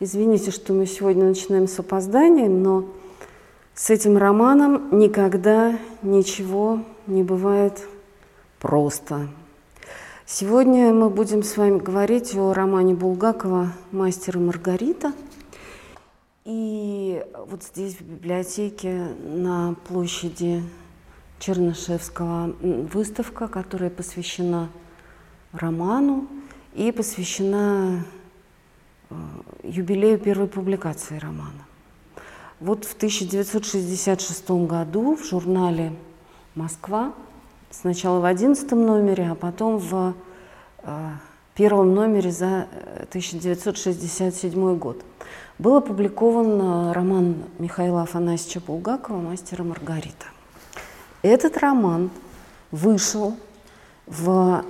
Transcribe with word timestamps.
Извините, 0.00 0.50
что 0.50 0.72
мы 0.72 0.86
сегодня 0.86 1.24
начинаем 1.24 1.68
с 1.68 1.78
опозданием, 1.78 2.64
но 2.64 2.84
с 3.74 3.90
этим 3.90 4.16
романом 4.16 4.98
никогда 4.98 5.78
ничего 6.02 6.80
не 7.06 7.22
бывает 7.22 7.80
просто. 8.58 9.28
Сегодня 10.26 10.92
мы 10.92 11.10
будем 11.10 11.44
с 11.44 11.56
вами 11.56 11.78
говорить 11.78 12.34
о 12.34 12.52
романе 12.52 12.94
Булгакова 12.94 13.72
«Мастер 13.92 14.38
и 14.38 14.40
Маргарита». 14.40 15.12
И 16.44 17.24
вот 17.46 17.62
здесь, 17.62 17.94
в 17.94 18.00
библиотеке, 18.00 19.14
на 19.22 19.76
площади 19.86 20.64
Чернышевского 21.38 22.52
выставка, 22.92 23.46
которая 23.46 23.90
посвящена 23.90 24.70
роману 25.52 26.26
и 26.74 26.90
посвящена 26.90 28.04
юбилею 29.62 30.18
первой 30.18 30.46
публикации 30.46 31.18
романа. 31.18 31.64
Вот 32.60 32.84
в 32.84 32.94
1966 32.94 34.50
году 34.50 35.16
в 35.16 35.24
журнале 35.24 35.92
«Москва», 36.54 37.12
сначала 37.70 38.20
в 38.20 38.24
11 38.24 38.70
номере, 38.72 39.30
а 39.30 39.34
потом 39.34 39.78
в 39.78 40.14
э, 40.82 41.10
первом 41.54 41.94
номере 41.94 42.30
за 42.30 42.68
1967 43.10 44.52
э, 44.52 44.74
год, 44.76 45.02
был 45.58 45.76
опубликован 45.76 46.92
роман 46.92 47.44
Михаила 47.58 48.02
Афанасьевича 48.02 48.60
Булгакова 48.60 49.20
«Мастер 49.20 49.60
и 49.60 49.64
Маргарита». 49.64 50.26
Этот 51.22 51.56
роман 51.58 52.10
вышел 52.70 53.36
в 54.06 54.64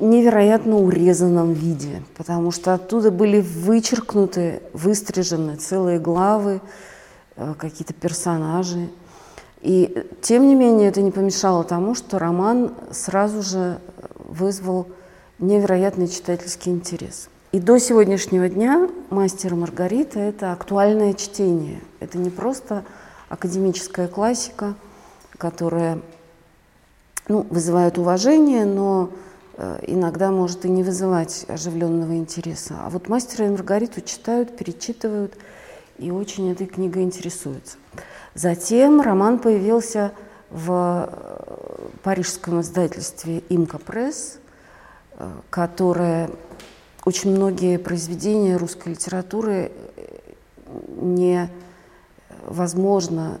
невероятно 0.00 0.78
урезанном 0.78 1.52
виде, 1.52 2.02
потому 2.16 2.50
что 2.50 2.74
оттуда 2.74 3.10
были 3.10 3.40
вычеркнуты, 3.40 4.62
выстрижены 4.72 5.56
целые 5.56 5.98
главы, 5.98 6.60
э, 7.36 7.54
какие-то 7.58 7.94
персонажи. 7.94 8.88
И 9.60 10.06
тем 10.22 10.46
не 10.46 10.54
менее 10.54 10.88
это 10.88 11.02
не 11.02 11.10
помешало 11.10 11.64
тому, 11.64 11.94
что 11.94 12.18
роман 12.18 12.72
сразу 12.92 13.42
же 13.42 13.80
вызвал 14.16 14.86
невероятный 15.38 16.08
читательский 16.08 16.70
интерес. 16.70 17.28
И 17.50 17.60
до 17.60 17.78
сегодняшнего 17.78 18.48
дня 18.48 18.88
«Мастер 19.10 19.54
и 19.54 19.56
Маргарита»— 19.56 20.18
это 20.20 20.52
актуальное 20.52 21.14
чтение. 21.14 21.80
Это 21.98 22.18
не 22.18 22.30
просто 22.30 22.84
академическая 23.28 24.06
классика, 24.06 24.74
которая 25.38 26.00
ну, 27.26 27.46
вызывает 27.50 27.98
уважение, 27.98 28.64
но 28.64 29.10
Э, 29.10 29.27
иногда 29.86 30.30
может 30.30 30.64
и 30.64 30.68
не 30.68 30.84
вызывать 30.84 31.44
оживленного 31.48 32.16
интереса. 32.16 32.76
А 32.80 32.90
вот 32.90 33.08
«Мастера 33.08 33.46
и 33.46 33.50
Маргариту» 33.50 34.00
читают, 34.02 34.56
перечитывают 34.56 35.36
и 35.98 36.12
очень 36.12 36.52
этой 36.52 36.68
книгой 36.68 37.02
интересуются. 37.02 37.76
Затем 38.34 39.00
роман 39.00 39.40
появился 39.40 40.12
в 40.50 41.08
э, 41.10 41.88
парижском 42.04 42.60
издательстве 42.60 43.42
«Имка 43.48 43.78
Пресс», 43.78 44.38
э, 45.14 45.28
которое 45.50 46.30
очень 47.04 47.32
многие 47.32 47.78
произведения 47.78 48.56
русской 48.56 48.90
литературы 48.90 49.72
невозможно, 52.46 53.40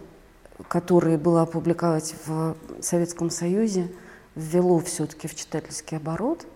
которые 0.66 1.16
было 1.16 1.42
опубликовать 1.42 2.16
в 2.26 2.56
Советском 2.80 3.30
Союзе– 3.30 3.86
ввело 4.38 4.78
все-таки 4.78 5.28
в 5.28 5.34
читательский 5.34 5.96
оборот. 5.96 6.46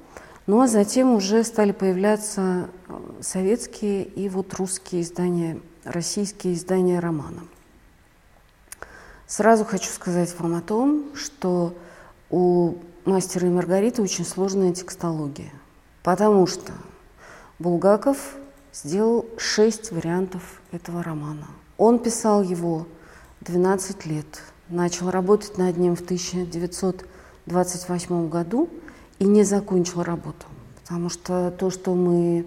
Ну 0.47 0.61
а 0.61 0.69
затем 0.69 1.15
уже 1.15 1.45
стали 1.45 1.73
появляться 1.73 2.69
э, 2.89 2.99
советские 3.21 4.05
и 4.05 4.29
вот 4.29 4.55
русские 4.55 5.03
издания, 5.03 5.61
российские 5.85 6.55
издания 6.55 7.01
романа. 7.01 7.43
Сразу 9.27 9.65
хочу 9.65 9.91
сказать 9.91 10.35
вам 10.39 10.55
о 10.55 10.61
том, 10.61 11.15
что 11.15 11.75
у 12.31 12.75
«Мастера 13.05 13.47
и 13.47 13.51
Маргариты» 13.51 14.03
очень 14.03 14.25
сложная 14.25 14.73
текстология, 14.73 15.53
потому 16.03 16.47
что 16.47 16.73
Булгаков 17.59 18.37
сделал 18.73 19.27
шесть 19.39 19.91
вариантов 19.91 20.61
этого 20.71 21.03
романа. 21.03 21.47
Он 21.79 21.99
писал 21.99 22.43
его 22.43 22.87
12 23.41 24.07
лет, 24.07 24.43
начал 24.69 25.11
работать 25.11 25.57
над 25.57 25.77
ним 25.77 25.97
в 25.97 26.03
1900 26.03 27.07
28 27.47 28.29
году 28.29 28.69
и 29.19 29.25
не 29.25 29.45
закончил 29.45 30.03
работу, 30.03 30.47
потому 30.83 31.09
что 31.09 31.51
то, 31.51 31.71
что 31.71 31.95
мы 31.95 32.47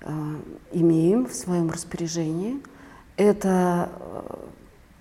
э, 0.00 0.10
имеем 0.72 1.26
в 1.26 1.34
своем 1.34 1.70
распоряжении, 1.70 2.60
это 3.16 3.90
э, 3.92 4.34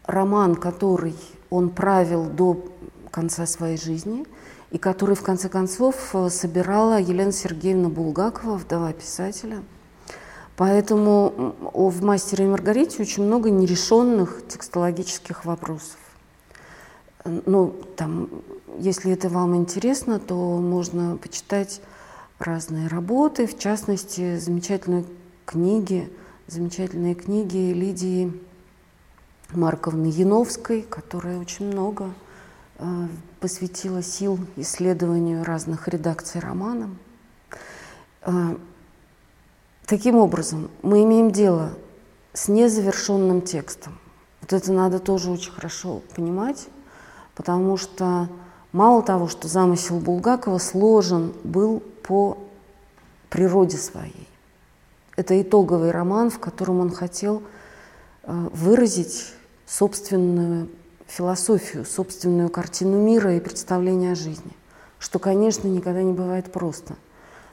роман, 0.05 0.55
который 0.55 1.15
он 1.49 1.69
правил 1.69 2.25
до 2.25 2.65
конца 3.09 3.45
своей 3.45 3.77
жизни 3.77 4.25
и 4.71 4.77
который 4.77 5.15
в 5.15 5.21
конце 5.21 5.49
концов 5.49 6.13
э, 6.13 6.29
собирала 6.29 6.99
Елена 6.99 7.31
Сергеевна 7.31 7.89
Булгакова, 7.89 8.57
вдова 8.57 8.93
писателя. 8.93 9.61
Поэтому 10.57 11.55
в 11.73 12.03
«Мастере 12.03 12.45
и 12.45 12.47
Маргарите» 12.47 13.01
очень 13.01 13.23
много 13.23 13.49
нерешенных 13.49 14.43
текстологических 14.47 15.45
вопросов. 15.45 15.97
Ну, 17.23 17.73
там 17.95 18.29
если 18.79 19.11
это 19.11 19.29
вам 19.29 19.55
интересно, 19.55 20.19
то 20.19 20.35
можно 20.35 21.17
почитать 21.17 21.81
разные 22.39 22.87
работы, 22.87 23.47
в 23.47 23.57
частности, 23.57 24.37
замечательные 24.37 25.05
книги, 25.45 26.11
замечательные 26.47 27.15
книги 27.15 27.71
Лидии 27.71 28.33
Марковны 29.51 30.07
Яновской, 30.07 30.81
которая 30.81 31.39
очень 31.39 31.67
много 31.67 32.13
э, 32.77 33.07
посвятила 33.39 34.01
сил 34.01 34.39
исследованию 34.55 35.43
разных 35.43 35.87
редакций 35.87 36.41
романа. 36.41 36.89
Э, 38.21 38.55
таким 39.85 40.15
образом, 40.15 40.69
мы 40.81 41.03
имеем 41.03 41.31
дело 41.31 41.73
с 42.33 42.47
незавершенным 42.47 43.41
текстом. 43.41 43.97
Вот 44.41 44.53
это 44.53 44.71
надо 44.71 44.99
тоже 44.99 45.29
очень 45.29 45.51
хорошо 45.51 46.01
понимать, 46.15 46.67
потому 47.35 47.77
что 47.77 48.29
Мало 48.71 49.03
того, 49.03 49.27
что 49.27 49.47
замысел 49.47 49.99
Булгакова 49.99 50.57
сложен 50.57 51.33
был 51.43 51.81
по 52.03 52.37
природе 53.29 53.77
своей. 53.77 54.27
Это 55.17 55.41
итоговый 55.41 55.91
роман, 55.91 56.29
в 56.29 56.39
котором 56.39 56.79
он 56.79 56.89
хотел 56.89 57.43
э, 58.23 58.49
выразить 58.53 59.33
собственную 59.65 60.69
философию, 61.05 61.85
собственную 61.85 62.49
картину 62.49 62.97
мира 62.97 63.35
и 63.35 63.41
представление 63.41 64.13
о 64.13 64.15
жизни, 64.15 64.51
что, 64.99 65.19
конечно, 65.19 65.67
никогда 65.67 66.01
не 66.01 66.13
бывает 66.13 66.51
просто. 66.51 66.95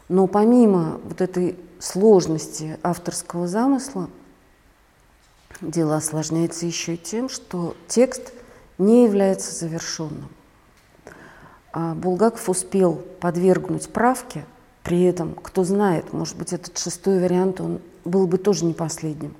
Но 0.09 0.29
помимо 0.29 1.00
вот 1.03 1.20
этой 1.20 1.59
сложности 1.81 2.79
авторского 2.82 3.49
замысла, 3.49 4.09
дело 5.61 5.97
осложняется 5.97 6.67
еще 6.67 6.94
и 6.94 6.99
тем, 6.99 7.29
что 7.29 7.76
текст 7.88 8.32
не 8.79 9.05
является 9.05 9.53
завершенным. 9.53 10.29
А 11.73 11.94
Булгаков 11.94 12.49
успел 12.49 13.03
подвергнуть 13.20 13.88
правке, 13.88 14.44
при 14.82 15.05
этом, 15.05 15.35
кто 15.35 15.65
знает, 15.65 16.12
может 16.12 16.37
быть, 16.38 16.53
этот 16.53 16.79
шестой 16.79 17.20
вариант, 17.20 17.61
он 17.61 17.81
был 18.05 18.26
бы 18.26 18.38
тоже 18.38 18.65
не 18.65 18.73
последним, 18.73 19.35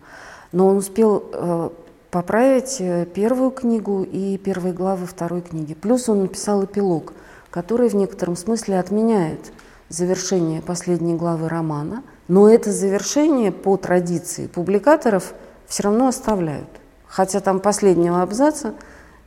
но 0.52 0.66
он 0.69 0.76
успел 0.76 1.25
э, 1.32 1.70
поправить 2.10 2.76
э, 2.80 3.06
первую 3.06 3.50
книгу 3.50 4.02
и 4.02 4.36
первые 4.36 4.75
главы 4.75 5.06
второй 5.06 5.40
книги. 5.40 5.75
Плюс 5.75 6.08
он 6.08 6.22
написал 6.22 6.64
эпилог, 6.64 7.14
который 7.50 7.88
в 7.88 7.94
некотором 7.94 8.36
смысле 8.36 8.78
отменяет 8.78 9.52
завершение 9.88 10.60
последней 10.60 11.14
главы 11.14 11.48
романа, 11.48 12.02
но 12.28 12.48
это 12.48 12.70
завершение 12.70 13.52
по 13.52 13.76
традиции 13.78 14.48
публикаторов 14.48 15.32
все 15.66 15.84
равно 15.84 16.08
оставляют. 16.08 16.69
Хотя 17.06 17.40
там 17.40 17.60
последнего 17.60 18.22
абзаца, 18.22 18.75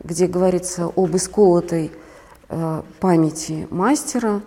где 0.04 0.28
говорится 0.28 0.92
об 0.96 1.16
исколотой 1.16 1.92
памяти 3.00 3.68
мастера 3.70 4.42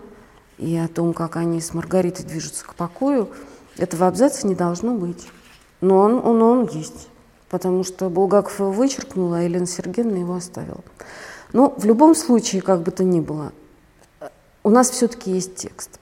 и 0.59 0.77
о 0.77 0.89
том, 0.89 1.15
как 1.15 1.37
они 1.37 1.61
с 1.61 1.75
Маргаритой 1.75 2.25
движутся 2.25 2.65
к 2.65 2.75
покою, 2.75 3.31
этого 3.77 4.07
абзаца 4.07 4.47
не 4.47 4.55
должно 4.55 4.95
быть. 4.95 5.27
Но 5.81 5.99
он, 5.99 6.15
он, 6.15 6.43
он 6.43 6.69
есть. 6.69 7.09
потому 7.55 7.85
что 7.85 8.09
Булгаков 8.09 8.59
его 8.59 8.73
вычеркнул, 8.73 9.33
а 9.33 9.41
Елена 9.41 9.67
Сергеевна 9.67 10.19
его 10.19 10.35
оставила. 10.35 10.81
Но 11.53 11.73
в 11.77 11.85
любом 11.85 12.17
случае, 12.17 12.63
как 12.63 12.83
бы 12.83 12.91
то 12.91 13.05
ни 13.05 13.21
было, 13.21 13.53
у 14.65 14.71
нас 14.71 14.91
все-таки 14.91 15.31
есть 15.31 15.55
текст. 15.55 16.01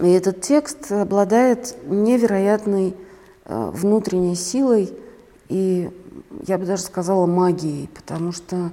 И 0.00 0.08
этот 0.08 0.40
текст 0.40 0.90
обладает 0.90 1.76
невероятной 1.86 2.96
э, 3.44 3.70
внутренней 3.74 4.34
силой 4.34 4.96
и, 5.50 5.90
я 6.46 6.56
бы 6.56 6.64
даже 6.64 6.84
сказала, 6.84 7.26
магией, 7.26 7.90
потому 7.94 8.32
что 8.32 8.56
э, 8.56 8.70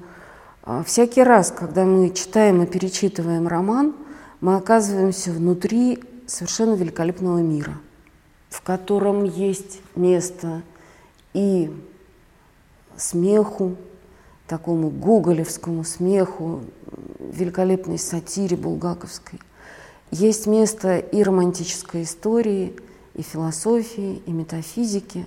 всякий 0.86 1.24
раз, 1.24 1.52
когда 1.52 1.86
мы 1.86 2.12
читаем 2.12 2.62
и 2.62 2.68
перечитываем 2.68 3.48
роман, 3.48 3.96
мы 4.42 4.56
оказываемся 4.56 5.31
внутри 5.31 6.04
совершенно 6.28 6.75
великолепного 6.75 7.40
мира, 7.40 7.78
в 8.50 8.62
котором 8.62 9.24
есть 9.24 9.81
место 9.96 10.62
и 11.34 11.72
смеху, 12.96 13.75
такому 14.48 14.90
гоголевскому 14.90 15.84
смеху, 15.84 16.62
великолепной 17.19 17.98
сатире 17.98 18.58
булгаковской. 18.58 19.40
Есть 20.12 20.46
место 20.46 20.98
и 20.98 21.24
романтической 21.24 22.04
истории, 22.04 22.75
и 23.13 23.22
философии, 23.22 24.22
и 24.25 24.31
метафизики. 24.31 25.25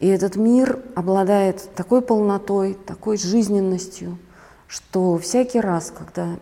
И 0.00 0.08
этот 0.08 0.36
мир 0.36 0.80
обладает 0.94 1.70
такой 1.74 2.02
полнотой, 2.02 2.74
такой 2.74 3.16
жизненностью, 3.18 4.18
что 4.68 5.18
всякий 5.18 5.60
раз, 5.60 5.92
когда 5.96 6.36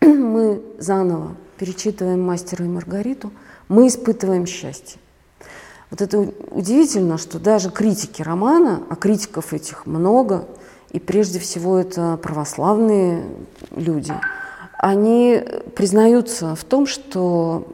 мы 0.00 0.62
заново 0.78 1.36
перечитываем 1.58 2.22
«Мастера 2.22 2.64
и 2.64 2.68
Маргариту», 2.68 3.32
мы 3.68 3.88
испытываем 3.88 4.46
счастье. 4.46 4.98
Вот 5.90 6.02
это 6.02 6.18
удивительно, 6.50 7.18
что 7.18 7.38
даже 7.38 7.70
критики 7.70 8.22
романа, 8.22 8.82
а 8.90 8.96
критиков 8.96 9.52
этих 9.52 9.86
много, 9.86 10.46
и 10.90 10.98
прежде 10.98 11.38
всего 11.38 11.78
это 11.78 12.18
православные 12.22 13.24
люди, 13.70 14.12
они 14.78 15.42
признаются 15.74 16.54
в 16.54 16.64
том, 16.64 16.86
что 16.86 17.66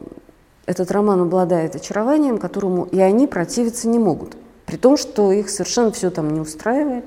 этот 0.65 0.91
роман 0.91 1.21
обладает 1.21 1.75
очарованием, 1.75 2.37
которому 2.37 2.85
и 2.85 2.99
они 2.99 3.27
противиться 3.27 3.87
не 3.87 3.99
могут. 3.99 4.35
При 4.65 4.77
том, 4.77 4.97
что 4.97 5.31
их 5.31 5.49
совершенно 5.49 5.91
все 5.91 6.09
там 6.09 6.31
не 6.33 6.39
устраивает. 6.39 7.05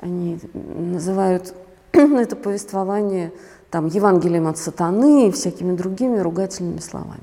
Они 0.00 0.38
называют 0.54 1.54
это 2.18 2.36
повествование 2.36 3.32
там, 3.70 3.86
Евангелием 3.86 4.46
от 4.46 4.58
сатаны 4.58 5.28
и 5.28 5.32
всякими 5.32 5.74
другими 5.74 6.18
ругательными 6.18 6.80
словами. 6.80 7.22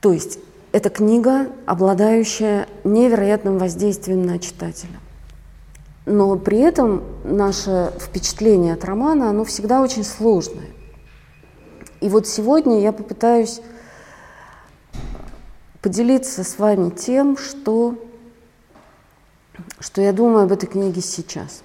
То 0.00 0.12
есть 0.12 0.38
это 0.72 0.88
книга, 0.88 1.48
обладающая 1.66 2.68
невероятным 2.84 3.58
воздействием 3.58 4.24
на 4.24 4.38
читателя. 4.38 5.00
Но 6.06 6.36
при 6.36 6.58
этом 6.58 7.02
наше 7.24 7.92
впечатление 8.00 8.74
от 8.74 8.84
романа, 8.84 9.30
оно 9.30 9.44
всегда 9.44 9.82
очень 9.82 10.04
сложное. 10.04 10.70
И 12.00 12.08
вот 12.08 12.26
сегодня 12.26 12.80
я 12.80 12.92
попытаюсь 12.92 13.60
поделиться 15.80 16.42
с 16.42 16.58
вами 16.58 16.90
тем, 16.90 17.36
что, 17.36 17.96
что 19.78 20.02
я 20.02 20.12
думаю 20.12 20.44
об 20.44 20.52
этой 20.52 20.66
книге 20.66 21.00
сейчас. 21.00 21.62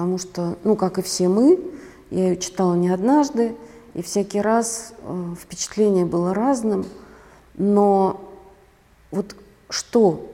Потому 0.00 0.16
что, 0.16 0.56
ну, 0.64 0.76
как 0.76 0.98
и 0.98 1.02
все 1.02 1.28
мы, 1.28 1.60
я 2.08 2.30
ее 2.30 2.38
читала 2.38 2.72
не 2.72 2.88
однажды, 2.88 3.54
и 3.92 4.00
всякий 4.00 4.40
раз 4.40 4.94
э, 5.02 5.34
впечатление 5.38 6.06
было 6.06 6.32
разным. 6.32 6.86
Но 7.52 8.18
вот 9.10 9.36
что 9.68 10.32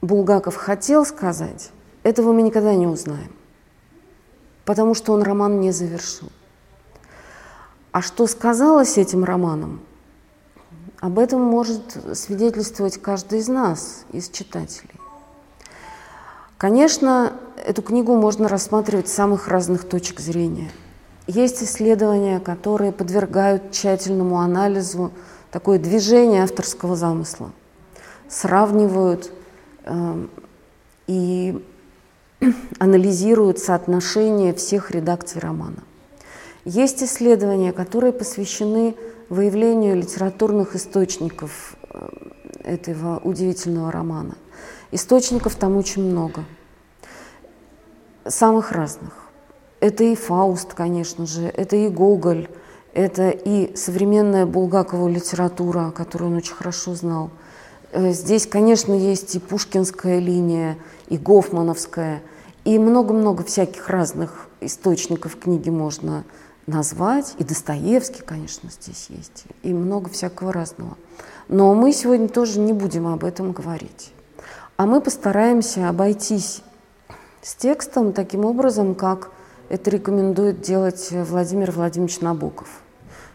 Булгаков 0.00 0.56
хотел 0.56 1.04
сказать, 1.04 1.72
этого 2.04 2.32
мы 2.32 2.40
никогда 2.40 2.74
не 2.74 2.86
узнаем, 2.86 3.30
потому 4.64 4.94
что 4.94 5.12
он 5.12 5.22
роман 5.22 5.60
не 5.60 5.70
завершил. 5.70 6.30
А 7.92 8.00
что 8.00 8.26
сказалось 8.26 8.96
этим 8.96 9.24
романом, 9.24 9.82
об 11.00 11.18
этом 11.18 11.42
может 11.42 11.98
свидетельствовать 12.14 12.96
каждый 12.96 13.40
из 13.40 13.48
нас, 13.48 14.06
из 14.10 14.30
читателей. 14.30 14.98
Конечно, 16.56 17.34
эту 17.68 17.82
книгу 17.82 18.16
можно 18.16 18.48
рассматривать 18.48 19.08
с 19.08 19.12
самых 19.12 19.46
разных 19.46 19.86
точек 19.86 20.20
зрения. 20.20 20.70
Есть 21.26 21.62
исследования, 21.62 22.40
которые 22.40 22.92
подвергают 22.92 23.72
тщательному 23.72 24.40
анализу 24.40 25.12
такое 25.50 25.78
движение 25.78 26.44
авторского 26.44 26.96
замысла, 26.96 27.52
сравнивают 28.26 29.30
э, 29.84 30.26
и 31.08 31.62
анализируют 32.78 33.58
соотношение 33.58 34.54
всех 34.54 34.90
редакций 34.90 35.42
романа. 35.42 35.84
Есть 36.64 37.02
исследования, 37.02 37.74
которые 37.74 38.14
посвящены 38.14 38.94
выявлению 39.28 39.94
литературных 39.94 40.74
источников 40.74 41.76
э, 41.90 42.08
этого 42.64 43.18
удивительного 43.18 43.92
романа. 43.92 44.38
Источников 44.90 45.54
там 45.56 45.76
очень 45.76 46.02
много, 46.02 46.46
самых 48.28 48.72
разных. 48.72 49.12
Это 49.80 50.04
и 50.04 50.14
Фауст, 50.14 50.74
конечно 50.74 51.26
же, 51.26 51.42
это 51.42 51.76
и 51.76 51.88
Гоголь, 51.88 52.48
это 52.94 53.30
и 53.30 53.74
современная 53.76 54.44
Булгакова 54.44 55.08
литература, 55.08 55.90
которую 55.90 56.32
он 56.32 56.36
очень 56.38 56.54
хорошо 56.54 56.94
знал. 56.94 57.30
Э, 57.92 58.12
здесь, 58.12 58.46
конечно, 58.46 58.92
есть 58.92 59.36
и 59.36 59.38
пушкинская 59.38 60.18
линия, 60.18 60.76
и 61.08 61.16
Гофмановская, 61.16 62.22
и 62.64 62.78
много-много 62.78 63.44
всяких 63.44 63.88
разных 63.88 64.48
источников 64.60 65.38
книги 65.38 65.70
можно 65.70 66.24
назвать. 66.66 67.34
И 67.38 67.44
Достоевский, 67.44 68.22
конечно, 68.22 68.68
здесь 68.70 69.06
есть, 69.10 69.44
и 69.62 69.72
много 69.72 70.10
всякого 70.10 70.52
разного. 70.52 70.96
Но 71.48 71.74
мы 71.74 71.92
сегодня 71.92 72.28
тоже 72.28 72.58
не 72.58 72.72
будем 72.72 73.06
об 73.06 73.24
этом 73.24 73.52
говорить. 73.52 74.12
А 74.76 74.86
мы 74.86 75.00
постараемся 75.00 75.88
обойтись 75.88 76.62
с 77.42 77.54
текстом 77.54 78.12
таким 78.12 78.44
образом, 78.44 78.94
как 78.94 79.30
это 79.68 79.90
рекомендует 79.90 80.60
делать 80.60 81.08
Владимир 81.10 81.70
Владимирович 81.70 82.20
Набоков. 82.20 82.68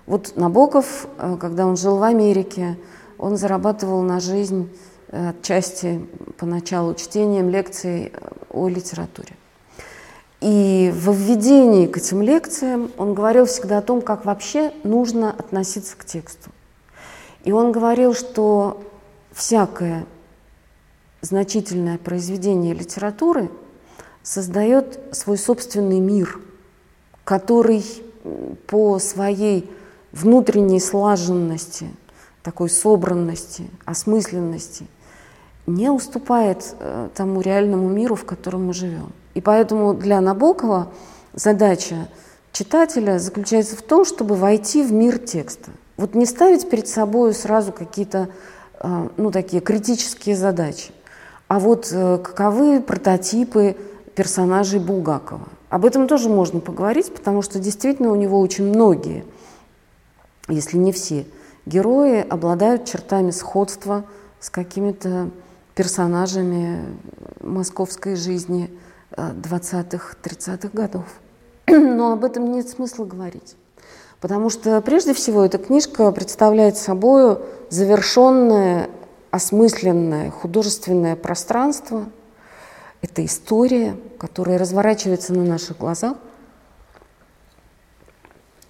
Вот 0.05 0.33
Набоков, 0.35 1.07
э, 1.17 1.37
когда 1.39 1.65
он 1.65 1.77
жил 1.77 1.97
в 1.97 2.03
Америке, 2.03 2.77
он 3.17 3.37
зарабатывал 3.37 4.01
на 4.01 4.19
жизнь 4.19 4.69
э, 5.09 5.29
отчасти 5.29 6.05
поначалу 6.37 6.93
чтением 6.95 7.49
лекций 7.49 8.11
э, 8.13 8.29
о 8.49 8.67
литературе. 8.67 9.35
И 10.41 10.91
в 10.93 11.13
введении 11.13 11.87
к 11.87 11.97
этим 11.97 12.21
лекциям 12.21 12.91
он 12.97 13.13
говорил 13.13 13.45
всегда 13.45 13.77
о 13.77 13.81
том, 13.81 14.01
как 14.01 14.25
вообще 14.25 14.73
нужно 14.83 15.31
относиться 15.31 15.95
к 15.95 16.03
тексту. 16.03 16.49
И 17.45 17.53
он 17.53 17.71
говорил, 17.71 18.13
что 18.13 18.83
всякое 19.31 20.05
значительное 21.21 21.97
произведение 21.97 22.73
литературы 22.73 23.49
создает 24.23 24.99
свой 25.11 25.37
собственный 25.37 25.99
мир, 25.99 26.39
который 27.23 27.83
по 28.67 28.97
своей 28.99 29.69
внутренней 30.11 30.79
слаженности, 30.79 31.89
такой 32.41 32.69
собранности, 32.69 33.69
осмысленности 33.85 34.87
не 35.65 35.89
уступает 35.89 36.75
э, 36.79 37.09
тому 37.15 37.41
реальному 37.41 37.87
миру, 37.89 38.15
в 38.15 38.25
котором 38.25 38.67
мы 38.67 38.73
живем. 38.73 39.11
И 39.33 39.41
поэтому 39.41 39.93
для 39.93 40.19
Набокова 40.19 40.91
задача 41.33 42.09
читателя 42.51 43.17
заключается 43.17 43.75
в 43.77 43.81
том, 43.81 44.03
чтобы 44.03 44.35
войти 44.35 44.83
в 44.83 44.91
мир 44.91 45.17
текста. 45.17 45.71
Вот 45.95 46.15
не 46.15 46.25
ставить 46.25 46.69
перед 46.69 46.87
собой 46.87 47.33
сразу 47.33 47.71
какие-то 47.71 48.29
э, 48.79 49.09
ну, 49.15 49.31
такие 49.31 49.61
критические 49.61 50.35
задачи, 50.35 50.91
а 51.47 51.59
вот 51.59 51.89
э, 51.91 52.17
каковы 52.17 52.81
прототипы 52.81 53.77
персонажей 54.15 54.79
Булгакова. 54.79 55.47
Об 55.69 55.85
этом 55.85 56.07
тоже 56.07 56.29
можно 56.29 56.59
поговорить, 56.59 57.13
потому 57.13 57.41
что 57.41 57.59
действительно 57.59 58.11
у 58.11 58.15
него 58.15 58.39
очень 58.39 58.65
многие, 58.65 59.25
если 60.47 60.77
не 60.77 60.91
все, 60.91 61.25
герои 61.65 62.21
обладают 62.21 62.85
чертами 62.85 63.31
сходства 63.31 64.05
с 64.39 64.49
какими-то 64.49 65.29
персонажами 65.75 66.83
московской 67.41 68.15
жизни 68.15 68.69
20-30-х 69.11 70.67
э, 70.67 70.69
годов. 70.71 71.05
Но 71.67 72.13
об 72.13 72.23
этом 72.23 72.51
нет 72.51 72.69
смысла 72.69 73.05
говорить. 73.05 73.55
Потому 74.21 74.49
что 74.49 74.79
прежде 74.81 75.13
всего 75.13 75.43
эта 75.43 75.57
книжка 75.57 76.11
представляет 76.11 76.77
собой 76.77 77.39
завершенное, 77.69 78.89
осмысленное 79.31 80.29
художественное 80.29 81.15
пространство– 81.15 82.05
это 83.03 83.23
история, 83.25 83.97
которая 84.17 84.57
разворачивается 84.57 85.33
на 85.33 85.43
наших 85.43 85.77
глазах. 85.77 86.17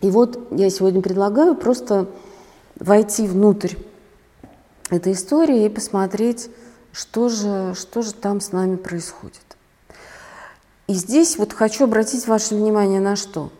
И 0.01 0.09
вот 0.09 0.51
я 0.51 0.69
сегодня 0.69 1.01
предлагаю 1.01 1.55
просто 1.55 2.09
войти 2.75 3.27
внутрь 3.27 3.75
этой 4.89 5.13
истории 5.13 5.65
и 5.65 5.69
посмотреть 5.69 6.49
что 6.91 7.29
же, 7.29 7.73
что 7.75 8.01
же 8.01 8.13
там 8.13 8.41
с 8.41 8.51
нами 8.51 8.75
происходит. 8.75 9.55
И 10.87 10.93
здесь 10.93 11.37
вот 11.37 11.53
хочу 11.53 11.85
обратить 11.85 12.27
ваше 12.27 12.55
внимание 12.55 12.99
на 12.99 13.15
что. 13.15 13.51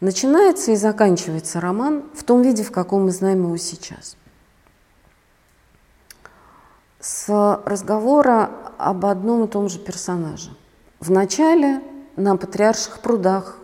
Начинается 0.00 0.70
и 0.70 0.76
заканчивается 0.76 1.60
роман 1.60 2.04
в 2.14 2.22
том 2.22 2.42
виде, 2.42 2.62
в 2.62 2.70
каком 2.70 3.04
мы 3.04 3.10
знаем 3.10 3.42
его 3.42 3.56
сейчас. 3.56 4.16
С 7.08 7.28
разговора 7.64 8.50
об 8.78 9.06
одном 9.06 9.44
и 9.44 9.46
том 9.46 9.68
же 9.68 9.78
персонаже. 9.78 10.50
В 10.98 11.08
начале 11.08 11.80
на 12.16 12.36
Патриарших 12.36 12.98
прудах 12.98 13.58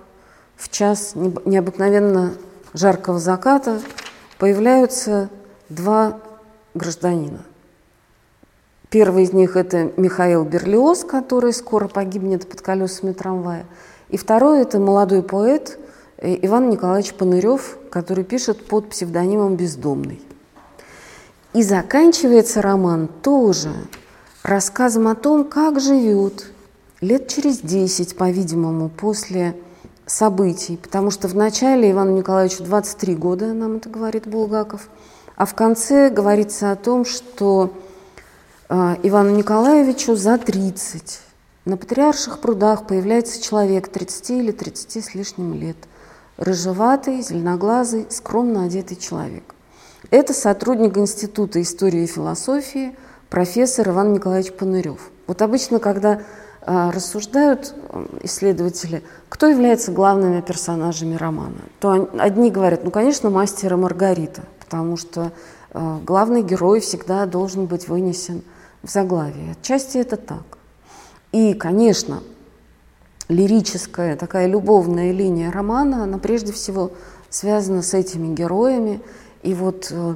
в 0.55 0.69
час 0.69 1.15
необыкновенно 1.17 2.35
жаркого 2.73 3.19
заката 3.19 3.83
появляются 4.39 5.29
два 5.69 6.21
гражданина. 6.75 7.41
Первый 8.91 9.25
из 9.25 9.33
них– 9.33 9.57
это 9.57 9.91
Михаил 9.97 10.45
Берлиоз, 10.45 11.03
который 11.03 11.53
скоро 11.53 11.89
погибнет 11.89 12.49
под 12.49 12.61
колесами 12.61 13.13
трамвая. 13.13 13.67
И 14.09 14.19
второй– 14.19 14.61
это 14.63 14.79
молодой 14.79 15.25
поэт 15.25 15.81
э, 16.19 16.39
Иван 16.43 16.71
Николаевич 16.71 17.13
Панырев, 17.15 17.77
который 17.91 18.23
пишет 18.23 18.69
под 18.69 18.91
псевдонимом 18.91 19.57
«Бездомный». 19.57 20.23
И 21.53 21.63
заканчивается 21.63 22.63
роман 22.63 23.09
тоже 23.09 23.75
рассказом 24.43 25.07
о 25.07 25.15
том, 25.15 25.45
как 25.45 25.81
живет 25.81 26.51
лет 27.03 27.29
через 27.29 27.59
десять, 27.59 28.17
по-видимому, 28.17 28.89
после 28.89 29.55
событий, 30.07 30.79
потому 30.79 31.11
что 31.11 31.29
в 31.29 31.35
начале 31.35 31.91
Ивану 31.91 32.17
Николаевичу 32.17 32.65
23 32.65 33.15
года, 33.17 33.53
нам 33.53 33.77
это 33.77 33.91
говорит 33.91 34.27
Булгаков, 34.27 34.89
а 35.37 35.45
в 35.45 35.55
конце 35.55 36.09
говорится 36.09 36.73
о 36.73 36.77
том, 36.77 37.05
что 37.05 37.73
э, 38.71 38.97
Ивану 39.03 39.37
Николаевичу 39.37 40.17
за 40.17 40.39
30. 40.39 41.21
На 41.67 41.77
Патриарших 41.77 42.41
прудах 42.41 42.87
появляется 42.87 43.43
человек 43.43 43.89
30 43.89 44.31
или 44.31 44.53
30 44.53 45.05
с 45.05 45.15
лишним 45.15 45.55
лет, 45.55 45.77
рыжеватый, 46.39 47.21
зеленоглазый, 47.21 48.07
скромно 48.11 48.65
одетый 48.65 48.97
человек. 48.97 49.52
Это 50.13 50.35
сотрудник 50.35 50.99
Института 50.99 51.63
истории 51.63 52.03
и 52.03 52.07
философии, 52.07 52.95
профессор 53.31 53.89
Иван 53.89 54.13
Николаевич 54.13 54.53
Панырев. 54.53 55.11
Вот 55.27 55.41
обычно, 55.41 55.79
когда 55.79 56.21
э, 56.61 56.91
рассуждают 56.91 57.75
исследователи, 58.23 59.03
кто 59.31 59.47
является 59.47 59.91
главными 59.91 60.43
персонажами 60.43 61.15
романа, 61.15 61.63
то 61.81 62.11
одни 62.19 62.51
говорят, 62.51 62.85
ну, 62.85 62.91
конечно, 62.91 63.31
мастер 63.31 63.73
и 63.73 63.77
Маргарита, 63.77 64.43
потому 64.61 64.99
что 64.99 65.33
э, 65.71 65.99
главный 66.05 66.43
герой 66.43 66.81
всегда 66.81 67.25
должен 67.25 67.65
быть 67.65 67.89
вынесен 67.89 68.43
в 68.83 68.91
заглавие. 68.91 69.53
Отчасти 69.53 69.97
это 69.97 70.19
так. 70.19 70.59
И, 71.33 71.55
конечно, 71.55 72.23
лирическая, 73.31 74.17
такая 74.17 74.47
любовная 74.47 75.11
линия 75.11 75.51
романа, 75.51 76.03
она 76.03 76.19
прежде 76.19 76.53
всего 76.53 76.91
связана 77.31 77.81
с 77.81 77.95
этими 77.95 78.35
героями. 78.35 79.01
И 79.43 79.55
вот 79.55 79.89
э, 79.91 80.15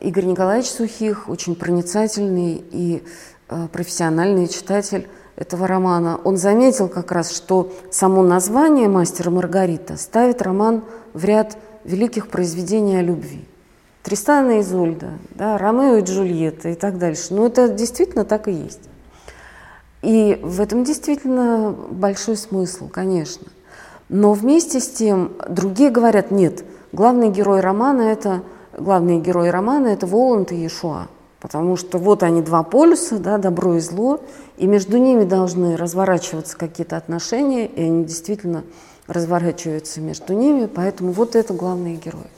Игорь 0.00 0.24
Николаевич 0.24 0.70
Сухих, 0.70 1.28
очень 1.28 1.54
проницательный 1.54 2.64
и 2.70 3.02
э, 3.48 3.68
профессиональный 3.72 4.48
читатель 4.48 5.08
этого 5.36 5.66
романа, 5.66 6.20
он 6.24 6.36
заметил 6.36 6.88
как 6.88 7.12
раз, 7.12 7.34
что 7.34 7.72
само 7.90 8.22
название 8.22 8.88
«Мастер 8.88 9.28
и 9.28 9.30
Маргарита» 9.30 9.96
ставит 9.96 10.42
роман 10.42 10.84
в 11.14 11.24
ряд 11.24 11.56
великих 11.84 12.28
произведений 12.28 12.96
о 12.96 13.02
любви. 13.02 13.44
Тристана 14.02 14.58
и 14.58 14.60
Изольда, 14.62 15.12
да, 15.30 15.58
Ромео 15.58 15.98
и 15.98 16.02
Джульетта 16.02 16.70
и 16.70 16.74
так 16.74 16.98
дальше. 16.98 17.34
Но 17.34 17.46
это 17.46 17.68
действительно 17.68 18.24
так 18.24 18.48
и 18.48 18.52
есть. 18.52 18.80
И 20.02 20.40
в 20.42 20.60
этом 20.60 20.82
действительно 20.82 21.70
большой 21.70 22.36
смысл, 22.36 22.88
конечно. 22.88 23.46
Но 24.08 24.32
вместе 24.32 24.80
с 24.80 24.88
тем 24.88 25.32
другие 25.48 25.90
говорят, 25.90 26.32
нет, 26.32 26.64
главный 26.92 27.30
герой 27.30 27.60
романа 27.60 28.02
это 28.02 28.42
главные 28.76 29.20
герои 29.20 29.48
романа 29.48 29.88
это 29.88 30.06
Воланд 30.06 30.52
и 30.52 30.56
Иешуа. 30.56 31.08
Потому 31.40 31.76
что 31.76 31.98
вот 31.98 32.22
они 32.22 32.40
два 32.40 32.62
полюса, 32.62 33.18
да, 33.18 33.36
добро 33.36 33.74
и 33.74 33.80
зло, 33.80 34.20
и 34.58 34.66
между 34.66 34.96
ними 34.98 35.24
должны 35.24 35.76
разворачиваться 35.76 36.56
какие-то 36.56 36.96
отношения, 36.96 37.66
и 37.66 37.82
они 37.82 38.04
действительно 38.04 38.62
разворачиваются 39.08 40.00
между 40.00 40.34
ними, 40.34 40.66
поэтому 40.66 41.10
вот 41.10 41.34
это 41.34 41.52
главные 41.52 41.96
герои. 41.96 42.30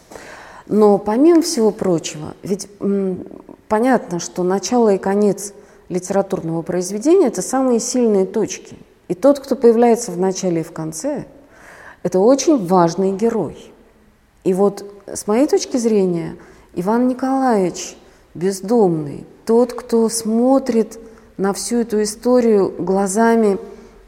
Но 0.67 0.97
помимо 0.97 1.43
всего 1.43 1.71
прочего, 1.71 2.35
ведь 2.43 2.67
м, 2.81 3.27
понятно, 3.69 4.19
что 4.21 4.43
начало 4.43 4.95
и 4.95 4.99
конец 4.99 5.53
литературного 5.91 6.63
произведения– 6.63 7.27
это 7.29 7.43
самые 7.43 7.81
сильные 7.81 8.25
точки. 8.25 8.79
И 9.09 9.15
тот, 9.15 9.39
кто 9.39 9.55
появляется 9.55 10.13
в 10.13 10.19
начале 10.19 10.63
и 10.63 10.65
в 10.65 10.73
конце, 10.73 11.27
это 12.03 12.21
очень 12.21 12.67
важный 12.67 13.13
герой. 13.13 13.74
И 14.45 14.55
вот 14.55 14.85
с 15.07 15.27
моей 15.27 15.47
точки 15.47 15.77
зрения, 15.77 16.37
Иван 16.75 17.09
Николаевич 17.09 17.97
бездомный, 18.35 19.27
тот, 19.47 19.73
кто 19.73 20.09
смотрит 20.09 20.99
на 21.37 21.53
всю 21.53 21.79
эту 21.79 22.03
историю 22.03 22.73
глазами 22.79 23.59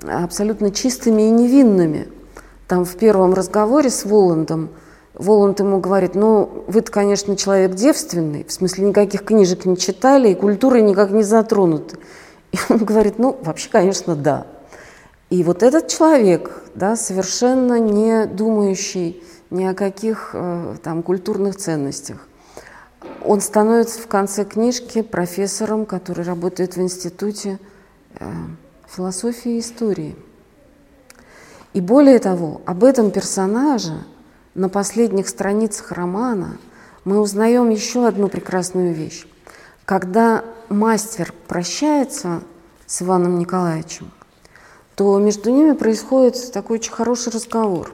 абсолютно 0.03 0.71
чистыми 0.71 1.23
и 1.23 1.31
невинными. 1.31 2.09
Там 2.69 2.85
в 2.85 2.97
первом 2.97 3.35
разговоре 3.35 3.91
с 3.91 4.05
Воландом– 4.05 4.71
Воланд 5.17 5.61
ему 5.61 5.81
говорит, 5.81 6.15
ну, 6.15 6.65
вы-то, 6.67 6.93
конечно, 6.93 7.37
человек 7.37 7.75
девственный, 7.75 8.45
в 8.45 8.53
смысле 8.53 8.89
никаких 8.89 9.25
книжек 9.25 9.65
не 9.65 9.77
читали 9.77 10.31
и 10.31 10.35
культурой 10.35 10.83
никак 10.83 11.11
не 11.11 11.23
затронуты. 11.23 11.97
И 12.53 12.59
он 12.69 12.79
говорит, 12.85 13.19
ну, 13.19 13.37
вообще, 13.43 13.71
конечно, 13.71 14.15
да. 14.15 14.47
И 15.31 15.43
вот 15.43 15.63
этот 15.63 15.89
человек, 15.89 16.63
да, 16.75 16.97
совершенно 16.97 17.81
не 17.81 18.27
думающий 18.27 19.23
ни 19.51 19.65
о 19.65 19.75
каких 19.75 20.31
э, 20.33 20.77
там 20.83 21.03
культурных 21.03 21.57
ценностях, 21.57 22.27
он 23.25 23.41
становится 23.41 24.01
в 24.01 24.07
конце 24.07 24.45
книжки 24.45 25.03
профессором, 25.03 25.87
который 25.87 26.25
работает 26.25 26.77
в 26.77 26.81
институте 26.81 27.59
э, 28.19 28.27
философии 28.89 29.57
и 29.57 29.61
истории. 29.61 30.17
И 31.73 31.81
более 31.81 32.19
того, 32.19 32.63
об 32.67 32.85
этом 32.85 33.11
персонаже– 33.11 34.05
на 34.57 34.71
последних 34.71 35.29
страницах 35.29 35.93
романа 35.93 36.57
мы 37.05 37.21
узнаем 37.21 37.69
еще 37.69 38.07
одну 38.07 38.29
прекрасную 38.29 38.95
вещь. 38.95 39.27
Когда 39.85 40.45
мастер 40.71 41.35
прощается 41.47 42.43
с 42.87 43.03
Иваном 43.03 43.39
Николаевичем, 43.39 44.11
то 44.95 45.19
между 45.19 45.51
ними 45.51 45.73
происходит 45.73 46.53
такой 46.53 46.79
очень 46.79 46.93
хороший 46.93 47.35
разговор. 47.35 47.93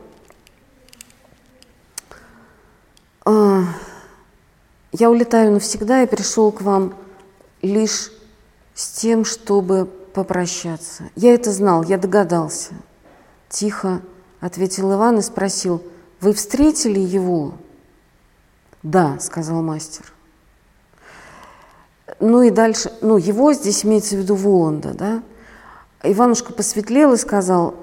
А, 2.11 3.12
я 3.25 5.11
улетаю 5.11 5.53
навсегда 5.53 6.03
и 6.03 6.07
пришел 6.07 6.53
к 6.53 6.61
вам 6.61 6.95
лишь 7.61 8.11
с 8.75 8.89
тем, 8.93 9.25
чтобы 9.25 9.87
попрощаться. 9.87 11.05
Я 11.17 11.35
это 11.35 11.53
знал, 11.53 11.83
я 11.85 11.99
догадался. 11.99 12.73
Тихо 13.49 14.03
ответил 14.41 14.93
Иван 14.93 15.19
и 15.19 15.23
спросил, 15.23 15.83
вы 16.21 16.33
встретили 16.33 17.01
его? 17.01 17.55
Да, 18.83 19.19
сказал 19.21 19.63
мастер. 19.63 20.13
Ну 22.21 22.43
и 22.43 22.51
дальше, 22.51 22.93
ну 23.01 23.17
его 23.17 23.53
здесь 23.53 23.85
имеется 23.85 24.17
в 24.17 24.19
виду 24.19 24.35
Воланда, 24.35 24.95
да? 24.95 25.23
Иванушка 26.03 26.53
посветлел 26.53 27.13
и 27.13 27.17
сказал, 27.17 27.75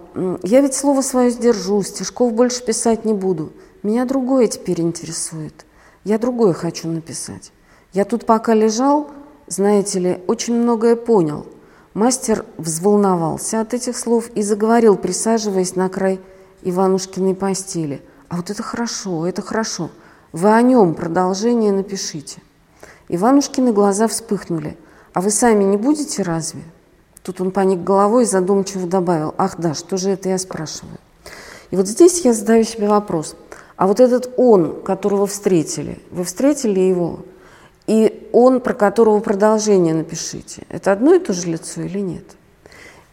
я 0.44 0.62
ведь 0.62 0.76
слово 0.76 1.02
свое 1.02 1.32
сдержу, 1.32 1.82
стишков 1.84 2.34
больше 2.34 2.64
писать 2.64 3.06
не 3.06 3.14
буду. 3.14 3.54
Меня 3.82 4.04
другое 4.06 4.48
теперь 4.48 4.82
интересует. 4.82 5.66
Я 6.04 6.18
другое 6.18 6.54
хочу 6.54 6.90
написать. 6.90 7.54
Я 7.94 8.04
тут 8.04 8.26
пока 8.26 8.54
лежал, 8.54 9.10
знаете 9.48 10.00
ли, 10.00 10.24
очень 10.28 10.56
многое 10.56 10.96
понял. 10.96 11.46
Мастер 11.94 12.46
взволновался 12.58 13.62
от 13.62 13.74
этих 13.74 13.98
слов 13.98 14.30
и 14.36 14.42
заговорил, 14.42 14.98
присаживаясь 14.98 15.76
на 15.76 15.88
край 15.88 16.20
Иванушкиной 16.62 17.36
постели. 17.36 18.02
А 18.28 18.36
вот 18.36 18.50
это 18.50 18.62
хорошо, 18.64 19.26
это 19.26 19.42
хорошо. 19.42 19.90
Вы 20.34 20.54
о 20.54 20.62
нем 20.62 20.94
продолжение 20.94 21.72
напишите. 21.72 22.42
Иванушкины 23.08 23.72
глаза 23.72 24.08
вспыхнули. 24.08 24.78
А 25.14 25.22
вы 25.22 25.32
сами 25.32 25.64
не 25.64 25.78
будете 25.78 26.22
разве? 26.22 26.64
Тут 27.24 27.42
он 27.42 27.52
поник 27.52 27.84
головой 27.84 28.24
и 28.24 28.28
задумчиво 28.28 28.88
добавил. 28.88 29.34
Ах 29.38 29.56
да, 29.58 29.74
что 29.74 29.98
же 29.98 30.12
это 30.12 30.30
я 30.30 30.38
спрашиваю? 30.38 30.98
И 31.72 31.76
вот 31.76 31.88
здесь 31.88 32.22
я 32.26 32.34
задаю 32.34 32.64
себе 32.64 32.88
вопрос. 32.88 33.36
А 33.80 33.88
вот 33.88 34.00
этот 34.00 34.32
он, 34.38 34.82
которого 34.84 35.26
встретили, 35.26 35.98
вы 36.12 36.24
встретили 36.24 36.80
его? 36.80 37.22
И 37.88 38.30
он, 38.32 38.60
про 38.62 38.74
которого 38.74 39.20
продолжение 39.20 39.96
напишите, 39.96 40.64
это 40.70 40.92
одно 40.92 41.16
и 41.16 41.20
то 41.20 41.34
же 41.34 41.48
лицо 41.48 41.82
или 41.82 42.00
нет? 42.00 42.26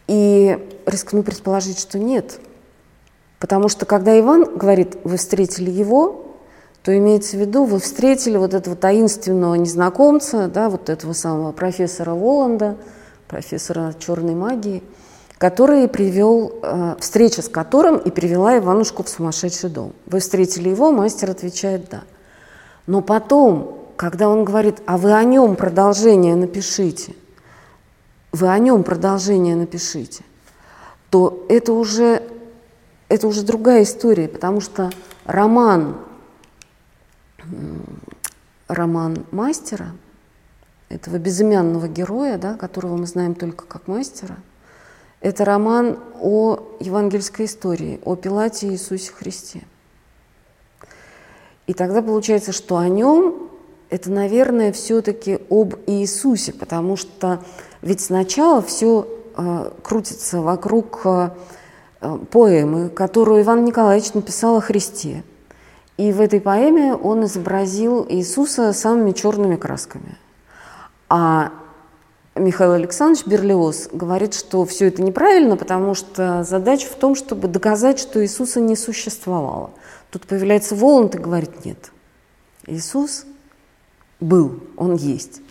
И 0.07 0.59
рискну 0.85 1.23
предположить, 1.23 1.79
что 1.79 1.97
нет– 1.97 2.39
Потому 3.39 3.69
что 3.69 3.85
когда 3.85 4.17
Иван 4.19 4.57
говорит, 4.57 4.97
вы 5.03 5.17
встретили 5.17 5.69
его, 5.69 6.25
то 6.83 6.97
имеется 6.97 7.37
в 7.37 7.39
виду, 7.39 7.65
вы 7.65 7.79
встретили 7.79 8.37
вот 8.37 8.53
этого 8.53 8.75
таинственного 8.75 9.55
незнакомца, 9.55 10.47
да, 10.47 10.69
вот 10.69 10.89
этого 10.89 11.13
самого 11.13 11.51
профессора 11.51 12.13
Воланда, 12.13 12.77
профессора 13.27 13.93
черной 13.99 14.35
магии, 14.35 14.81
который 15.37 15.87
привел, 15.87 16.59
э, 16.61 16.95
встреча 16.99 17.41
с 17.41 17.49
которым 17.49 17.97
и 17.97 18.09
привела 18.09 18.57
Иванушку 18.57 19.03
в 19.03 19.09
сумасшедший 19.09 19.69
дом. 19.69 19.93
Вы 20.05 20.19
встретили 20.19 20.69
его, 20.69 20.91
мастер 20.91 21.29
отвечает 21.29 21.89
«да». 21.89 22.03
Но 22.87 23.01
потом, 23.01 23.77
когда 23.97 24.29
он 24.29 24.45
говорит, 24.45 24.81
а 24.85 24.97
вы 24.97 25.13
о 25.13 25.23
нем 25.23 25.55
продолжение 25.55 26.35
напишите, 26.35 27.13
вы 28.31 28.47
о 28.47 28.57
нем 28.57 28.83
продолжение 28.83 29.55
напишите, 29.55 30.23
то 31.09 31.45
это 31.49 31.73
уже, 31.73 32.23
это 33.09 33.27
уже 33.27 33.43
другая 33.43 33.83
история, 33.83 34.27
потому 34.27 34.61
что 34.61 34.89
роман, 35.25 35.97
роман 38.67 39.25
мастера, 39.31 39.91
этого 40.89 41.17
безымянного 41.17 41.87
героя, 41.89 42.37
да, 42.37 42.55
которого 42.55 42.95
мы 42.95 43.05
знаем 43.05 43.35
только 43.35 43.65
как 43.65 43.87
мастера, 43.87 44.37
это 45.21 45.45
роман 45.45 45.99
о 46.21 46.59
евангельской 46.79 47.45
истории, 47.45 47.99
о 48.05 48.15
Пилате 48.15 48.67
Иисусе 48.67 49.11
Христе. 49.11 49.63
И 51.65 51.73
тогда 51.73 52.01
получается, 52.01 52.51
что 52.51 52.77
о 52.77 52.87
нем 52.87 53.49
это, 53.89 54.11
наверное, 54.11 54.71
все-таки 54.71 55.39
об 55.49 55.75
Иисусе, 55.87 56.53
потому 56.53 56.97
что 56.97 57.43
ведь 57.81 58.01
сначала 58.01 58.61
все 58.61 59.07
э, 59.35 59.71
крутится 59.81 60.41
вокруг 60.41 61.01
э, 61.05 61.29
поэмы, 62.31 62.89
которую 62.89 63.43
Иван 63.43 63.65
Николаевич 63.65 64.13
написал 64.13 64.57
о 64.57 64.61
Христе. 64.61 65.23
И 65.97 66.11
в 66.11 66.21
этой 66.21 66.39
поэме 66.39 66.93
он 66.93 67.25
изобразил 67.25 68.05
Иисуса 68.07 68.71
самыми 68.73 69.13
черными 69.13 69.55
красками. 69.55 70.17
А 71.09 71.51
Михаил 72.39 72.73
Александрович 72.73 73.25
Берлиоз 73.25 73.89
говорит, 73.91 74.33
что 74.33 74.65
все 74.65 74.87
это 74.87 75.01
неправильно, 75.01 75.57
потому 75.57 75.93
что 75.93 76.43
задача 76.43 76.87
в 76.87 76.95
том, 76.95 77.15
чтобы 77.15 77.47
доказать, 77.47 77.99
что 77.99 78.23
Иисуса 78.23 78.59
не 78.59 78.75
существовало. 78.75 79.71
Тут 80.11 80.25
появляется 80.25 80.75
Воланд 80.75 81.15
и 81.15 81.19
говорит, 81.19 81.65
нет, 81.65 81.91
Иисус 82.65 83.25
был, 84.19 84.63
он 84.77 84.95
есть. 84.95 85.41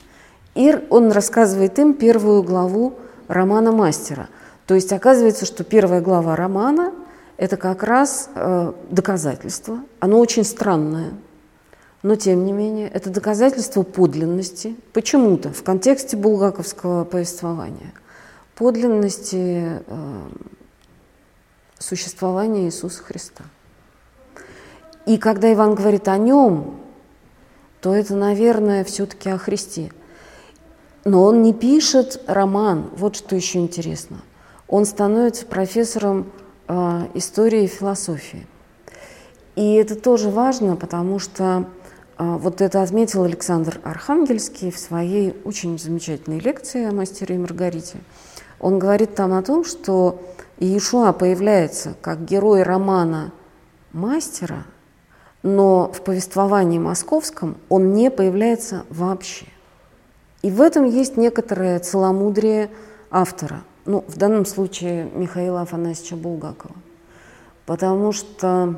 И 0.55 0.75
он 0.90 1.12
рассказывает 1.12 1.78
им 1.78 1.95
первую 1.95 2.43
главу 2.43 2.95
романа 3.28 3.73
«Мастера». 3.73 4.28
То 4.66 4.75
есть 4.75 4.93
оказывается, 4.93 5.47
что 5.47 5.64
первая 5.64 6.00
глава 6.00 6.35
романа– 6.35 6.93
это 7.37 7.57
как 7.57 7.83
раз 7.83 8.31
э, 8.35 8.73
доказательство. 8.90 9.81
Оно 10.00 10.19
очень 10.19 10.45
странное, 10.45 11.12
но 12.07 12.15
тем 12.15 12.45
не 12.45 12.53
менее 12.53 12.89
это 12.89 13.11
доказательство 13.11 13.83
подлинности, 13.83 14.77
почему-то 14.93 15.53
в 15.53 15.65
контексте 15.65 16.17
булгаковского 16.17 17.03
повествования, 17.03 17.93
подлинности 18.55 19.83
э, 19.85 20.29
существования 21.81 22.67
Иисуса 22.67 23.03
Христа. 23.03 23.43
И 25.05 25.19
когда 25.19 25.53
Иван 25.53 25.75
говорит 25.75 26.07
о 26.07 26.17
нем, 26.17 26.79
то 27.81 27.93
это, 27.93 28.15
наверное, 28.15 28.85
все-таки 28.85 29.29
о 29.29 29.37
Христе. 29.37 29.91
Но 31.05 31.25
он 31.25 31.43
не 31.43 31.53
пишет 31.53 32.23
роман, 32.29 32.89
вот 32.97 33.17
что 33.17 33.35
еще 33.35 33.59
интересно. 33.59 34.19
Он 34.69 34.85
становится 34.85 35.45
профессором 35.45 36.31
э, 36.69 37.09
истории 37.15 37.65
и 37.65 37.67
философии. 37.67 38.47
И 39.57 39.75
это 39.75 39.97
тоже 39.97 40.31
важно, 40.31 40.77
потому 40.77 41.19
что 41.19 41.67
вот 42.19 42.61
это 42.61 42.83
отметил 42.83 43.25
Александр 43.25 43.81
Архангельский 43.85 44.71
в 44.71 44.79
своей 44.79 45.37
очень 45.45 45.79
замечательной 45.79 46.39
лекции 46.39 46.87
о 46.87 46.93
мастере 46.93 47.35
и 47.35 47.39
Маргарите. 47.39 47.99
Он 48.61 48.79
говорит 48.79 49.15
там 49.15 49.33
о 49.33 49.43
том, 49.43 49.65
что 49.65 50.21
Иешуа 50.59 51.13
появляется 51.13 51.95
как 52.00 52.25
герой 52.25 52.63
романа 52.63 53.33
мастера– 53.93 54.65
но 55.47 55.93
в 55.93 56.02
повествовании 56.02 56.81
московском 56.81 57.57
он 57.69 57.93
не 57.93 58.11
появляется 58.11 58.85
вообще. 58.91 59.47
И 60.43 60.50
в 60.50 60.61
этом 60.61 60.85
есть 60.87 61.17
некоторое 61.17 61.79
целомудрие 61.79 62.69
автора, 63.13 63.63
ну, 63.85 64.05
в 64.09 64.17
данном 64.19 64.45
случае 64.45 65.09
Михаила 65.15 65.61
Афанасьевича 65.61 66.17
Булгакова, 66.17 66.75
потому 67.65 68.11
что 68.11 68.75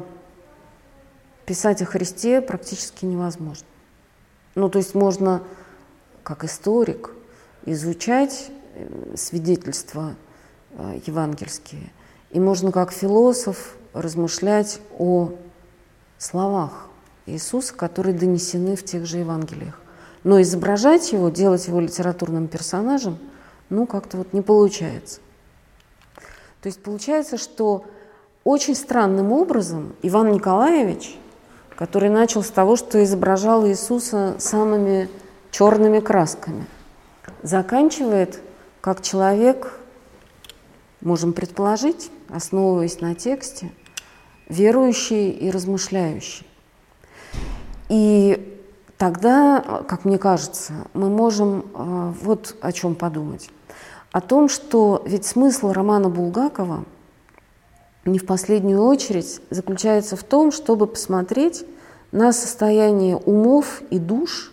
писать 1.49 1.81
о 1.81 1.87
Христе 1.87 2.43
практически 2.43 3.07
невозможно. 3.07 3.67
Ну, 4.55 4.69
то 4.69 4.77
есть 4.79 4.95
можно, 4.95 5.43
как 6.23 6.45
историк, 6.45 7.13
изучать 7.65 8.51
э, 8.75 9.15
свидетельства 9.17 10.15
э, 10.73 11.01
евангельские, 11.07 11.91
и 12.33 12.39
можно 12.39 12.71
как 12.71 12.93
философ 12.93 13.77
размышлять 13.95 14.81
о 14.99 15.33
словах 16.19 16.89
Иисуса, 17.25 17.73
которые 17.73 18.15
донесены 18.15 18.77
в 18.77 18.85
тех 18.85 19.07
же 19.07 19.17
Евангелиях. 19.17 19.81
Но 20.25 20.43
изображать 20.43 21.13
его, 21.13 21.31
делать 21.31 21.67
его 21.67 21.81
литературным 21.81 22.49
персонажем, 22.49 23.19
ну, 23.71 23.87
как-то 23.87 24.19
вот 24.19 24.35
не 24.35 24.43
получается. 24.43 25.21
То 26.61 26.67
есть 26.67 26.83
получается, 26.83 27.39
что 27.39 27.87
очень 28.45 28.75
странным 28.75 29.33
образом 29.33 29.95
Иван 30.03 30.33
Николаевич, 30.33 31.17
который 31.79 32.09
начал 32.09 32.43
с 32.43 32.51
того, 32.51 32.75
что 32.75 33.03
изображал 33.05 33.65
Иисуса 33.69 34.35
самыми 34.41 35.09
черными 35.53 36.01
красками, 36.01 36.67
заканчивает 37.45 38.41
как 38.81 39.01
человек, 39.01 39.79
можем 41.01 41.33
предположить, 41.33 42.11
основываясь 42.31 43.01
на 43.01 43.15
тексте, 43.15 43.71
верующий 44.49 45.31
и 45.31 45.53
размышляющий. 45.53 46.49
И 47.89 48.61
тогда, 48.97 49.85
как 49.89 50.05
мне 50.05 50.19
кажется, 50.19 50.73
мы 50.95 51.09
можем 51.09 51.61
э, 51.61 52.13
вот 52.23 52.57
о 52.61 52.73
чем 52.73 52.97
подумать. 52.97 53.51
О 54.11 54.21
том, 54.21 54.49
что 54.49 55.01
ведь 55.07 55.27
смысл 55.27 55.71
романа 55.71 56.09
Булгакова 56.09 56.85
не 58.09 58.19
в 58.19 58.27
последнюю 58.27 58.83
очередь 58.83 59.41
заключается 59.51 60.17
в 60.17 60.25
том, 60.25 60.53
чтобы 60.53 60.87
посмотреть 60.87 61.65
на 62.13 62.33
состояние 62.33 63.17
умов 63.17 63.83
и 63.91 63.99
душ, 63.99 64.53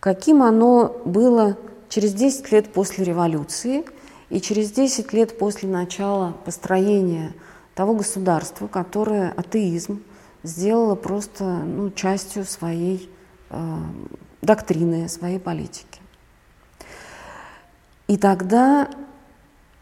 каким 0.00 0.42
оно 0.42 0.96
было 1.04 1.56
через 1.88 2.12
10 2.14 2.50
лет 2.52 2.72
после 2.72 3.04
революции 3.04 3.84
и 4.30 4.40
через 4.40 4.72
10 4.72 5.12
лет 5.12 5.38
после 5.38 5.68
начала 5.68 6.34
построения 6.44 7.32
того 7.74 7.94
государства, 7.94 8.66
которое 8.66 9.30
атеизм 9.36 10.02
сделало 10.42 10.94
просто 10.94 11.44
ну, 11.44 11.90
частью 11.90 12.44
своей 12.44 13.10
э, 13.50 13.76
доктрины, 14.42 15.08
своей 15.08 15.38
политики. 15.38 16.00
И 18.06 18.16
тогда 18.16 18.88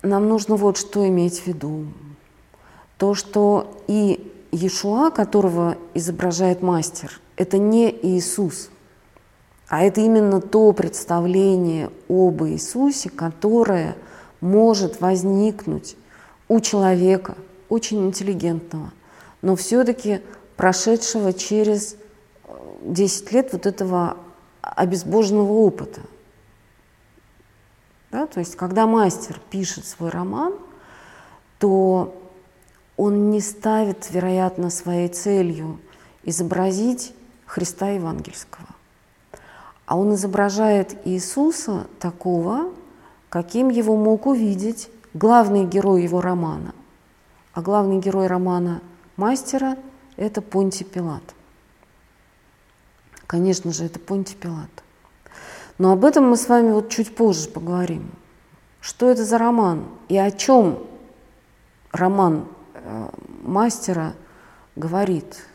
нам 0.03 0.29
нужно 0.29 0.57
вот 0.57 0.77
что 0.77 1.07
иметь 1.09 1.41
в 1.41 1.47
виду. 1.47 1.87
То, 3.03 3.17
что 3.17 3.83
и 3.89 4.33
Иешуа, 4.53 5.11
которого 5.11 5.77
изображает 5.93 6.63
мастер, 6.63 7.21
это 7.35 7.59
не 7.59 7.91
Иисус, 7.91 8.71
а 9.67 9.83
это 9.83 10.01
именно 10.01 10.41
то 10.41 10.73
представление 10.73 11.91
об 12.09 12.45
Иисусе, 12.45 13.11
которое 13.11 13.97
может 14.41 15.01
возникнуть 15.01 15.97
у 16.47 16.61
человека– 16.61 17.37
очень 17.69 18.07
интеллигентного, 18.07 18.93
но 19.41 19.57
все-таки 19.57 20.21
прошедшего 20.57 21.33
через 21.33 21.97
10 22.83 23.33
лет 23.33 23.53
вот 23.53 23.67
этого 23.67 24.17
обезбоженного 24.61 25.51
опыта. 25.51 26.03
Да? 28.13 28.29
То 28.29 28.39
есть, 28.39 28.55
когда 28.55 28.87
мастер 28.87 29.41
пишет 29.51 29.87
свой 29.87 30.11
роман, 30.11 30.55
то 31.59 32.22
он 33.03 33.31
не 33.31 33.41
ставит, 33.41 34.13
вероятно, 34.13 34.71
своей 34.71 35.09
целью 35.09 35.81
изобразить 36.23 37.13
Христа 37.47 37.89
Евангельского, 37.89 38.69
а 39.87 39.99
он 39.99 40.15
изображает 40.15 40.97
Иисуса 41.05 41.89
такого, 41.99 42.73
каким 43.29 43.71
его 43.71 43.97
мог 43.97 44.27
увидеть 44.27 44.89
главный 45.15 45.65
герой 45.65 46.05
его 46.05 46.21
романа, 46.21 46.77
а 47.53 47.61
главный 47.61 47.99
герой 47.99 48.29
романа 48.29 48.81
«Мастера»– 49.17 49.77
это 50.17 50.41
Понти 50.41 50.85
Пилат. 50.85 51.25
Конечно 53.27 53.73
же, 53.73 53.85
это 53.85 53.99
Понти 53.99 54.37
Пилат. 54.37 54.71
Но 55.77 55.91
об 55.91 56.05
этом 56.05 56.31
мы 56.31 56.37
с 56.37 56.49
вами 56.49 56.71
вот 56.71 56.89
чуть 56.89 57.17
позже 57.17 57.49
поговорим. 57.49 58.13
Что 58.81 59.11
это 59.11 59.25
за 59.25 59.39
роман 59.39 59.87
и 60.09 60.17
о 60.17 60.31
чем 60.31 60.79
роман 61.91 62.47
мастера 63.43 64.15
говорит. 64.77 65.47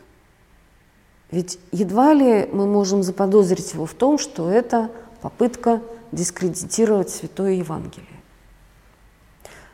Ведь 1.30 1.58
едва 1.72 2.14
ли 2.14 2.48
мы 2.52 2.66
можем 2.66 3.02
заподозрить 3.02 3.74
его 3.74 3.86
в 3.86 3.94
том, 3.94 4.18
что 4.18 4.50
это 4.50 4.90
попытка 5.20 5.82
дискредитировать 6.12 7.10
Святое 7.10 7.52
Евангелие. 7.52 8.06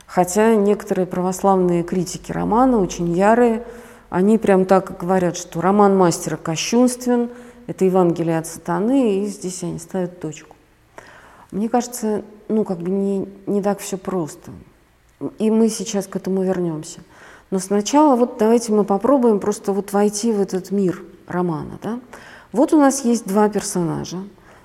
Хотя 0.07 0.55
некоторые 0.55 1.07
православные 1.07 1.83
критики 1.83 2.33
романа, 2.33 2.81
очень 2.81 3.12
ярые, 3.12 3.64
они 4.11 4.38
прям 4.38 4.64
так 4.64 4.97
говорят, 4.99 5.37
что 5.37 5.61
роман 5.61 5.97
мастера 5.97 6.37
кощунствен, 6.37 7.31
это 7.67 7.85
Евангелие 7.85 8.38
от 8.38 8.47
сатаны, 8.47 9.25
и 9.25 9.27
здесь 9.27 9.62
они 9.62 9.79
ставят 9.79 10.21
точку. 10.21 10.55
Мне 11.51 11.69
кажется, 11.69 12.23
ну, 12.49 12.64
как 12.64 12.79
бы 12.79 12.90
не, 12.90 13.29
не 13.47 13.62
так 13.62 13.79
все 13.79 13.97
просто. 13.97 14.51
И 15.38 15.51
мы 15.51 15.69
сейчас 15.69 16.07
к 16.07 16.17
этому 16.17 16.43
вернемся. 16.43 17.01
Но 17.51 17.59
сначала 17.59 18.17
вот 18.17 18.37
давайте 18.39 18.73
мы 18.73 18.85
попробуем 18.85 19.41
просто 19.41 19.73
вот 19.73 19.93
войти 19.93 20.33
в 20.33 20.41
этот 20.41 20.71
мир 20.71 21.03
романа. 21.27 21.79
Да? 21.83 22.01
Вот 22.53 22.73
у 22.73 22.79
нас 22.79 23.05
есть 23.05 23.27
два 23.27 23.49
персонажа, 23.49 24.19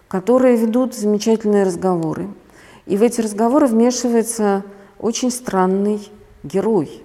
которые 0.07 0.57
ведут 0.57 0.95
замечательные 0.95 1.63
разговоры. 1.63 2.29
И 2.85 2.97
в 2.97 3.03
эти 3.03 3.21
разговоры 3.21 3.67
вмешивается 3.67 4.63
очень 4.97 5.31
странный 5.31 6.09
герой. 6.43 7.03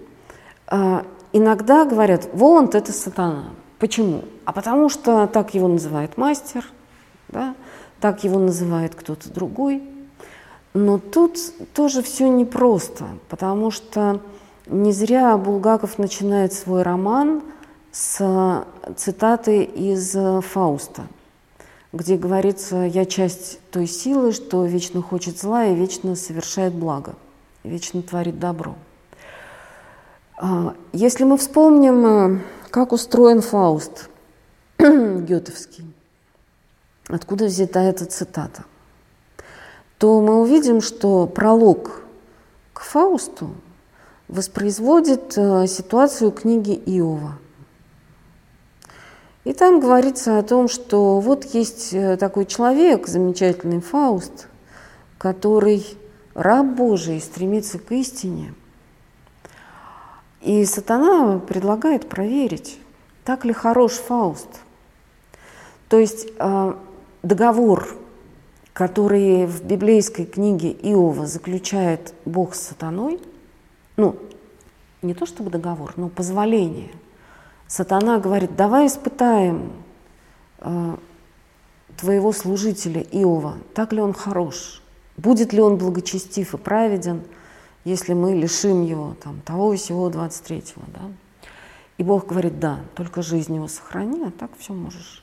А, 0.66 1.04
иногда 1.32 1.84
говорят, 1.84 2.28
Воланд– 2.32 2.74
это 2.76 2.92
сатана. 2.92 3.50
Почему? 3.78 4.24
А 4.44 4.52
потому 4.52 4.88
что 4.88 5.26
так 5.26 5.54
его 5.54 5.68
называет 5.68 6.16
мастер, 6.16 6.64
да? 7.28 7.54
так 8.00 8.24
его 8.24 8.38
называет 8.38 8.94
кто-то 8.94 9.32
другой. 9.32 9.82
Но 10.74 10.98
тут 10.98 11.38
тоже 11.72 12.02
все 12.02 12.28
непросто, 12.28 13.04
потому 13.28 13.70
что 13.70 14.20
не 14.66 14.92
зря 14.92 15.36
Булгаков 15.36 15.98
начинает 15.98 16.52
свой 16.52 16.82
роман 16.82 17.42
с 17.92 18.64
цитаты 18.96 19.62
из 19.62 20.16
Фауста, 20.46 21.02
где 21.92 22.16
говорится 22.16 22.76
«Я 22.84 23.04
часть 23.04 23.60
той 23.70 23.86
силы, 23.86 24.32
что 24.32 24.64
вечно 24.64 25.02
хочет 25.02 25.38
зла 25.38 25.66
и 25.66 25.74
вечно 25.74 26.16
совершает 26.16 26.74
благо, 26.74 27.14
вечно 27.62 28.02
творит 28.02 28.38
добро». 28.38 28.74
А, 30.36 30.74
если 30.92 31.24
мы 31.24 31.36
вспомним, 31.36 32.42
как 32.70 32.92
устроен 32.92 33.40
Фауст 33.40 34.08
Гетовский, 34.78 35.84
откуда 37.08 37.44
взята 37.44 37.80
эта 37.80 38.06
цитата, 38.06 38.64
то 39.98 40.20
мы 40.20 40.40
увидим, 40.40 40.80
что 40.80 41.26
пролог 41.26 42.02
к 42.72 42.80
Фаусту 42.80 43.50
воспроизводит 44.28 45.36
э, 45.36 45.66
ситуацию 45.66 46.30
книги 46.30 46.72
Иова. 46.86 47.38
И 49.44 49.52
там 49.52 49.78
говорится 49.78 50.38
о 50.38 50.42
том, 50.42 50.68
что 50.68 51.20
вот 51.20 51.44
есть 51.54 51.92
э, 51.92 52.16
такой 52.16 52.46
человек, 52.46 53.06
замечательный 53.06 53.80
Фауст, 53.80 54.48
который 55.18 55.84
раб 56.34 56.66
Божий, 56.66 57.20
стремится 57.20 57.78
к 57.78 57.92
истине. 57.92 58.54
И 60.40 60.64
сатана 60.64 61.38
предлагает 61.38 62.08
проверить, 62.08 62.78
так 63.24 63.44
ли 63.44 63.52
хорош 63.52 63.92
Фауст. 63.92 64.48
То 65.88 65.98
есть 65.98 66.28
э, 66.38 66.74
договор, 67.22 67.96
который 68.72 69.46
в 69.46 69.62
библейской 69.62 70.24
книге 70.24 70.70
Иова 70.72 71.26
заключает 71.26 72.14
Бог 72.24 72.54
с 72.54 72.60
сатаной, 72.60 73.20
ну, 73.96 74.16
не 75.02 75.14
то 75.14 75.26
чтобы 75.26 75.50
договор, 75.50 75.94
но 75.96 76.08
позволение. 76.08 76.90
Сатана 77.66 78.18
говорит, 78.18 78.56
давай 78.56 78.86
испытаем 78.86 79.72
э, 80.58 80.96
твоего 81.96 82.32
служителя 82.32 83.02
Иова, 83.02 83.56
так 83.74 83.92
ли 83.92 84.00
он 84.00 84.12
хорош, 84.12 84.82
будет 85.16 85.52
ли 85.52 85.60
он 85.60 85.76
благочестив 85.76 86.54
и 86.54 86.56
праведен, 86.56 87.22
если 87.84 88.14
мы 88.14 88.34
лишим 88.34 88.82
его 88.82 89.14
там, 89.22 89.40
того 89.42 89.74
и 89.74 89.76
сего 89.76 90.10
23-го. 90.10 90.82
Да? 90.88 91.10
И 91.98 92.02
Бог 92.02 92.26
говорит, 92.26 92.58
да, 92.58 92.80
только 92.94 93.22
жизнь 93.22 93.54
его 93.54 93.68
сохрани, 93.68 94.24
а 94.24 94.30
так 94.30 94.50
все 94.58 94.72
можешь. 94.72 95.22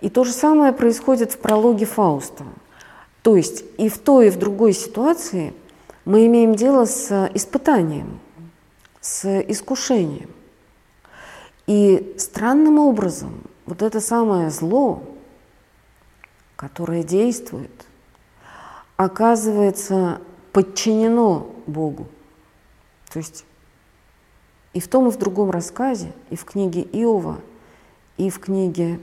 И 0.00 0.08
то 0.08 0.24
же 0.24 0.32
самое 0.32 0.72
происходит 0.72 1.32
в 1.32 1.38
прологе 1.38 1.84
Фауста. 1.84 2.44
То 3.22 3.36
есть 3.36 3.64
и 3.76 3.88
в 3.88 3.98
той, 3.98 4.28
и 4.28 4.30
в 4.30 4.38
другой 4.38 4.72
ситуации 4.72 5.52
мы 6.10 6.26
имеем 6.26 6.56
дело 6.56 6.86
с 6.86 7.30
испытанием, 7.34 8.18
с 9.00 9.42
искушением. 9.42 10.30
И 11.68 12.16
странным 12.18 12.80
образом 12.80 13.44
вот 13.64 13.80
это 13.80 14.00
самое 14.00 14.50
зло, 14.50 15.04
которое 16.56 17.04
действует, 17.04 17.70
оказывается 18.96 20.20
подчинено 20.52 21.46
Богу. 21.68 22.08
То 23.12 23.20
есть 23.20 23.44
и 24.72 24.80
в 24.80 24.88
том, 24.88 25.06
и 25.06 25.12
в 25.12 25.16
другом 25.16 25.52
рассказе, 25.52 26.12
и 26.28 26.34
в 26.34 26.44
книге 26.44 26.82
Иова, 26.82 27.38
и 28.16 28.30
в 28.30 28.40
книге 28.40 28.98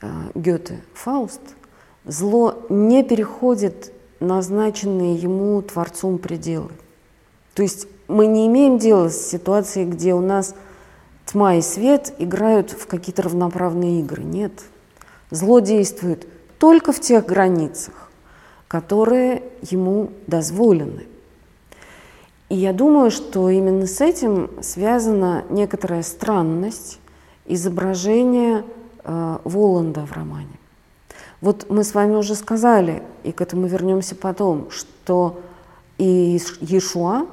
э, 0.00 0.08
Гёте 0.34 0.82
«Фауст» 0.94 1.54
зло 2.04 2.66
не 2.68 3.04
переходит 3.04 3.92
назначенные 4.22 5.16
ему 5.16 5.60
Творцом 5.62 6.18
пределы. 6.18 6.70
То 7.54 7.62
есть 7.62 7.86
мы 8.08 8.26
не 8.26 8.46
имеем 8.46 8.78
дела 8.78 9.08
с 9.08 9.30
ситуацией, 9.30 9.86
где 9.86 10.14
у 10.14 10.20
нас 10.20 10.54
тьма 11.26 11.56
и 11.56 11.62
свет 11.62 12.14
играют 12.18 12.70
в 12.70 12.86
какие-то 12.86 13.22
равноправные 13.22 14.00
игры. 14.00 14.22
Нет. 14.22 14.52
Зло 15.30 15.60
действует 15.60 16.26
только 16.58 16.92
в 16.92 17.00
тех 17.00 17.26
границах, 17.26 18.10
которые 18.68 19.42
ему 19.62 20.10
дозволены. 20.26 21.06
И 22.48 22.56
я 22.56 22.72
думаю, 22.72 23.10
что 23.10 23.48
именно 23.48 23.86
с 23.86 24.00
этим 24.00 24.50
связана 24.60 25.44
некоторая 25.48 26.02
странность 26.02 27.00
изображения 27.46 28.64
э, 29.04 29.38
Воланда 29.44 30.04
в 30.04 30.12
романе. 30.12 30.58
Вот 31.42 31.68
мы 31.68 31.82
с 31.82 31.92
вами 31.92 32.14
уже 32.14 32.36
сказали, 32.36 33.02
и 33.24 33.32
к 33.32 33.40
этому 33.40 33.66
вернемся 33.66 34.14
потом, 34.14 34.70
что 34.70 35.42
и 35.98 36.40
Иешуа 36.60 37.26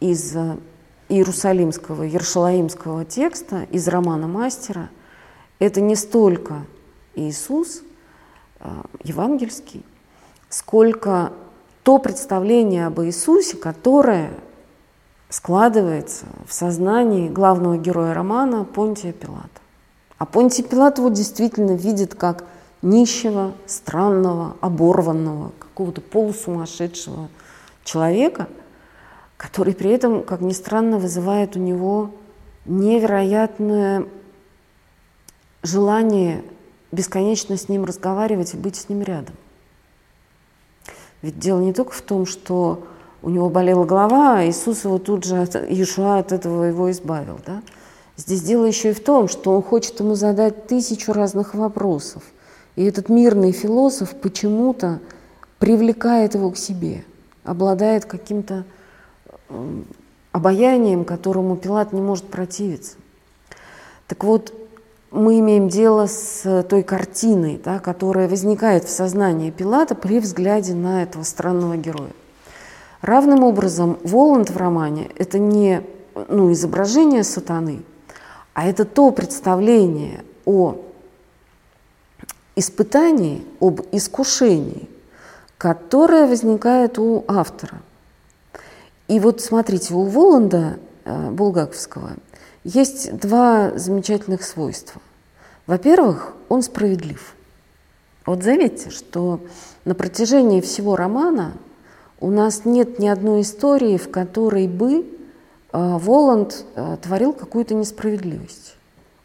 из 0.00 0.34
э, 0.34 0.56
иерусалимского, 1.10 2.04
ершалаимского 2.04 3.04
текста, 3.04 3.64
из 3.70 3.86
романа 3.86 4.26
«Мастера», 4.26 4.88
это 5.58 5.82
не 5.82 5.94
столько 5.94 6.64
Иисус 7.14 7.82
э, 8.60 8.68
евангельский, 9.04 9.84
сколько 10.48 11.30
то 11.82 11.98
представление 11.98 12.86
об 12.86 13.02
Иисусе, 13.02 13.58
которое 13.58 14.30
складывается 15.28 16.24
в 16.48 16.54
сознании 16.54 17.28
главного 17.28 17.76
героя 17.76 18.14
романа 18.14 18.64
Понтия 18.64 19.12
Пилата. 19.12 19.60
А 20.16 20.24
Понтий 20.24 20.64
Пилат 20.64 20.96
его 20.96 21.10
действительно 21.10 21.72
видит 21.72 22.14
как 22.14 22.44
нищего, 22.82 23.52
странного, 23.66 24.56
оборванного, 24.60 25.52
какого-то 25.58 26.00
полусумасшедшего 26.00 27.28
человека, 27.84 28.48
который 29.36 29.74
при 29.74 29.90
этом, 29.90 30.22
как 30.22 30.40
ни 30.40 30.52
странно, 30.52 30.98
вызывает 30.98 31.56
у 31.56 31.58
него 31.58 32.10
невероятное 32.64 34.06
желание 35.62 36.44
бесконечно 36.92 37.56
с 37.56 37.68
ним 37.68 37.84
разговаривать 37.84 38.54
и 38.54 38.56
быть 38.56 38.76
с 38.76 38.88
ним 38.88 39.02
рядом. 39.02 39.34
Ведь 41.22 41.38
дело 41.38 41.60
не 41.60 41.72
только 41.72 41.92
в 41.92 42.02
том, 42.02 42.26
что 42.26 42.86
у 43.22 43.28
него 43.28 43.50
болела 43.50 43.84
голова, 43.84 44.38
а 44.38 44.46
Иисус 44.46 44.84
его 44.84 44.98
тут 44.98 45.24
же, 45.24 45.42
от, 45.42 45.54
Иешуа 45.54 46.18
от 46.18 46.32
этого 46.32 46.64
его 46.64 46.90
избавил. 46.90 47.38
Да? 47.46 47.62
Здесь 48.16 48.42
дело 48.42 48.64
еще 48.64 48.90
и 48.90 48.94
в 48.94 49.02
том, 49.02 49.28
что 49.28 49.54
он 49.54 49.62
хочет 49.62 50.00
ему 50.00 50.14
задать 50.14 50.66
тысячу 50.66 51.12
разных 51.12 51.54
вопросов. 51.54 52.22
И 52.76 52.84
этот 52.84 53.08
мирный 53.08 53.52
философ 53.52 54.14
почему-то 54.14 55.00
привлекает 55.58 56.34
его 56.34 56.50
к 56.50 56.56
себе, 56.56 57.04
обладает 57.44 58.04
каким-то 58.04 58.64
обаянием, 60.32 61.04
которому 61.04 61.56
Пилат 61.56 61.92
не 61.92 62.00
может 62.00 62.26
противиться. 62.26 62.96
Так 64.06 64.24
вот, 64.24 64.54
мы 65.10 65.40
имеем 65.40 65.68
дело 65.68 66.06
с 66.06 66.64
той 66.68 66.82
картиной, 66.82 67.60
да, 67.62 67.80
которая 67.80 68.28
возникает 68.28 68.84
в 68.84 68.90
сознании 68.90 69.50
Пилата 69.50 69.94
при 69.94 70.20
взгляде 70.20 70.74
на 70.74 71.02
этого 71.02 71.24
странного 71.24 71.76
героя. 71.76 72.10
Равным 73.02 73.44
образом 73.44 73.98
Воланд 74.04 74.50
в 74.50 74.56
романе– 74.56 75.10
это 75.16 75.38
не 75.38 75.82
ну, 76.28 76.52
изображение 76.52 77.24
сатаны, 77.24 77.82
а 78.52 78.68
это 78.68 78.84
то 78.84 79.10
представление 79.10 80.22
о 80.44 80.76
испытании, 82.60 83.44
об 83.60 83.80
искушении, 83.90 84.88
которое 85.58 86.26
возникает 86.26 86.98
у 86.98 87.24
автора. 87.26 87.82
И 89.08 89.18
вот 89.18 89.40
смотрите, 89.40 89.94
у 89.94 90.04
Воланда 90.04 90.78
э, 91.04 91.30
Булгаковского 91.30 92.10
есть 92.62 93.16
два 93.18 93.72
замечательных 93.76 94.44
свойства. 94.44 95.00
Во-первых, 95.66 96.34
он 96.48 96.62
справедлив. 96.62 97.34
Вот 98.26 98.42
заметьте, 98.42 98.90
что 98.90 99.40
на 99.84 99.94
протяжении 99.94 100.60
всего 100.60 100.94
романа 100.94 101.54
у 102.20 102.30
нас 102.30 102.64
нет 102.64 102.98
ни 102.98 103.08
одной 103.08 103.40
истории, 103.40 103.96
в 103.96 104.10
которой 104.10 104.68
бы 104.68 105.00
э, 105.00 105.04
Воланд 105.72 106.64
э, 106.74 106.96
творил 107.02 107.32
какую-то 107.32 107.74
несправедливость. 107.74 108.76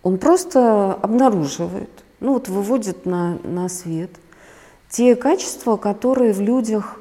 Он 0.01 0.17
просто 0.17 0.93
обнаруживает, 0.93 1.89
ну 2.25 2.33
вот 2.33 2.47
выводит 2.47 3.05
на, 3.05 3.37
на 3.43 3.69
свет 3.69 4.09
те 4.89 5.15
качества, 5.15 5.77
которые 5.77 6.33
в 6.33 6.41
людях 6.41 6.99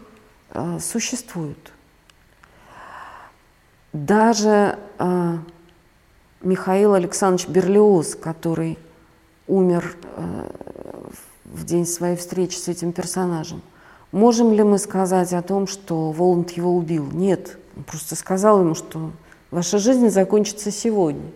э, 0.51 0.79
существуют. 0.81 1.73
Даже 3.95 4.79
э, 4.99 5.39
Михаил 6.43 6.93
Александрович 6.93 7.49
Берлиоз, 7.49 8.17
который 8.17 8.79
умер 9.47 9.97
э, 10.17 10.51
в 11.47 11.65
день 11.65 11.87
своей 11.87 12.17
встречи 12.17 12.59
с 12.59 12.69
этим 12.69 12.93
персонажем, 12.93 13.63
можем 14.13 14.53
ли 14.53 14.63
мы 14.63 14.77
сказать 14.77 15.33
о 15.33 15.41
том, 15.41 15.67
что 15.67 16.11
Воланд 16.11 16.51
его 16.51 16.77
убил? 16.77 17.09
Нет, 17.11 17.57
он 17.79 17.85
просто 17.85 18.15
сказал 18.15 18.61
ему, 18.61 18.75
что 18.75 19.11
ваша 19.51 19.79
жизнь 19.79 20.11
закончится 20.11 20.71
сегодня. 20.71 21.31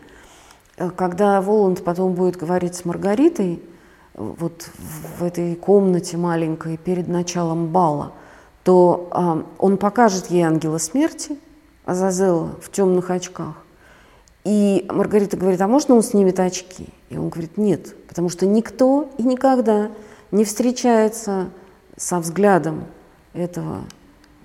Э, 0.76 0.90
когда 0.90 1.40
Воланд 1.40 1.82
потом 1.84 2.12
будет 2.12 2.36
говорить 2.36 2.74
с 2.74 2.84
Маргаритой, 2.84 3.62
вот 4.18 4.68
в 5.18 5.22
этой 5.22 5.54
комнате 5.54 6.16
маленькой 6.16 6.76
перед 6.76 7.08
началом 7.08 7.68
бала, 7.68 8.12
то 8.64 9.08
э, 9.12 9.42
он 9.58 9.78
покажет 9.78 10.26
ей 10.30 10.42
ангела 10.42 10.78
смерти, 10.78 11.38
Азазела 11.84 12.50
в 12.60 12.70
темных 12.70 13.10
очках. 13.10 13.54
И 14.44 14.84
Маргарита 14.90 15.36
говорит, 15.36 15.60
а 15.60 15.68
можно 15.68 15.94
он 15.94 16.02
снимет 16.02 16.38
очки? 16.38 16.88
И 17.08 17.16
он 17.16 17.28
говорит, 17.28 17.56
нет, 17.56 17.94
потому 18.06 18.28
что 18.28 18.44
никто 18.44 19.08
и 19.16 19.22
никогда 19.22 19.90
не 20.30 20.44
встречается 20.44 21.48
со 21.96 22.18
взглядом 22.18 22.84
этого 23.32 23.84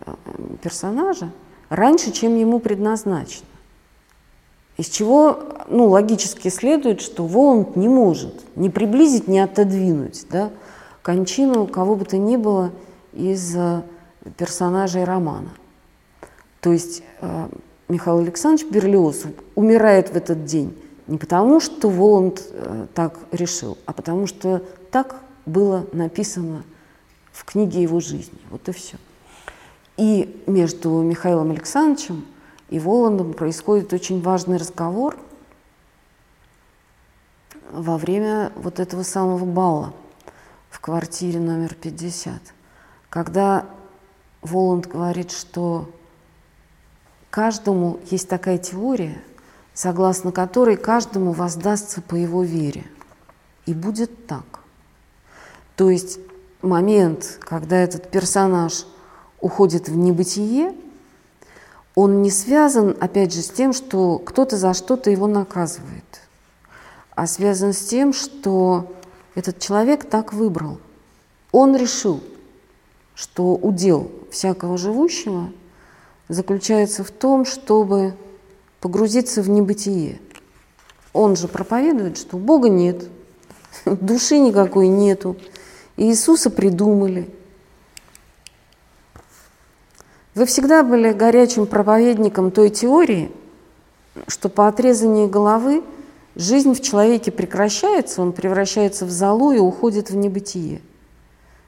э, 0.05 0.13
персонажа 0.61 1.31
раньше, 1.69 2.11
чем 2.11 2.35
ему 2.35 2.59
предназначено. 2.59 3.47
Из 4.77 4.87
чего 4.87 5.39
ну, 5.67 5.87
логически 5.87 6.49
следует, 6.49 7.01
что 7.01 7.25
Воланд 7.25 7.75
не 7.75 7.87
может 7.87 8.43
ни 8.55 8.69
приблизить, 8.69 9.27
ни 9.27 9.37
отодвинуть 9.37 10.25
да, 10.31 10.49
кончину 11.03 11.67
кого 11.67 11.95
бы 11.95 12.05
то 12.05 12.17
ни 12.17 12.37
было 12.37 12.71
из 13.13 13.55
э, 13.55 13.83
персонажей 14.37 15.03
романа. 15.03 15.49
То 16.59 16.71
есть 16.71 17.03
э, 17.21 17.47
Михаил 17.87 18.19
Александрович 18.19 18.71
Берлиоз 18.71 19.23
умирает 19.55 20.09
в 20.09 20.15
этот 20.15 20.45
день 20.45 20.75
не 21.07 21.17
потому, 21.17 21.59
что 21.59 21.89
Воланд 21.89 22.41
э, 22.49 22.87
так 22.93 23.19
решил, 23.31 23.77
а 23.85 23.93
потому 23.93 24.25
что 24.25 24.63
так 24.89 25.17
было 25.45 25.85
написано 25.91 26.63
в 27.31 27.43
книге 27.45 27.81
его 27.81 27.99
жизни. 27.99 28.39
Вот 28.49 28.67
и 28.69 28.71
все. 28.71 28.97
И 29.97 30.41
между 30.47 30.89
Михаилом 31.01 31.51
Александровичем 31.51 32.25
и 32.73 32.79
Воландом 32.79 33.33
происходит 33.33 33.93
очень 33.93 34.19
важный 34.21 34.57
разговор 34.57 35.15
во 37.71 37.97
время 37.97 38.51
вот 38.55 38.79
этого 38.79 39.03
самого 39.03 39.45
бала 39.45 39.93
в 40.71 40.79
квартире 40.79 41.39
номер 41.39 41.75
50, 41.75 42.33
когда 43.09 43.65
Воланд 44.41 44.87
говорит, 44.87 45.31
что 45.31 45.87
Каждому 47.33 47.99
есть 48.11 48.29
такая 48.29 48.59
теория, 48.59 49.19
согласно 49.73 50.31
которой 50.31 50.77
каждому 50.77 51.31
воздастся 51.31 51.99
по 51.99 52.13
его 52.13 52.43
вере. 52.43 52.85
И 53.65 53.73
будет 53.73 54.27
так. 54.27 54.59
То 55.75 55.89
есть 55.89 56.19
момент, 56.61 57.39
когда 57.39 57.77
этот 57.77 58.11
персонаж 58.11 58.85
уходит 59.41 59.89
в 59.89 59.97
небытие, 59.97 60.75
он 61.95 62.21
не 62.21 62.31
связан, 62.31 62.95
опять 62.99 63.33
же, 63.33 63.41
с 63.41 63.49
тем, 63.49 63.73
что 63.73 64.17
кто-то 64.19 64.57
за 64.57 64.73
что-то 64.73 65.09
его 65.09 65.27
наказывает, 65.27 66.21
а 67.15 67.27
связан 67.27 67.73
с 67.73 67.79
тем, 67.79 68.13
что 68.13 68.91
этот 69.35 69.59
человек 69.59 70.09
так 70.09 70.33
выбрал. 70.33 70.79
Он 71.51 71.75
решил, 71.75 72.21
что 73.15 73.55
удел 73.55 74.11
всякого 74.31 74.77
живущего– 74.77 75.51
заключается 76.29 77.03
в 77.03 77.11
том, 77.11 77.45
чтобы 77.45 78.15
погрузиться 78.79 79.41
в 79.41 79.49
небытие. 79.49 80.19
Он 81.13 81.35
же 81.35 81.47
проповедует, 81.47 82.17
что 82.17 82.37
Бога 82.37 82.69
нет, 82.69 83.07
души 83.85 84.39
никакой 84.39 84.87
нету, 84.87 85.37
Иисуса 85.95 86.49
придумали. 86.49 87.29
Вы 90.35 90.45
всегда 90.45 90.83
были 90.83 91.11
горячим 91.11 91.65
проповедником 91.65 92.51
той 92.51 92.69
теории, 92.69 93.31
что 94.27 94.49
по 94.49 94.67
отрезании 94.67 95.27
головы 95.27 95.83
жизнь 96.35 96.73
в 96.73 96.81
человеке 96.81 97.31
прекращается, 97.31 98.21
он 98.21 98.31
превращается 98.31 99.05
в 99.05 99.11
залу 99.11 99.51
и 99.51 99.59
уходит 99.59 100.09
в 100.09 100.15
небытие. 100.15 100.81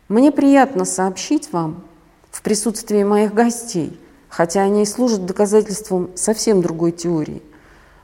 Мне 0.08 0.32
приятно 0.32 0.86
сообщить 0.86 1.52
вам 1.52 1.84
в 2.32 2.42
присутствии 2.42 3.04
моих 3.04 3.34
гостей– 3.34 4.00
хотя 4.36 4.64
они 4.64 4.84
и 4.84 4.86
служат 4.86 5.26
доказательством 5.26 6.10
совсем 6.16 6.62
другой 6.62 6.92
теории, 6.92 7.42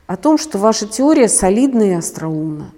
о 0.06 0.16
том, 0.16 0.38
что 0.38 0.56
ваша 0.56 0.86
теория 0.86 1.28
солидна 1.28 1.82
и 1.82 1.92
остроумна. 1.92 2.70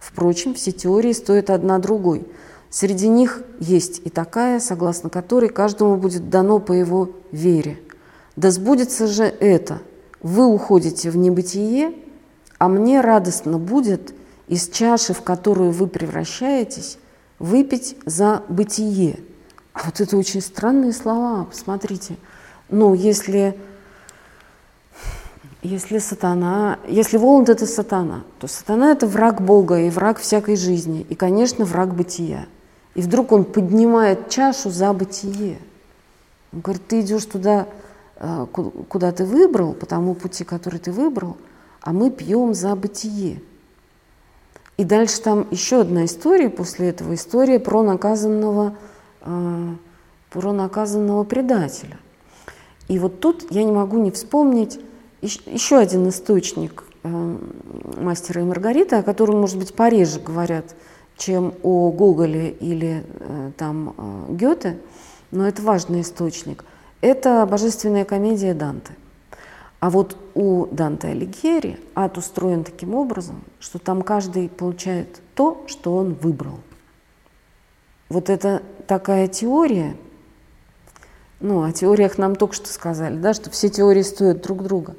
Впрочем, 0.00 0.54
все 0.54 0.72
теории 0.72 1.12
стоят 1.12 1.50
одна 1.50 1.78
другой. 1.78 2.26
Среди 2.70 3.08
них 3.08 3.42
есть 3.60 4.02
и 4.04 4.10
такая, 4.10 4.60
согласно 4.60 5.10
которой 5.10 5.48
каждому 5.48 5.96
будет 5.96 6.30
дано 6.30 6.58
по 6.58 6.72
его 6.72 7.10
вере. 7.32 7.78
Да 8.36 8.50
сбудется 8.50 9.06
же 9.06 9.24
это. 9.24 9.80
Вы 10.22 10.46
уходите 10.46 11.10
в 11.10 11.16
небытие, 11.16 11.94
а 12.58 12.68
мне 12.68 13.00
радостно 13.00 13.58
будет 13.58 14.14
из 14.48 14.68
чаши, 14.68 15.14
в 15.14 15.22
которую 15.22 15.70
вы 15.70 15.86
превращаетесь, 15.86 16.98
выпить 17.38 17.96
за 18.04 18.42
бытие. 18.48 19.20
А 19.72 19.80
вот 19.84 20.00
это 20.00 20.16
очень 20.16 20.40
странные 20.40 20.92
слова, 20.92 21.44
посмотрите– 21.44 22.16
ну, 22.70 22.92
если, 22.92 23.58
если 25.62 25.98
сатана, 25.98 26.78
если 26.86 27.16
Воланд– 27.16 27.48
это 27.48 27.66
сатана, 27.66 28.24
то 28.38 28.46
сатана– 28.46 28.90
это 28.92 29.06
враг 29.06 29.40
Бога 29.40 29.80
и 29.80 29.90
враг 29.90 30.18
всякой 30.18 30.56
жизни, 30.56 31.06
и, 31.08 31.14
конечно, 31.14 31.64
враг 31.64 31.94
бытия. 31.94 32.46
И 32.98 33.00
вдруг 33.00 33.30
он 33.30 33.44
поднимает 33.44 34.28
чашу 34.28 34.70
за 34.70 34.92
бытие. 34.92 35.58
Он 36.52 36.62
говорит, 36.62 36.88
ты 36.88 37.00
идешь 37.00 37.26
туда, 37.26 37.68
э, 38.16 38.46
куда 38.88 39.12
ты 39.12 39.24
выбрал, 39.24 39.72
по 39.72 39.86
тому 39.86 40.14
пути, 40.14 40.42
который 40.42 40.80
ты 40.80 40.90
выбрал, 40.90 41.36
а 41.80 41.92
мы 41.92 42.10
пьем 42.10 42.54
за 42.54 42.74
бытие. 42.74 43.40
И 44.78 44.82
дальше 44.82 45.20
там 45.22 45.46
еще 45.52 45.82
одна 45.82 46.06
история 46.06 46.50
после 46.50 46.88
этого, 46.88 47.14
история 47.14 47.60
про 47.60 47.84
наказанного, 47.84 48.76
э, 49.20 49.74
про 50.30 50.52
наказанного 50.52 51.22
предателя. 51.22 51.98
И 52.88 52.98
вот 52.98 53.20
тут 53.20 53.46
я 53.52 53.62
не 53.62 53.70
могу 53.70 53.98
не 53.98 54.10
вспомнить 54.10 54.80
еще 55.22 55.76
один 55.76 56.08
источник 56.08 56.82
э, 57.04 57.36
мастера 57.96 58.40
и 58.40 58.44
Маргариты, 58.44 58.96
о 58.96 59.04
котором, 59.04 59.40
может 59.40 59.56
быть, 59.56 59.72
пореже 59.72 60.18
говорят, 60.18 60.74
чем 61.18 61.54
о 61.62 61.90
Гоголе 61.90 62.50
или 62.50 63.04
э, 63.04 63.50
там 63.56 63.94
э, 63.96 64.32
Гёте, 64.34 64.78
но 65.30 65.46
это 65.46 65.60
важный 65.60 66.00
источник. 66.00 66.64
Это 67.00 67.46
божественная 67.46 68.06
комедия 68.06 68.54
Данте. 68.54 68.96
А 69.80 69.90
вот 69.90 70.16
у 70.34 70.66
Данте 70.66 71.08
Алигьери 71.08 71.78
ад 71.94 72.16
устроен 72.16 72.64
таким 72.64 72.94
образом, 72.94 73.44
что 73.60 73.78
там 73.78 74.02
каждый 74.02 74.48
получает 74.48 75.20
то, 75.34 75.64
что 75.66 75.94
он 75.94 76.14
выбрал. 76.14 76.60
Вот 78.08 78.30
это 78.30 78.62
такая 78.86 79.28
теория– 79.28 79.94
ну, 81.40 81.62
о 81.62 81.72
теориях 81.72 82.18
нам 82.18 82.34
только 82.34 82.54
что 82.54 82.68
сказали, 82.68 83.16
да, 83.16 83.32
что 83.32 83.50
все 83.50 83.68
теории 83.68 84.02
стоят 84.02 84.42
друг 84.42 84.62
друга. 84.62 84.96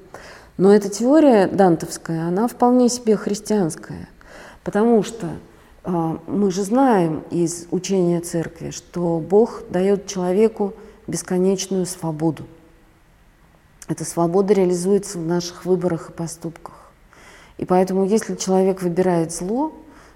Но 0.58 0.74
эта 0.74 0.90
теория 0.90 1.48
дантовская, 1.48 2.28
она 2.28 2.48
вполне 2.48 2.90
себе 2.90 3.16
христианская, 3.18 4.08
потому 4.64 5.04
что 5.04 5.28
мы 5.90 6.52
же 6.52 6.64
знаем 6.64 7.24
из 7.32 7.68
учения 7.72 8.20
церкви, 8.22 8.72
что 8.72 9.20
Бог 9.20 9.64
дает 9.70 10.08
человеку 10.08 10.74
бесконечную 11.08 11.86
свободу. 11.86 12.46
Эта 13.88 14.06
свобода 14.06 14.54
реализуется 14.54 15.18
в 15.18 15.26
наших 15.26 15.66
выборах 15.66 16.10
и 16.10 16.14
поступках. 16.14 16.92
И 17.58 17.66
поэтому, 17.66 18.06
если 18.06 18.36
человек 18.36 18.82
выбирает 18.82 19.32
зло, 19.32 19.74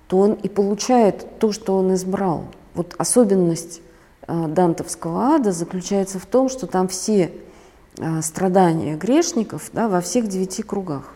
то 0.07 0.19
он 0.19 0.33
и 0.33 0.47
получает 0.49 1.39
то, 1.39 1.51
что 1.51 1.75
он 1.77 1.93
избрал. 1.93 2.45
Вот 2.75 2.95
особенность 2.97 3.81
Э, 4.27 4.47
дантовского 4.47 5.35
ада 5.35 5.51
заключается 5.51 6.17
в 6.17 6.25
том, 6.25 6.47
что 6.47 6.65
там 6.65 6.87
все 6.87 7.31
э, 7.97 8.21
страдания 8.21 8.95
грешников 8.95 9.69
да, 9.73 9.89
во 9.89 9.99
всех 9.99 10.27
девяти 10.27 10.63
кругах, 10.63 11.13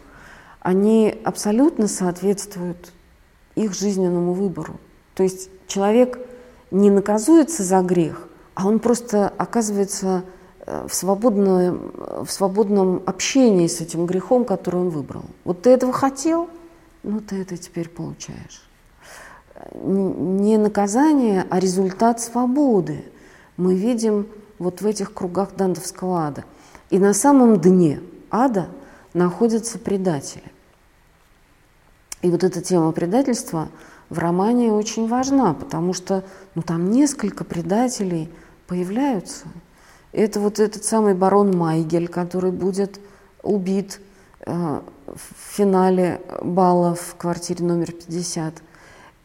они 0.59 1.15
абсолютно 1.23 1.87
соответствуют 1.87 2.91
их 3.57 3.73
жизненному 3.73 4.33
выбору. 4.33 4.79
То 5.15 5.23
есть 5.23 5.49
человек 5.67 6.19
не 6.71 6.89
наказуется 6.89 7.63
за 7.63 7.81
грех, 7.81 8.27
а 8.53 8.67
он 8.67 8.79
просто 8.79 9.33
оказывается 9.37 10.23
э, 10.65 10.85
в 10.87 10.93
свободном, 10.93 11.91
в 12.23 12.29
свободном 12.29 13.01
общении 13.05 13.67
с 13.67 13.81
этим 13.81 14.05
грехом, 14.05 14.45
который 14.45 14.81
он 14.81 14.89
выбрал. 14.89 15.25
Вот 15.43 15.63
ты 15.63 15.71
этого 15.71 15.91
хотел, 15.91 16.49
ну 17.03 17.19
ты 17.19 17.41
это 17.41 17.57
теперь 17.57 17.89
получаешь. 17.89 18.63
Не 19.73 20.57
наказание, 20.57 21.45
а 21.49 21.59
результат 21.59 22.21
свободы 22.21 23.03
мы 23.57 23.75
видим 23.75 24.27
вот 24.59 24.81
в 24.81 24.85
этих 24.85 25.13
кругах 25.13 25.55
Дантовского 25.55 26.27
ада. 26.27 26.45
И 26.89 26.99
на 26.99 27.13
самом 27.13 27.59
дне 27.59 28.01
ада 28.29 28.67
находятся 29.13 29.79
предатели. 29.79 30.43
И 32.21 32.29
вот 32.29 32.43
эта 32.43 32.61
тема 32.61 32.91
предательства 32.91 33.69
в 34.09 34.19
романе 34.19 34.71
очень 34.71 35.07
важна, 35.07 35.53
потому 35.53 35.93
что 35.93 36.23
ну, 36.55 36.61
там 36.61 36.89
несколько 36.89 37.43
предателей 37.43 38.29
появляются. 38.67 39.47
Это 40.11 40.39
вот 40.39 40.59
этот 40.59 40.83
самый 40.83 41.13
барон 41.13 41.55
Майгель, 41.55 42.07
который 42.07 42.51
будет 42.51 42.99
убит 43.43 43.99
э, 44.39 44.81
в 45.07 45.55
финале 45.55 46.21
бала 46.41 46.95
в 46.95 47.15
квартире 47.15 47.65
номер 47.65 47.91
50. 47.91 48.61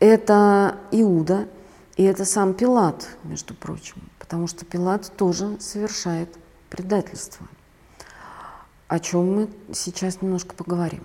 Это 0.00 0.76
Иуда, 0.90 1.48
и 1.96 2.02
это 2.04 2.24
сам 2.24 2.54
Пилат, 2.54 3.08
между 3.24 3.54
прочим, 3.54 4.02
потому 4.18 4.46
что 4.48 4.64
Пилат 4.64 5.12
тоже 5.16 5.58
совершает 5.60 6.28
предательство, 6.68 7.46
о 8.88 8.98
чем 8.98 9.34
мы 9.34 9.48
сейчас 9.72 10.20
немножко 10.20 10.54
поговорим. 10.54 11.04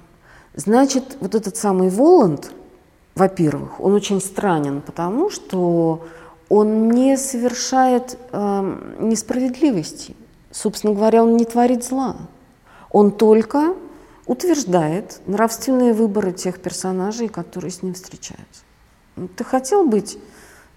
Значит, 0.57 1.17
вот 1.19 1.35
этот 1.35 1.55
самый 1.55 1.89
Воланд, 1.89 2.51
во-первых, 3.13 3.79
он 3.79 3.93
очень 3.93 4.19
странен, 4.19 4.81
потому 4.81 5.29
что 5.29 6.03
он 6.49 6.89
не 6.89 7.15
совершает 7.15 8.17
э, 8.31 8.95
несправедливости. 8.99 10.15
Собственно 10.49 10.95
говоря, 10.95 11.23
он 11.23 11.37
не 11.37 11.45
творит 11.45 11.83
зла. 11.83 12.15
Он 12.89 13.11
только 13.11 13.75
утверждает 14.25 15.21
нравственные 15.27 15.93
выборы 15.93 16.31
тех 16.31 16.59
персонажей, 16.59 17.27
которые 17.27 17.69
с 17.69 17.83
ним 17.83 17.93
встречаются. 17.93 18.63
Ну, 19.15 19.27
ты 19.27 19.43
хотел 19.43 19.85
быть 19.85 20.17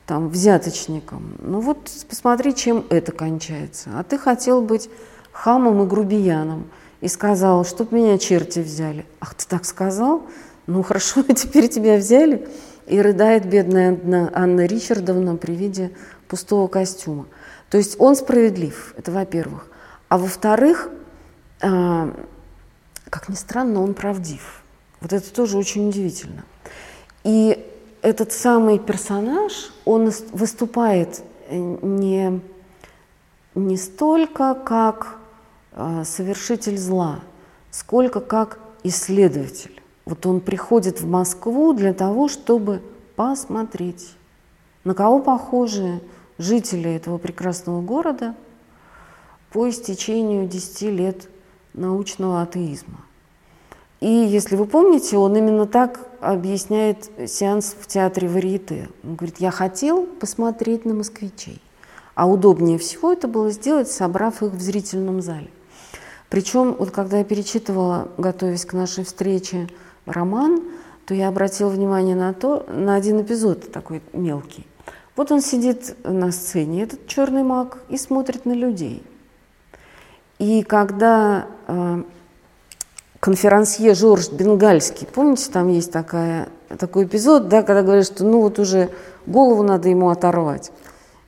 там 0.05 0.29
взяточником, 0.29 1.37
ну 1.41 1.61
вот 1.61 1.91
посмотри, 2.07 2.55
чем 2.55 2.85
это 2.91 3.13
кончается. 3.13 3.91
А 3.95 4.03
ты 4.03 4.19
хотел 4.19 4.61
быть 4.61 4.91
хамом 5.33 5.83
и 5.83 5.87
грубияном 5.87 6.67
и 7.01 7.09
сказал, 7.09 7.65
чтоб 7.65 7.93
меня 7.93 8.19
черти 8.19 8.61
взяли. 8.61 9.07
Ах, 9.21 9.35
ты 9.35 9.47
так 9.47 9.65
сказал? 9.65 10.27
Ну 10.67 10.83
хорошо, 10.83 11.23
теперь 11.35 11.69
тебя 11.69 11.97
взяли. 11.97 12.49
И 12.87 13.01
рыдает 13.01 13.47
бедная 13.47 13.91
Анна, 13.91 14.31
Анна 14.35 14.67
Ричардовна 14.67 15.37
при 15.37 15.53
виде 15.53 15.93
пустого 16.29 16.67
костюма. 16.67 17.27
То 17.71 17.79
есть 17.79 17.97
он 18.01 18.17
справедлив, 18.17 18.95
это 18.97 19.13
во-первых. 19.13 19.69
А 20.09 20.19
во-вторых, 20.19 20.91
э, 21.61 22.13
как 23.09 23.29
ни 23.29 23.35
странно, 23.35 23.83
он 23.83 23.95
правдив. 23.95 24.63
Вот 25.01 25.13
это 25.13 25.33
тоже 25.33 25.57
очень 25.57 25.89
удивительно. 25.89 26.45
И 27.23 27.65
этот 28.03 28.33
самый 28.33 28.79
персонаж, 28.79 29.73
он 29.85 30.13
выступает 30.33 31.23
не, 31.51 32.41
не 33.55 33.77
столько 33.77 34.55
как 34.55 35.20
совершитель 36.05 36.79
зла, 36.79 37.21
сколько 37.71 38.21
как 38.21 38.59
исследователь. 38.83 39.81
Вот 40.05 40.27
он 40.27 40.41
приходит 40.41 41.01
в 41.01 41.07
Москву 41.07 41.73
для 41.73 41.95
того, 41.95 42.29
чтобы 42.29 42.83
посмотреть, 43.17 44.15
на 44.85 44.95
кого 44.95 45.21
похожи 45.21 46.01
жители 46.39 46.91
этого 46.91 47.19
прекрасного 47.19 47.83
города 47.83 48.35
по 49.53 49.69
истечению 49.69 50.49
10 50.49 50.83
лет 50.83 51.29
научного 51.75 52.43
атеизма. 52.43 53.01
И 54.01 54.09
если 54.09 54.57
вы 54.57 54.65
помните, 54.65 55.19
он 55.19 55.37
именно 55.37 55.67
так 55.67 56.01
объясняет 56.21 57.11
сеанс 57.29 57.77
в 57.79 57.87
театре 57.87 58.29
Варьете. 58.29 58.89
Он 59.05 59.15
говорит, 59.15 59.37
я 59.39 59.51
хотел 59.51 60.07
посмотреть 60.07 60.87
на 60.87 60.95
москвичей, 60.95 61.61
а 62.15 62.27
удобнее 62.27 62.79
всего 62.79 63.13
это 63.13 63.29
было 63.29 63.51
сделать, 63.51 63.91
собрав 63.91 64.43
их 64.43 64.53
в 64.53 64.61
зрительном 64.61 65.21
зале. 65.21 65.51
Причем, 66.31 66.77
вот 66.79 66.93
когда 66.93 67.19
я 67.19 67.25
перечитывала, 67.25 68.09
готовясь 68.17 68.65
к 68.65 68.73
нашей 68.73 69.05
встрече, 69.05 69.69
роман, 70.07 70.63
то 71.05 71.13
я 71.13 71.29
обратила 71.29 71.69
внимание 71.69 72.15
на 72.15 72.33
то, 72.33 72.65
на 72.69 72.95
один 72.95 73.21
эпизод 73.21 73.73
такой 73.73 74.01
мелкий. 74.13 74.65
Вот 75.17 75.33
он 75.33 75.43
сидит 75.43 75.97
на 76.05 76.31
сцене, 76.31 76.85
этот 76.85 77.09
черный 77.09 77.43
маг, 77.43 77.79
и 77.89 77.99
смотрит 77.99 78.47
на 78.47 78.53
людей. 78.53 79.03
И 80.39 80.63
когда 80.63 81.47
э, 81.67 82.03
конферансье 83.19 83.95
Жорж 83.95 84.31
Бенгальский, 84.31 85.09
помните, 85.13 85.51
там 85.53 85.69
есть 85.69 85.91
такая, 85.91 86.49
такой 86.79 87.05
эпизод, 87.05 87.49
да, 87.49 87.63
когда 87.65 87.83
говорят, 87.83 88.07
что 88.07 88.25
ну 88.25 88.41
вот 88.41 88.61
уже 88.61 88.91
голову 89.27 89.65
надо 89.65 89.89
ему 89.89 90.11
оторвать. 90.11 90.71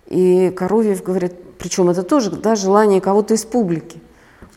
И 0.07 0.51
Коровьев 0.57 1.03
говорит, 1.03 1.35
причем 1.59 1.91
это 1.91 2.05
тоже 2.05 2.31
да, 2.31 2.55
желание 2.55 3.01
кого-то 3.01 3.35
из 3.35 3.45
публики. 3.45 4.01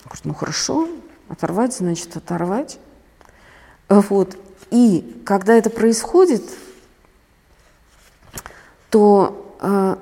Говорит, 0.05 0.25
ну 0.25 0.33
хорошо, 0.33 0.87
оторвать, 1.29 1.75
значит 1.75 2.15
оторвать. 2.15 2.79
Вот. 3.89 4.37
И 4.71 5.21
когда 5.25 5.55
это 5.55 5.69
происходит, 5.69 6.43
то 8.89 9.57
э, 9.61 9.97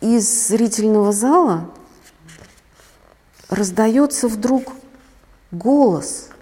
из 0.00 0.48
зрительного 0.48 1.12
зала 1.12 1.70
раздается 3.48 4.28
вдруг 4.28 4.72
голос– 5.50 6.28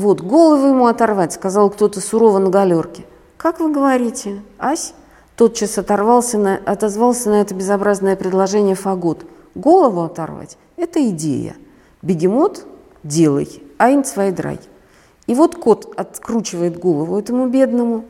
Вот, 0.00 0.22
голову 0.22 0.68
ему 0.68 0.86
оторвать, 0.86 1.34
сказал 1.34 1.68
кто-то 1.68 2.00
сурово 2.00 2.38
на 2.38 2.48
галерке. 2.48 3.04
Как 3.36 3.60
вы 3.60 3.70
говорите, 3.70 4.42
Ась? 4.58 4.94
Тотчас 5.40 5.78
оторвался 5.78 6.36
на, 6.36 6.56
отозвался 6.66 7.30
на 7.30 7.40
это 7.40 7.54
безобразное 7.54 8.14
предложение 8.14 8.74
Фагот. 8.74 9.24
Голову 9.54 10.02
оторвать– 10.02 10.58
это 10.76 11.02
идея. 11.08 11.56
Бегемот– 12.02 12.66
делай, 13.04 13.62
айн 13.78 14.04
свайдрай. 14.04 14.60
И 15.26 15.34
вот 15.34 15.54
кот 15.54 15.94
откручивает 15.96 16.78
голову 16.78 17.18
этому 17.18 17.48
бедному, 17.48 18.04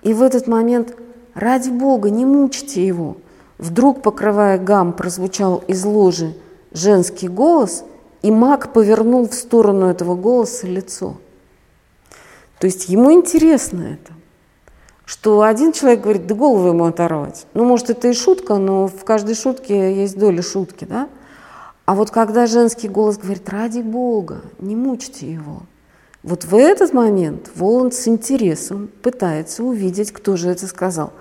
и 0.00 0.14
в 0.14 0.22
этот 0.22 0.46
момент, 0.46 0.96
ради 1.34 1.68
бога, 1.68 2.08
не 2.08 2.24
мучьте 2.24 2.86
его. 2.86 3.18
Вдруг, 3.58 4.00
покрывая 4.00 4.56
гам, 4.56 4.94
прозвучал 4.94 5.62
из 5.68 5.84
ложи 5.84 6.34
женский 6.72 7.28
голос, 7.28 7.84
и 8.22 8.30
маг 8.30 8.72
повернул 8.72 9.28
в 9.28 9.34
сторону 9.34 9.84
этого 9.84 10.14
голоса 10.14 10.66
лицо– 10.66 11.18
то 12.60 12.66
есть 12.66 12.90
ему 12.90 13.10
интересно 13.10 13.98
это. 13.98 14.12
Что 15.10 15.42
один 15.42 15.72
человек 15.72 16.02
говорит, 16.02 16.28
да 16.28 16.36
голову 16.36 16.68
ему 16.68 16.84
оторвать. 16.84 17.48
Ну, 17.52 17.64
может, 17.64 17.90
это 17.90 18.06
и 18.06 18.12
шутка, 18.12 18.58
но 18.58 18.86
в 18.86 19.04
каждой 19.04 19.34
шутке 19.34 19.92
есть 19.92 20.16
доля 20.16 20.40
шутки, 20.40 20.84
да? 20.84 21.08
А 21.84 21.96
вот 21.96 22.12
когда 22.12 22.46
женский 22.46 22.86
голос 22.86 23.18
говорит, 23.18 23.48
ради 23.48 23.80
Бога, 23.80 24.42
не 24.60 24.76
мучьте 24.76 25.32
его. 25.32 25.62
Вот 26.22 26.44
в 26.44 26.54
этот 26.54 26.92
момент 26.92 27.50
Воланд 27.56 27.92
с 27.92 28.06
интересом 28.06 28.88
пытается 29.02 29.64
увидеть, 29.64 30.12
кто 30.12 30.36
же 30.36 30.48
это 30.48 30.68
сказал. 30.68 31.12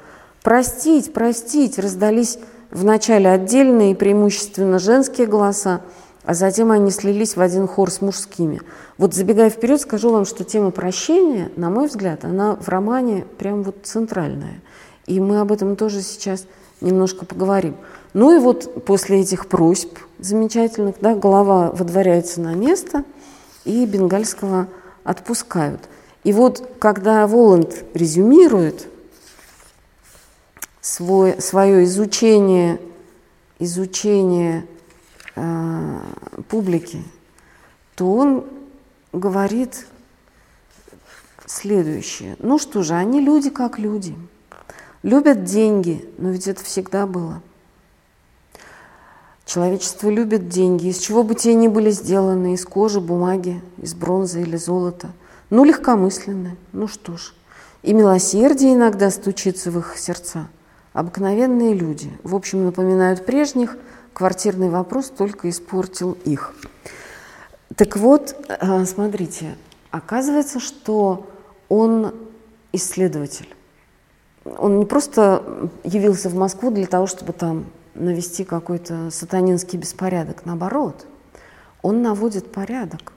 Простить, 0.43 1.11
простить, 1.11 1.79
раздались 1.79 2.37
вначале 2.69 3.27
отдельные, 3.31 3.95
преимущественно 3.95 4.77
женские 4.77 5.25
голоса, 5.25 5.81
а 6.29 6.35
затем 6.35 6.69
они 6.69 6.91
слились 6.91 7.35
в 7.35 7.41
один 7.41 7.67
хор 7.67 7.89
с 7.89 8.01
мужскими. 8.01 8.61
Вот 8.99 9.15
забегая 9.15 9.49
вперед, 9.49 9.81
скажу 9.81 10.11
вам, 10.11 10.25
что 10.25 10.43
тема 10.43 10.69
прощения, 10.69 11.51
на 11.55 11.71
мой 11.71 11.87
взгляд, 11.87 12.23
она 12.23 12.55
в 12.55 12.69
романе 12.69 13.25
прям 13.39 13.63
вот 13.63 13.77
центральная. 13.81 14.61
И 15.07 15.19
мы 15.19 15.39
об 15.39 15.51
этом 15.51 15.75
тоже 15.75 16.03
сейчас 16.03 16.45
немножко 16.81 17.25
поговорим. 17.25 17.77
Ну 18.13 18.37
и 18.37 18.39
вот 18.39 18.85
после 18.85 19.21
этих 19.21 19.47
просьб 19.47 19.97
замечательных, 20.19 20.97
да, 21.01 21.15
голова 21.15 21.71
водворяется 21.71 22.41
на 22.41 22.53
место, 22.53 23.05
и 23.65 23.87
бенгальского 23.87 24.67
отпускают. 25.03 25.89
И 26.23 26.31
вот 26.31 26.63
когда 26.77 27.25
Воланд 27.25 27.85
резюмирует 27.95 28.87
свой, 30.79 31.41
свое 31.41 31.85
изучение, 31.85 32.79
изучение 33.57 34.67
э, 35.39 35.99
публики, 36.47 37.03
то 37.95 38.13
он 38.13 38.45
говорит 39.13 39.87
следующее. 41.45 42.35
Ну 42.39 42.59
что 42.59 42.83
же, 42.83 42.93
они 42.93 43.21
люди 43.21 43.49
как 43.49 43.79
люди. 43.79 44.15
Любят 45.01 45.43
деньги, 45.45 46.07
но 46.17 46.29
ведь 46.29 46.47
это 46.47 46.63
всегда 46.63 47.07
было. 47.07 47.41
Человечество 49.45 50.09
любит 50.09 50.49
деньги, 50.49 50.87
из 50.87 50.99
чего 50.99 51.23
бы 51.23 51.33
те 51.33 51.55
ни 51.55 51.67
были 51.67 51.89
сделаны, 51.89 52.53
из 52.53 52.65
кожи, 52.65 52.99
бумаги, 52.99 53.61
из 53.77 53.95
бронзы 53.95 54.41
или 54.41 54.57
золота. 54.57 55.09
Ну, 55.49 55.63
легкомысленны, 55.63 56.55
ну 56.71 56.87
что 56.87 57.17
ж. 57.17 57.33
И 57.81 57.93
милосердие 57.93 58.75
иногда 58.75 59.09
стучится 59.09 59.71
в 59.71 59.79
их 59.79 59.97
сердца. 59.97 60.47
Обыкновенные 60.93 61.73
люди, 61.73 62.11
в 62.23 62.35
общем, 62.35 62.65
напоминают 62.65 63.25
прежних, 63.25 63.77
квартирный 64.13 64.69
вопрос 64.69 65.09
только 65.09 65.49
испортил 65.49 66.17
их. 66.25 66.53
Так 67.75 67.97
вот, 67.97 68.35
а, 68.47 68.85
смотрите, 68.85 69.55
оказывается, 69.91 70.59
что 70.59 71.27
он 71.69 72.13
исследователь. 72.73 73.47
Он 74.57 74.79
не 74.79 74.85
просто 74.85 75.69
явился 75.83 76.29
в 76.29 76.35
Москву 76.35 76.71
для 76.71 76.87
того, 76.87 77.07
чтобы 77.07 77.33
там 77.33 77.65
навести 77.93 78.43
какой-то 78.43 79.11
сатанинский 79.11 79.77
беспорядок. 79.77 80.45
Наоборот, 80.45 81.05
он 81.81 82.01
наводит 82.01 82.51
порядок. 82.51 83.13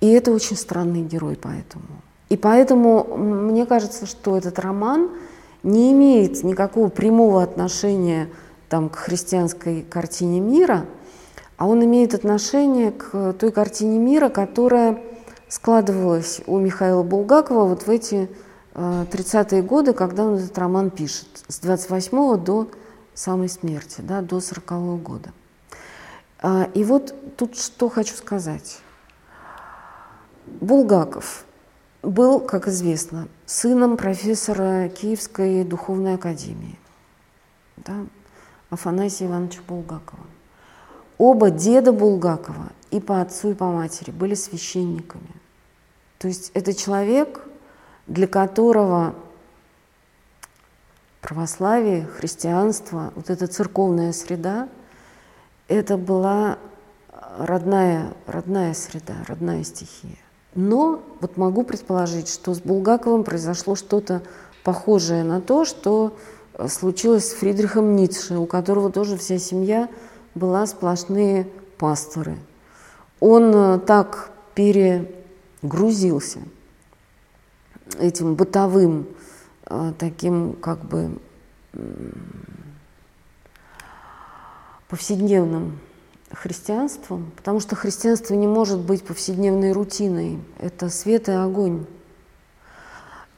И 0.00 0.10
это 0.10 0.32
очень 0.32 0.56
странный 0.56 1.02
герой 1.02 1.38
поэтому. 1.40 1.84
И 2.28 2.36
поэтому 2.36 3.16
мне 3.16 3.66
кажется, 3.66 4.06
что 4.06 4.36
этот 4.36 4.58
роман 4.58 5.10
не 5.62 5.92
имеет 5.92 6.42
никакого 6.44 6.88
прямого 6.88 7.42
отношения 7.42 8.28
там, 8.74 8.88
к 8.88 8.96
христианской 8.96 9.82
картине 9.82 10.40
мира, 10.40 10.84
а 11.56 11.68
он 11.68 11.84
имеет 11.84 12.12
отношение 12.12 12.90
к 12.90 13.34
той 13.34 13.52
картине 13.52 14.00
мира, 14.00 14.30
которая 14.30 15.00
складывалась 15.48 16.40
у 16.48 16.58
Михаила 16.58 17.04
Булгакова 17.04 17.66
вот 17.66 17.86
в 17.86 17.88
эти 17.88 18.28
30-е 18.74 19.62
годы, 19.62 19.92
когда 19.92 20.24
он 20.24 20.38
этот 20.38 20.58
роман 20.58 20.90
пишет, 20.90 21.28
с 21.46 21.60
28 21.60 22.36
до 22.42 22.68
самой 23.14 23.48
смерти, 23.48 24.00
да, 24.00 24.22
до 24.22 24.40
40 24.40 24.72
-го 24.72 24.98
года. 25.00 25.30
А, 26.42 26.68
и 26.74 26.82
вот 26.82 27.14
тут 27.36 27.56
что 27.56 27.88
хочу 27.88 28.16
сказать. 28.16 28.80
Булгаков 30.60 31.44
был, 32.02 32.40
как 32.40 32.66
известно, 32.66 33.28
сыном 33.46 33.96
профессора 33.96 34.88
Киевской 34.88 35.62
духовной 35.62 36.14
академии, 36.14 36.76
да, 37.76 37.94
Афанасия 38.70 39.28
Ивановича 39.28 39.60
Булгакова. 39.68 40.24
Оба 41.18 41.50
деда 41.50 41.92
Булгакова 41.92 42.72
и 42.90 43.00
по 43.00 43.20
отцу, 43.20 43.50
и 43.50 43.54
по 43.54 43.66
матери 43.66 44.10
были 44.10 44.34
священниками. 44.34 45.34
То 46.18 46.28
есть 46.28 46.50
это 46.54 46.74
человек, 46.74 47.40
для 48.06 48.26
которого 48.26 49.14
православие, 51.20 52.06
христианство, 52.06 53.12
вот 53.14 53.30
эта 53.30 53.46
церковная 53.46 54.12
среда, 54.12 54.68
это 55.68 55.96
была 55.96 56.58
родная, 57.38 58.12
родная 58.26 58.74
среда, 58.74 59.14
родная 59.26 59.64
стихия. 59.64 60.18
Но 60.54 61.02
вот 61.20 61.36
могу 61.36 61.64
предположить, 61.64 62.28
что 62.28 62.54
с 62.54 62.60
Булгаковым 62.60 63.24
произошло 63.24 63.74
что-то 63.74 64.22
похожее 64.62 65.24
на 65.24 65.40
то, 65.40 65.64
что 65.64 66.16
случилось 66.68 67.30
с 67.30 67.34
Фридрихом 67.34 67.96
Ницше, 67.96 68.36
у 68.36 68.46
которого 68.46 68.90
тоже 68.90 69.16
вся 69.16 69.38
семья 69.38 69.88
была 70.34 70.66
сплошные 70.66 71.48
пасторы. 71.78 72.38
Он 73.20 73.52
э, 73.54 73.78
так 73.80 74.30
перегрузился 74.54 76.40
этим 77.98 78.34
бытовым 78.34 79.06
э, 79.66 79.92
таким 79.98 80.54
как 80.54 80.84
бы 80.84 81.18
повседневным 84.88 85.80
христианством, 86.30 87.32
потому 87.36 87.60
что 87.60 87.74
христианство 87.74 88.34
не 88.34 88.46
может 88.46 88.78
быть 88.78 89.04
повседневной 89.04 89.72
рутиной. 89.72 90.38
Это 90.58 90.88
свет 90.88 91.28
и 91.28 91.32
огонь. 91.32 91.86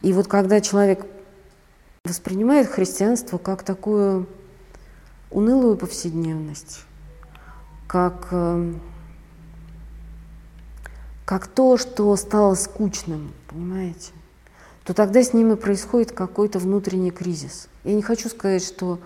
И 0.02 0.12
вот 0.12 0.26
когда 0.28 0.60
человек 0.60 1.06
воспринимает 2.06 2.68
христианство 2.68 3.38
как 3.38 3.62
такую 3.62 4.26
унылую 5.30 5.76
повседневность, 5.76 6.84
как, 7.86 8.28
э, 8.30 8.74
как 11.24 11.46
то, 11.46 11.76
что 11.76 12.14
стало 12.16 12.54
скучным, 12.54 13.32
понимаете, 13.48 14.12
то 14.84 14.94
тогда 14.94 15.22
с 15.22 15.32
ними 15.32 15.54
происходит 15.54 16.12
какой-то 16.12 16.58
внутренний 16.58 17.10
кризис. 17.10 17.68
Я 17.84 17.94
не 17.94 18.02
хочу 18.02 18.28
сказать, 18.28 18.64
что 18.64 19.00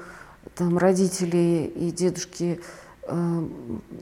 там 0.55 0.79
родители 0.79 1.73
и 1.75 1.91
дедушки 1.91 2.61
э, 3.03 3.49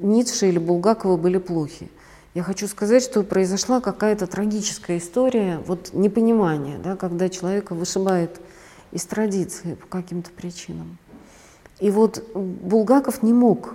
Ницше 0.00 0.48
или 0.48 0.58
Булгакова 0.58 1.16
были 1.16 1.38
плохи. 1.38 1.90
Я 2.34 2.42
хочу 2.42 2.68
сказать, 2.68 3.02
что 3.02 3.22
произошла 3.22 3.80
какая-то 3.80 4.26
трагическая 4.26 4.98
история, 4.98 5.60
вот 5.66 5.90
непонимание, 5.92 6.78
да, 6.78 6.94
когда 6.94 7.28
человека 7.28 7.74
вышибает 7.74 8.40
из 8.92 9.04
традиции 9.04 9.74
по 9.74 9.86
каким-то 9.86 10.30
причинам. 10.30 10.98
И 11.80 11.90
вот 11.90 12.24
Булгаков 12.34 13.22
не 13.22 13.32
мог 13.32 13.74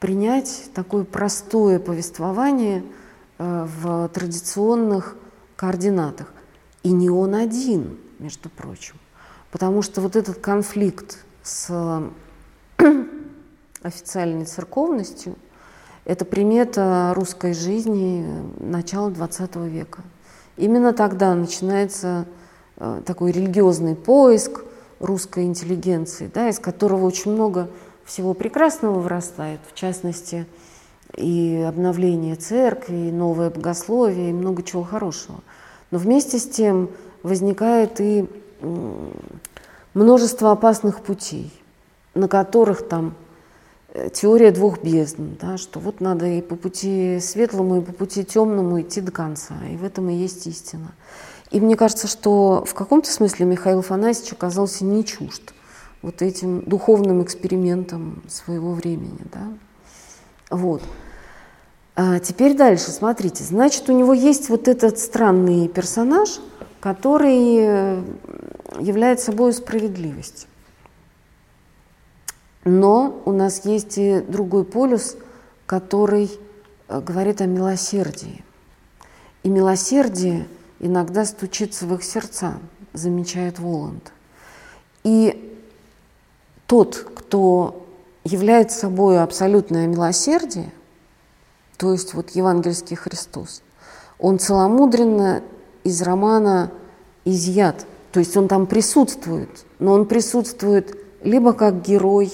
принять 0.00 0.70
такое 0.74 1.04
простое 1.04 1.78
повествование 1.78 2.84
э, 3.38 3.66
в 3.80 4.08
традиционных 4.08 5.16
координатах. 5.56 6.32
И 6.82 6.92
не 6.92 7.10
он 7.10 7.34
один, 7.34 7.98
между 8.18 8.50
прочим. 8.50 8.96
Потому 9.50 9.82
что 9.82 10.00
вот 10.00 10.14
этот 10.14 10.38
конфликт 10.38 11.24
с 11.42 12.02
официальной 13.82 14.44
церковностью– 14.44 15.36
это 16.08 16.24
примета 16.24 17.12
русской 17.14 17.52
жизни 17.52 18.26
начала 18.60 19.10
XX 19.10 19.68
века. 19.68 20.02
Именно 20.56 20.94
тогда 20.94 21.34
начинается 21.34 22.24
такой 23.04 23.32
религиозный 23.32 23.94
поиск 23.94 24.64
русской 25.00 25.44
интеллигенции, 25.44 26.30
да, 26.32 26.48
из 26.48 26.58
которого 26.58 27.06
очень 27.06 27.32
много 27.32 27.68
всего 28.04 28.34
прекрасного 28.34 29.00
вырастает, 29.00 29.60
в 29.70 29.74
частности, 29.74 30.46
и 31.16 31.64
обновление 31.66 32.36
церкви, 32.36 33.08
и 33.08 33.12
новое 33.12 33.50
богословие, 33.50 34.30
и 34.30 34.34
много 34.34 34.62
чего 34.62 34.82
хорошего. 34.82 35.40
Но 35.90 35.98
вместе 35.98 36.38
с 36.38 36.48
тем 36.48 36.90
возникает 37.22 38.00
и 38.00 38.26
множество 39.94 40.52
опасных 40.52 41.00
путей, 41.00 41.52
на 42.14 42.28
которых 42.28 42.86
там 42.88 43.14
э, 43.92 44.10
теория 44.10 44.50
двух 44.50 44.82
бездн, 44.82 45.34
да, 45.40 45.56
что 45.56 45.80
вот 45.80 46.00
надо 46.00 46.26
и 46.26 46.40
по 46.40 46.56
пути 46.56 47.18
светлому, 47.20 47.78
и 47.78 47.80
по 47.84 47.92
пути 47.92 48.24
темному 48.24 48.80
идти 48.80 49.00
до 49.00 49.12
конца, 49.12 49.54
и 49.70 49.76
в 49.76 49.84
этом 49.84 50.08
и 50.08 50.14
есть 50.14 50.46
истина. 50.46 50.92
И 51.50 51.60
мне 51.60 51.76
кажется, 51.76 52.06
что 52.06 52.64
в 52.66 52.74
каком-то 52.74 53.10
смысле 53.10 53.46
Михаил 53.46 53.78
Афанасьевич 53.78 54.32
оказался 54.32 54.84
не 54.84 55.04
чужд 55.04 55.54
вот 56.02 56.22
этим 56.22 56.62
духовным 56.62 57.22
экспериментом 57.22 58.22
своего 58.28 58.72
времени. 58.72 59.18
Да? 59.32 60.56
Вот. 60.56 60.82
А 61.96 62.20
теперь 62.20 62.54
дальше, 62.54 62.90
смотрите. 62.90 63.42
Значит, 63.42 63.88
у 63.88 63.92
него 63.92 64.12
есть 64.12 64.48
вот 64.50 64.68
этот 64.68 64.98
странный 64.98 65.68
персонаж, 65.68 66.38
который 66.80 67.56
э, 67.58 68.02
является 68.78 69.26
собой 69.26 69.52
справедливость. 69.52 70.46
Но 72.64 73.20
у 73.24 73.32
нас 73.32 73.64
есть 73.64 73.98
и 73.98 74.20
другой 74.20 74.64
полюс, 74.64 75.16
который 75.66 76.30
э, 76.86 77.00
говорит 77.00 77.40
о 77.40 77.46
милосердии. 77.46 78.44
И 79.42 79.48
милосердие 79.48 80.46
иногда 80.80 81.24
стучится 81.24 81.86
в 81.86 81.94
их 81.94 82.04
сердца, 82.04 82.54
замечает 82.92 83.58
Воланд. 83.58 84.12
И 85.04 85.56
тот, 86.66 86.96
кто 87.14 87.86
является 88.24 88.80
собой 88.80 89.22
абсолютное 89.22 89.86
милосердие, 89.86 90.70
то 91.76 91.92
есть 91.92 92.14
вот 92.14 92.30
евангельский 92.30 92.96
Христос. 92.96 93.62
Он 94.18 94.38
целомудренно 94.38 95.42
из 95.84 96.02
романа 96.02 96.72
изъят, 97.24 97.86
то 98.12 98.20
есть 98.20 98.36
он 98.36 98.48
там 98.48 98.66
присутствует, 98.66 99.64
но 99.78 99.92
он 99.92 100.06
присутствует 100.06 100.98
либо 101.22 101.52
как 101.52 101.82
герой 101.82 102.32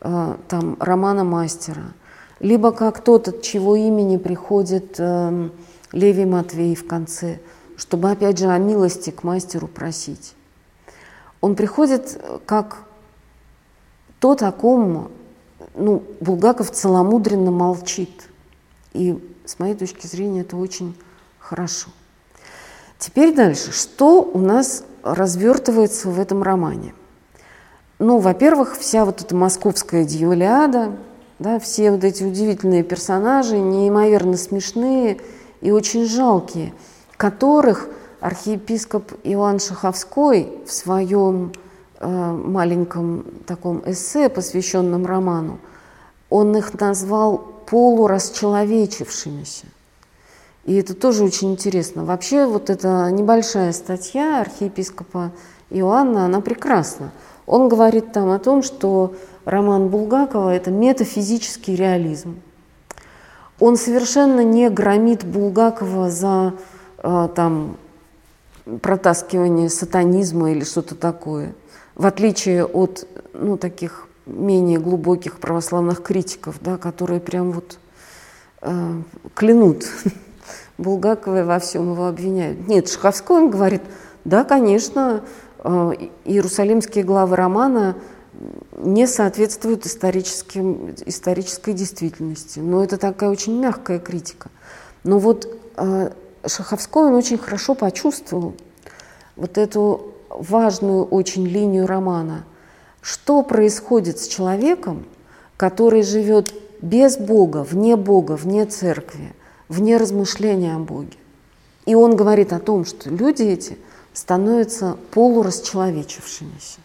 э, 0.00 0.36
там, 0.48 0.76
романа 0.80 1.24
мастера, 1.24 1.92
либо 2.40 2.72
как 2.72 3.04
тот, 3.04 3.28
от 3.28 3.42
чего 3.42 3.76
имени 3.76 4.16
приходит 4.16 4.96
э, 4.98 5.50
Левий 5.92 6.24
Матвей 6.24 6.74
в 6.74 6.86
конце, 6.86 7.38
чтобы 7.76 8.10
опять 8.10 8.38
же 8.38 8.46
о 8.46 8.58
милости 8.58 9.10
к 9.10 9.22
мастеру 9.22 9.68
просить. 9.68 10.34
Он 11.40 11.54
приходит 11.54 12.20
как 12.46 12.78
тот, 14.18 14.42
о 14.42 14.52
ком 14.52 15.10
ну, 15.74 16.02
Булгаков 16.20 16.70
целомудренно 16.70 17.50
молчит– 17.50 18.10
и 18.96 19.18
с 19.44 19.58
моей 19.58 19.74
точки 19.74 20.06
зрения 20.06 20.40
это 20.40 20.56
очень 20.56 20.96
хорошо. 21.38 21.90
Теперь 22.98 23.34
дальше. 23.34 23.72
Что 23.72 24.22
у 24.22 24.38
нас 24.38 24.84
развертывается 25.02 26.08
в 26.08 26.18
этом 26.18 26.42
романе? 26.42 26.94
Ну, 27.98 28.18
во-первых, 28.18 28.76
вся 28.78 29.04
вот 29.04 29.20
эта 29.20 29.34
московская 29.34 30.04
дьяволиада, 30.04 30.92
Да, 31.38 31.58
все 31.58 31.90
вот 31.90 32.04
эти 32.04 32.24
удивительные 32.24 32.82
персонажи, 32.82 33.58
неимоверно 33.58 34.38
смешные 34.38 35.18
и 35.60 35.70
очень 35.70 36.06
жалкие, 36.06 36.72
которых 37.16 37.88
архиепископ 38.20 39.12
Иоанн 39.24 39.60
Шаховской 39.60 40.52
в 40.66 40.72
своем 40.72 41.52
э, 41.98 42.08
маленьком 42.08 43.24
таком 43.46 43.82
эссе, 43.86 44.28
посвященном 44.28 45.06
роману, 45.06 45.58
он 46.30 46.56
их 46.56 46.78
назвал 46.78 47.38
полурасчеловечившимися. 47.66 49.66
И 50.64 50.74
это 50.74 50.94
тоже 50.94 51.24
очень 51.24 51.52
интересно. 51.52 52.04
Вообще 52.04 52.46
вот 52.46 52.70
эта 52.70 53.10
небольшая 53.10 53.72
статья 53.72 54.40
архиепископа 54.40 55.32
Иоанна, 55.70 56.26
она 56.26 56.40
прекрасна. 56.40 57.12
Он 57.46 57.68
говорит 57.68 58.12
там 58.12 58.30
о 58.30 58.38
том, 58.40 58.64
что 58.64 59.14
роман 59.44 59.88
Булгакова– 59.88 60.50
это 60.54 60.72
метафизический 60.72 61.76
реализм. 61.76 62.40
Он 63.60 63.76
совершенно 63.76 64.40
не 64.40 64.68
громит 64.68 65.24
Булгакова 65.24 66.10
за 66.10 66.54
там, 67.34 67.76
протаскивание 68.82 69.70
сатанизма 69.70 70.50
или 70.50 70.64
что-то 70.64 70.94
такое, 70.96 71.54
в 71.94 72.04
отличие 72.04 72.64
от 72.64 73.06
ну, 73.32 73.56
таких 73.56 74.08
менее 74.26 74.80
глубоких 74.80 75.38
православных 75.38 76.02
критиков, 76.02 76.56
да, 76.60 76.76
которые 76.76 77.20
прям 77.20 77.52
вот 77.52 77.78
э, 78.62 79.02
клянут 79.34 79.86
Булгакова 80.78 81.44
во 81.44 81.58
всем 81.60 81.92
его 81.92 82.08
обвиняют. 82.08 82.66
Нет, 82.66 82.88
Шаховской 82.88 83.36
он 83.36 83.50
говорит, 83.50 83.82
да, 84.24 84.42
конечно, 84.42 85.22
э, 85.58 85.92
иерусалимские 86.24 87.04
главы 87.04 87.36
романа 87.36 87.94
не 88.76 89.06
соответствуют 89.06 89.86
историческим, 89.86 90.94
исторической 91.06 91.72
действительности. 91.72 92.58
Но 92.58 92.82
это 92.82 92.98
такая 92.98 93.30
очень 93.30 93.58
мягкая 93.58 94.00
критика. 94.00 94.50
Но 95.04 95.20
вот 95.20 95.48
э, 95.76 96.10
Шаховской 96.46 97.08
он 97.08 97.14
очень 97.14 97.38
хорошо 97.38 97.74
почувствовал 97.74 98.54
вот 99.36 99.58
эту 99.58 100.14
важную 100.28 101.04
очень 101.04 101.46
линию 101.46 101.86
романа. 101.86 102.44
Что 103.00 103.42
происходит 103.42 104.18
с 104.18 104.26
человеком, 104.26 105.04
который 105.56 106.02
живет 106.02 106.52
без 106.82 107.16
Бога, 107.16 107.62
вне 107.62 107.96
Бога, 107.96 108.32
вне 108.32 108.66
церкви, 108.66 109.34
вне 109.68 109.96
размышления 109.96 110.74
о 110.74 110.78
Боге. 110.78 111.16
И 111.86 111.94
он 111.94 112.16
говорит 112.16 112.52
о 112.52 112.58
том, 112.58 112.84
что 112.84 113.10
люди 113.10 113.42
эти 113.42 113.78
становятся 114.12 114.96
полурасчеловечившимися. 115.12 116.80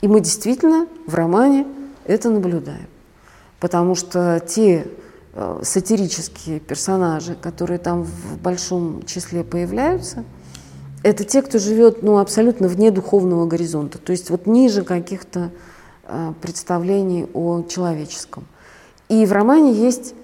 И 0.00 0.08
мы 0.08 0.20
действительно 0.20 0.86
в 1.06 1.14
романе 1.14 1.66
это 2.04 2.30
наблюдаем. 2.30 2.88
Потому 3.60 3.94
что 3.94 4.40
те 4.40 4.86
сатирические 5.62 6.60
персонажи, 6.60 7.34
которые 7.34 7.78
там 7.78 8.02
в 8.02 8.38
большом 8.38 9.04
числе 9.04 9.44
появляются, 9.44 10.24
это 11.02 11.24
те, 11.24 11.42
кто 11.42 11.58
живет 11.58 12.02
ну, 12.02 12.18
абсолютно 12.18 12.68
вне 12.68 12.90
духовного 12.90 13.46
горизонта, 13.46 13.98
то 13.98 14.12
есть 14.12 14.30
вот 14.30 14.46
ниже 14.46 14.82
каких-то 14.82 15.50
э, 16.04 16.32
представлений 16.42 17.26
о 17.32 17.62
человеческом. 17.62 18.46
И 19.08 19.24
в 19.24 19.32
романе 19.32 19.72
есть 19.72 20.14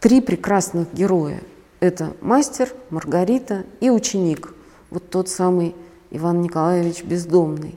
три 0.00 0.20
прекрасных 0.20 0.92
героя. 0.94 1.40
Это 1.80 2.12
мастер, 2.20 2.72
Маргарита 2.90 3.64
и 3.80 3.90
ученик, 3.90 4.54
вот 4.90 5.10
тот 5.10 5.28
самый 5.28 5.74
Иван 6.10 6.40
Николаевич 6.40 7.02
Бездомный. 7.02 7.76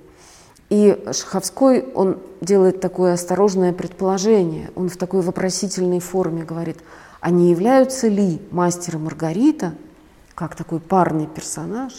И 0.70 1.02
Шаховской, 1.14 1.82
он 1.94 2.20
делает 2.42 2.82
такое 2.82 3.14
осторожное 3.14 3.72
предположение, 3.72 4.72
он 4.76 4.90
в 4.90 4.98
такой 4.98 5.22
вопросительной 5.22 6.00
форме 6.00 6.44
говорит, 6.44 6.78
а 7.22 7.30
не 7.30 7.52
являются 7.52 8.08
ли 8.08 8.42
мастер 8.52 8.96
и 8.96 9.00
Маргарита, 9.00 9.76
как 10.36 10.56
такой 10.56 10.80
парный 10.80 11.28
персонаж, 11.28 11.94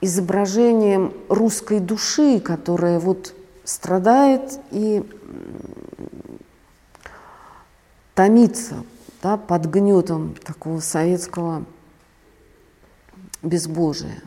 изображением 0.00 1.12
русской 1.28 1.80
души, 1.80 2.40
которая 2.40 3.00
вот 3.00 3.34
страдает 3.64 4.60
и 4.70 5.02
томится 8.14 8.84
да, 9.22 9.36
под 9.36 9.66
гнетом 9.66 10.34
такого 10.44 10.80
советского 10.80 11.64
безбожия. 13.42 14.22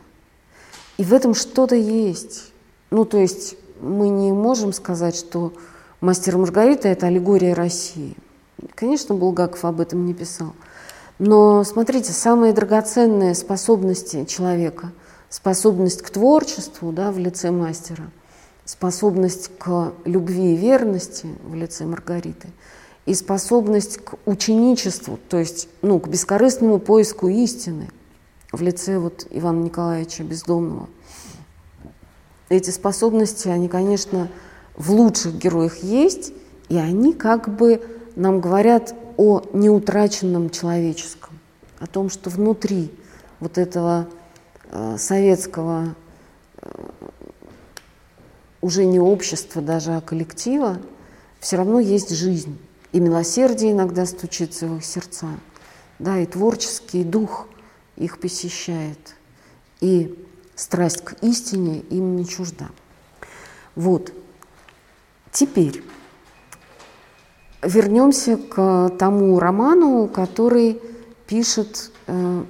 И 0.96 1.04
в 1.04 1.12
этом 1.12 1.34
что-то 1.34 1.76
есть. 1.76 2.53
Ну, 2.94 3.04
то 3.04 3.18
есть 3.18 3.56
мы 3.80 4.08
не 4.08 4.30
можем 4.30 4.72
сказать, 4.72 5.16
что 5.16 5.52
«Мастер 6.00 6.38
Маргарита»— 6.38 6.86
это 6.90 7.08
аллегория 7.08 7.52
России. 7.52 8.16
Конечно, 8.76 9.16
Булгаков 9.16 9.64
об 9.64 9.80
этом 9.80 10.06
не 10.06 10.14
писал. 10.14 10.52
Но 11.18 11.64
смотрите, 11.64 12.12
самые 12.12 12.52
драгоценные 12.52 13.34
способности 13.34 14.24
человека, 14.26 14.92
способность 15.28 16.02
к 16.02 16.10
творчеству 16.10 16.92
да, 16.92 17.10
в 17.10 17.18
лице 17.18 17.50
мастера, 17.50 18.12
способность 18.64 19.50
к 19.58 19.92
любви 20.04 20.54
и 20.54 20.56
верности 20.56 21.26
в 21.44 21.56
лице 21.56 21.86
Маргариты– 21.86 22.46
и 23.06 23.14
способность 23.14 23.98
к 23.98 24.14
ученичеству, 24.24 25.18
то 25.28 25.38
есть 25.38 25.68
ну, 25.82 25.98
к 25.98 26.08
бескорыстному 26.08 26.78
поиску 26.78 27.28
истины 27.28 27.88
в 28.50 28.62
лице 28.62 28.98
вот 28.98 29.26
Ивана 29.30 29.64
Николаевича 29.64 30.22
Бездомного. 30.22 30.88
Эти 32.48 32.70
способности, 32.70 33.48
они, 33.48 33.68
конечно, 33.68 34.28
в 34.76 34.90
лучших 34.92 35.36
героях 35.36 35.82
есть, 35.82 36.32
и 36.68 36.76
они 36.76 37.12
как 37.12 37.54
бы 37.56 37.82
нам 38.16 38.40
говорят 38.40 38.94
о 39.16 39.42
неутраченном 39.52 40.50
человеческом, 40.50 41.38
о 41.78 41.86
том, 41.86 42.10
что 42.10 42.30
внутри 42.30 42.90
вот 43.40 43.58
этого 43.58 44.08
э, 44.70 44.96
советского 44.98 45.94
э, 46.56 46.68
уже 48.60 48.84
не 48.84 48.98
общества 48.98 49.62
даже, 49.62 49.96
а 49.96 50.00
коллектива, 50.00 50.78
все 51.40 51.56
равно 51.56 51.80
есть 51.80 52.10
жизнь. 52.10 52.58
И 52.92 53.00
милосердие 53.00 53.72
иногда 53.72 54.06
стучится 54.06 54.66
в 54.66 54.76
их 54.76 54.84
сердца, 54.84 55.28
да, 55.98 56.18
и 56.18 56.26
творческий 56.26 57.04
дух 57.04 57.48
их 57.96 58.20
посещает, 58.20 59.16
и 59.80 60.23
страсть 60.54 61.02
к 61.02 61.14
истине 61.22 61.80
им 61.90 62.16
не 62.16 62.26
чужда. 62.26 62.68
Вот. 63.74 64.12
Теперь 65.32 65.82
вернемся 67.62 68.36
к 68.36 68.90
тому 68.98 69.38
роману, 69.38 70.06
который 70.06 70.80
пишет, 71.26 71.90
э, 72.06 72.44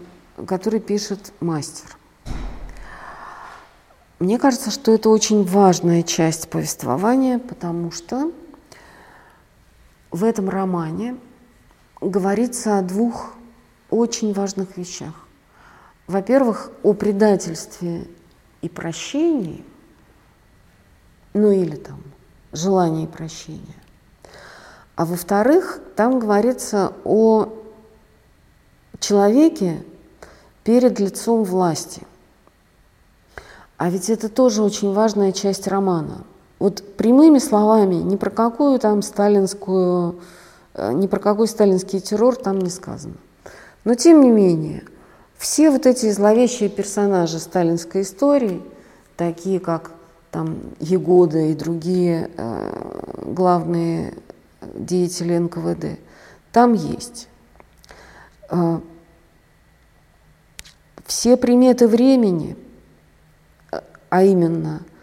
который 0.47 0.81
пишет 0.81 1.33
мастер. 1.41 1.97
Мне 4.19 4.39
кажется, 4.39 4.71
что 4.71 4.93
это 4.93 5.11
очень 5.11 5.45
важная 5.45 6.03
часть 6.03 6.49
повествования, 6.49 7.39
потому 7.39 7.91
что 7.91 8.33
в 10.11 10.25
этом 10.25 10.49
романе 10.49 11.17
говорится 12.01 12.79
о 12.79 12.83
двух 12.83 13.35
очень 13.91 14.33
важных 14.33 14.77
вещах. 14.77 15.24
Во-первых, 16.07 16.71
о 16.83 16.93
предательстве 16.93 18.07
и 18.63 18.69
прощении, 18.69 19.65
ну 21.33 21.51
или 21.51 21.77
там 21.77 22.03
желании 22.53 23.07
прощения. 23.07 23.77
А 24.97 25.05
во-вторых, 25.05 25.81
там 25.97 26.19
говорится 26.19 26.93
о 27.05 27.49
человеке 29.01 29.83
перед 30.63 31.01
лицом 31.01 31.43
власти. 31.45 32.07
А 33.77 33.91
ведь 33.91 34.09
это 34.09 34.29
тоже 34.29 34.63
очень 34.63 34.93
важная 34.93 35.33
часть 35.33 35.67
романа– 35.67 36.25
вот 36.59 36.97
прямыми 36.97 37.39
словами, 37.39 37.97
ни 37.97 38.17
про 38.17 38.31
какую 38.31 38.79
там 38.79 39.03
сталинскую, 39.03 40.21
э, 40.75 40.93
ни 40.93 41.07
про 41.07 41.19
какой 41.19 41.47
сталинский 41.47 42.01
террор 42.01 42.37
там 42.37 42.59
не 42.59 42.71
сказано. 42.71 43.17
Но 43.85 43.95
тем 43.95 44.23
не 44.23 44.31
менее, 44.31 44.85
все 45.45 45.71
вот 45.71 45.85
эти 45.85 46.11
зловещие 46.11 46.71
персонажи 46.71 47.39
сталинской 47.39 48.01
истории, 48.01 48.63
такие 49.15 49.61
как 49.61 49.91
там 50.31 50.59
Егода 50.81 51.39
и 51.39 51.55
другие 51.55 52.31
э, 52.35 53.23
главные 53.27 54.15
деятели 54.63 55.37
НКВД, 55.37 56.01
там 56.51 56.73
есть. 56.73 57.29
Э, 58.49 58.81
все 61.05 61.37
приметы 61.37 61.89
времени, 61.89 62.57
э, 63.71 63.81
а 64.09 64.23
именно– 64.23 64.81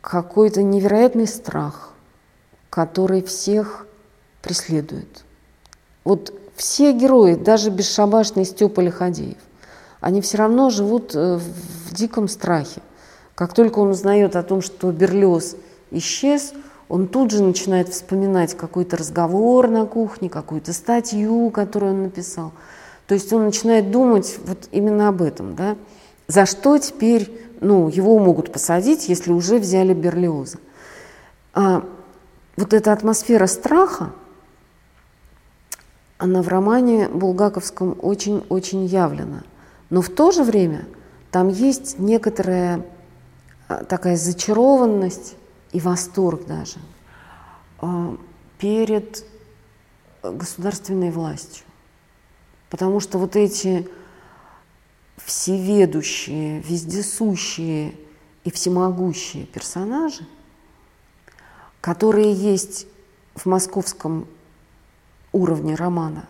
какой-то 0.00 0.64
невероятный 0.64 1.28
страх, 1.28 1.92
который 2.70 3.22
всех 3.22 3.86
преследует. 4.42 5.24
Вот 6.02 6.34
все 6.56 6.92
герои, 6.92 7.36
даже 7.36 7.70
бесшабашный 7.70 8.44
Степа 8.44 8.80
Лиходеев, 8.80 9.38
они 10.00 10.20
все 10.20 10.38
равно 10.38 10.70
живут 10.70 11.14
э, 11.14 11.38
в 11.38 11.94
диком 11.94 12.28
страхе. 12.28 12.80
Как 13.34 13.54
только 13.54 13.78
он 13.78 13.90
узнает 13.90 14.36
о 14.36 14.42
том, 14.42 14.62
что 14.62 14.92
Берлиоз 14.92 15.56
исчез, 15.90 16.52
он 16.88 17.06
тут 17.06 17.30
же 17.30 17.42
начинает 17.42 17.88
вспоминать 17.88 18.56
какой-то 18.56 18.96
разговор 18.96 19.68
на 19.68 19.86
кухне, 19.86 20.28
какую-то 20.28 20.72
статью, 20.72 21.50
которую 21.50 21.92
он 21.94 22.02
написал. 22.02 22.52
То 23.06 23.14
есть 23.14 23.32
он 23.32 23.44
начинает 23.44 23.90
думать 23.90 24.38
вот 24.44 24.68
именно 24.72 25.08
об 25.08 25.22
этом, 25.22 25.54
да, 25.54 25.76
за 26.28 26.46
что 26.46 26.78
теперь 26.78 27.30
ну, 27.60 27.88
его 27.88 28.18
могут 28.18 28.52
посадить, 28.52 29.08
если 29.08 29.32
уже 29.32 29.58
взяли 29.58 29.94
Берлиоза. 29.94 30.58
А 31.54 31.84
вот 32.56 32.72
эта 32.72 32.92
атмосфера 32.92 33.46
страха, 33.46 34.12
она 36.18 36.42
в 36.42 36.48
романе 36.48 37.08
Булгаковском 37.08 37.96
очень-очень 38.00 38.84
явлена. 38.84 39.42
Но 39.90 40.02
в 40.02 40.08
то 40.08 40.30
же 40.30 40.44
время 40.44 40.86
там 41.30 41.48
есть 41.48 41.98
некоторая 41.98 42.86
а, 43.68 43.84
такая 43.84 44.16
зачарованность 44.16 45.36
и 45.72 45.80
восторг 45.80 46.46
даже 46.46 46.78
а, 47.80 48.16
перед 48.58 49.24
государственной 50.22 51.10
властью. 51.10 51.64
Потому 52.68 53.00
что 53.00 53.18
вот 53.18 53.36
эти 53.36 53.88
всеведущие, 55.16 56.60
вездесущие 56.60 57.94
и 58.44 58.50
всемогущие 58.50 59.46
персонажи, 59.46 60.26
которые 61.80 62.32
есть 62.32 62.86
в 63.34 63.46
московском 63.46 64.26
уровне 65.32 65.74
романа, 65.74 66.28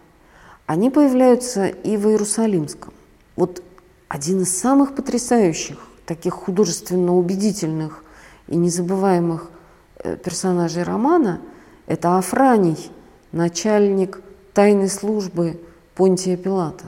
они 0.67 0.91
появляются 0.91 1.67
и 1.67 1.97
в 1.97 2.09
Иерусалимском. 2.09 2.95
Вот 3.41 3.62
один 4.09 4.43
из 4.43 4.55
самых 4.55 4.95
потрясающих, 4.95 5.78
таких 6.05 6.34
художественно 6.34 7.16
убедительных 7.16 8.05
и 8.49 8.57
незабываемых 8.57 9.51
э, 9.97 10.18
персонажей 10.18 10.82
романа– 10.82 11.41
это 11.86 12.18
Афраний, 12.18 12.91
начальник 13.32 14.20
тайной 14.53 14.91
службы 14.91 15.59
Понтия 15.95 16.36
Пилата, 16.36 16.84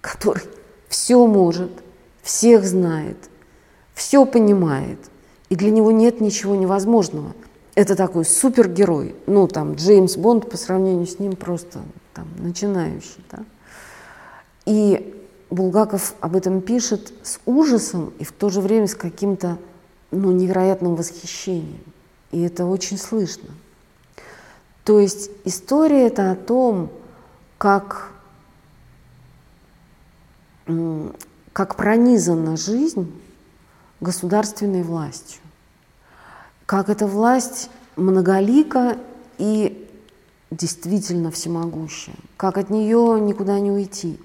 который 0.00 0.44
все 0.88 1.26
может, 1.26 1.72
всех 2.22 2.64
знает, 2.64 3.16
все 3.92 4.24
понимает, 4.26 5.00
и 5.48 5.56
для 5.56 5.72
него 5.72 5.90
нет 5.90 6.20
ничего 6.20 6.54
невозможного. 6.54 7.32
Это 7.74 7.96
такой 7.96 8.24
супергерой. 8.24 9.16
Ну, 9.26 9.48
там, 9.48 9.74
Джеймс 9.74 10.16
Бонд 10.16 10.48
по 10.48 10.56
сравнению 10.56 11.08
с 11.08 11.18
ним 11.18 11.34
просто 11.34 11.80
там, 12.14 12.28
начинающий. 12.38 13.24
Да? 13.28 13.40
И 14.66 15.14
Булгаков 15.50 16.14
об 16.20 16.36
этом 16.36 16.60
пишет 16.60 17.12
с 17.22 17.38
ужасом 17.46 18.12
и 18.18 18.24
в 18.24 18.32
то 18.32 18.50
же 18.50 18.60
время 18.60 18.86
с 18.86 18.94
каким-то 18.94 19.58
ну, 20.10 20.32
невероятным 20.32 20.96
восхищением. 20.96 21.84
И 22.32 22.40
это 22.42 22.66
очень 22.66 22.98
слышно. 22.98 23.50
То 24.84 25.00
есть 25.00 25.30
история 25.44 26.06
это 26.06 26.30
о 26.30 26.36
том, 26.36 26.90
как 27.58 28.12
как 31.52 31.76
пронизана 31.76 32.56
жизнь 32.56 33.12
государственной 34.00 34.82
властью, 34.82 35.40
как 36.66 36.88
эта 36.88 37.06
власть 37.06 37.70
многолика 37.94 38.98
и 39.38 39.88
действительно 40.50 41.30
всемогущая, 41.30 42.16
как 42.36 42.58
от 42.58 42.70
нее 42.70 43.18
никуда 43.20 43.58
не 43.60 43.70
уйти. 43.70 44.18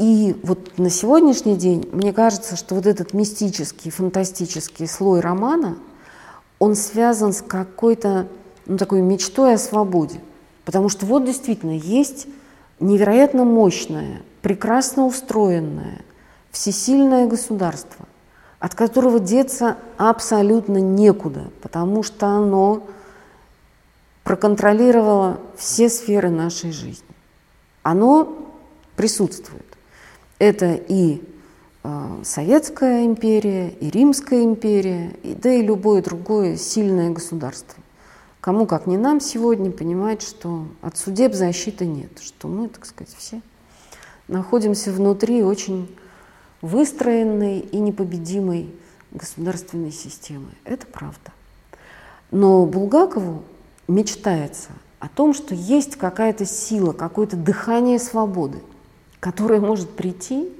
И 0.00 0.34
вот 0.42 0.78
на 0.78 0.88
сегодняшний 0.88 1.56
день 1.56 1.86
мне 1.92 2.14
кажется, 2.14 2.56
что 2.56 2.74
вот 2.74 2.86
этот 2.86 3.12
мистический, 3.12 3.90
фантастический 3.90 4.88
слой 4.88 5.20
романа, 5.20 5.76
он 6.58 6.74
связан 6.74 7.34
с 7.34 7.42
какой-то 7.42 8.26
ну, 8.64 8.78
такой 8.78 9.02
мечтой 9.02 9.54
о 9.54 9.58
свободе. 9.58 10.22
Потому 10.64 10.88
что 10.88 11.04
вот 11.04 11.26
действительно 11.26 11.76
есть 11.76 12.28
невероятно 12.80 13.44
мощная 13.44 14.22
прекрасно 14.40 15.04
устроенное, 15.04 16.00
всесильное 16.50 17.26
государство, 17.26 18.06
от 18.58 18.74
которого 18.74 19.20
деться 19.20 19.76
абсолютно 19.98 20.78
некуда, 20.78 21.50
потому 21.60 22.02
что 22.02 22.26
оно 22.26 22.86
проконтролировало 24.24 25.40
все 25.58 25.90
сферы 25.90 26.30
нашей 26.30 26.72
жизни. 26.72 27.04
Оно 27.82 28.34
присутствует. 28.96 29.69
Это 30.40 30.72
и 30.88 31.22
э, 31.84 32.20
Советская 32.24 33.04
империя, 33.04 33.68
и 33.68 33.90
Римская 33.90 34.42
империя, 34.42 35.10
и, 35.22 35.34
да 35.34 35.52
и 35.52 35.62
любое 35.62 36.02
другое 36.02 36.56
сильное 36.56 37.10
государство. 37.10 37.80
Кому 38.40 38.66
как 38.66 38.86
не 38.86 38.96
нам 38.96 39.20
сегодня 39.20 39.70
понимать, 39.70 40.22
что 40.22 40.66
от 40.80 40.96
судеб 40.96 41.34
защиты 41.34 41.84
нет, 41.84 42.18
что 42.22 42.48
мы, 42.48 42.68
так 42.68 42.86
сказать, 42.86 43.14
все 43.14 43.42
находимся 44.28 44.92
внутри 44.92 45.42
очень 45.42 45.94
выстроенной 46.62 47.58
и 47.58 47.78
непобедимой 47.78 48.74
государственной 49.10 49.92
системы. 49.92 50.48
Это 50.64 50.86
правда. 50.86 51.32
Но 52.30 52.64
Булгакову 52.64 53.42
мечтается 53.88 54.70
о 55.00 55.08
том, 55.08 55.34
что 55.34 55.54
есть 55.54 55.96
какая-то 55.96 56.46
сила, 56.46 56.92
какое-то 56.92 57.36
дыхание 57.36 57.98
свободы, 57.98 58.60
которое 59.20 59.60
может 59.60 59.90
прийти 59.90 60.50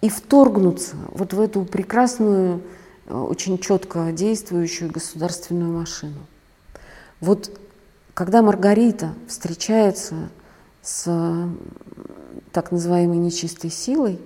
и 0.00 0.08
вторгнуться 0.08 0.96
вот 1.08 1.32
в 1.32 1.40
эту 1.40 1.64
прекрасную, 1.64 2.62
э, 3.06 3.14
очень 3.14 3.58
четко 3.58 4.12
действующую 4.12 4.90
государственную 4.90 5.72
машину. 5.72 6.20
Вот 7.20 7.50
когда 8.14 8.42
Маргарита 8.42 9.14
встречается 9.26 10.30
с 10.82 11.08
так 12.52 12.72
называемой 12.72 13.18
нечистой 13.18 13.70
силой 13.70 14.20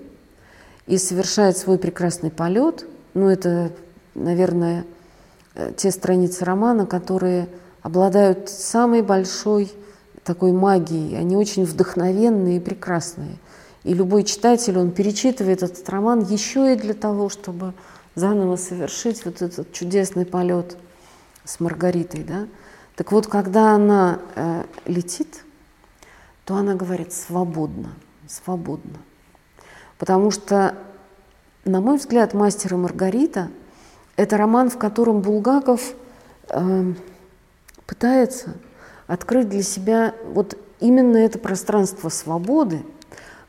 и 0.87 0.97
совершает 0.99 1.57
свой 1.57 1.79
прекрасный 1.79 2.31
полет. 2.31 2.87
Ну, 3.15 3.29
это, 3.29 3.73
наверное, 4.15 4.85
э, 5.55 5.73
те 5.77 5.91
страницы 5.91 6.45
романа, 6.45 6.87
которые 6.87 7.49
обладают 7.83 8.49
самой 8.49 9.03
большой 9.03 9.71
такой 10.25 10.53
магией. 10.53 11.19
Они 11.19 11.37
очень 11.37 11.65
вдохновенные 11.65 12.59
и 12.59 12.61
прекрасные. 12.61 13.39
И 13.85 13.95
любой 13.95 14.25
читатель, 14.25 14.79
он 14.79 14.93
перечитывает 14.93 15.63
этот 15.63 15.89
роман 15.89 16.21
еще 16.21 16.73
и 16.73 16.77
для 16.77 16.95
того, 16.95 17.29
чтобы 17.29 17.75
заново 18.15 18.57
совершить 18.57 19.25
вот 19.25 19.43
этот 19.43 19.73
чудесный 19.73 20.25
полет 20.25 20.77
с 21.45 21.59
Маргаритой. 21.59 22.23
Да? 22.23 22.47
Так 22.95 23.11
вот, 23.11 23.27
когда 23.27 23.73
она 23.73 24.21
э, 24.37 24.65
летит, 24.87 25.45
то 26.45 26.55
она 26.55 26.75
говорит 26.75 27.13
свободно 27.13 27.91
свободно. 28.33 28.99
Потому 29.99 30.31
что, 30.31 30.75
на 31.65 31.81
мой 31.81 31.99
взгляд, 31.99 32.35
«Мастер 32.35 32.75
и 32.75 32.77
Маргарита»– 32.77 33.51
это 34.17 34.37
роман, 34.37 34.71
в 34.71 34.79
котором 34.79 35.21
Булгаков 35.21 35.95
э, 36.49 36.93
пытается 37.87 38.55
открыть 39.13 39.49
для 39.49 39.63
себя 39.63 40.15
вот 40.33 40.57
именно 40.81 41.17
это 41.17 41.39
пространство 41.39 42.09
свободы, 42.09 42.83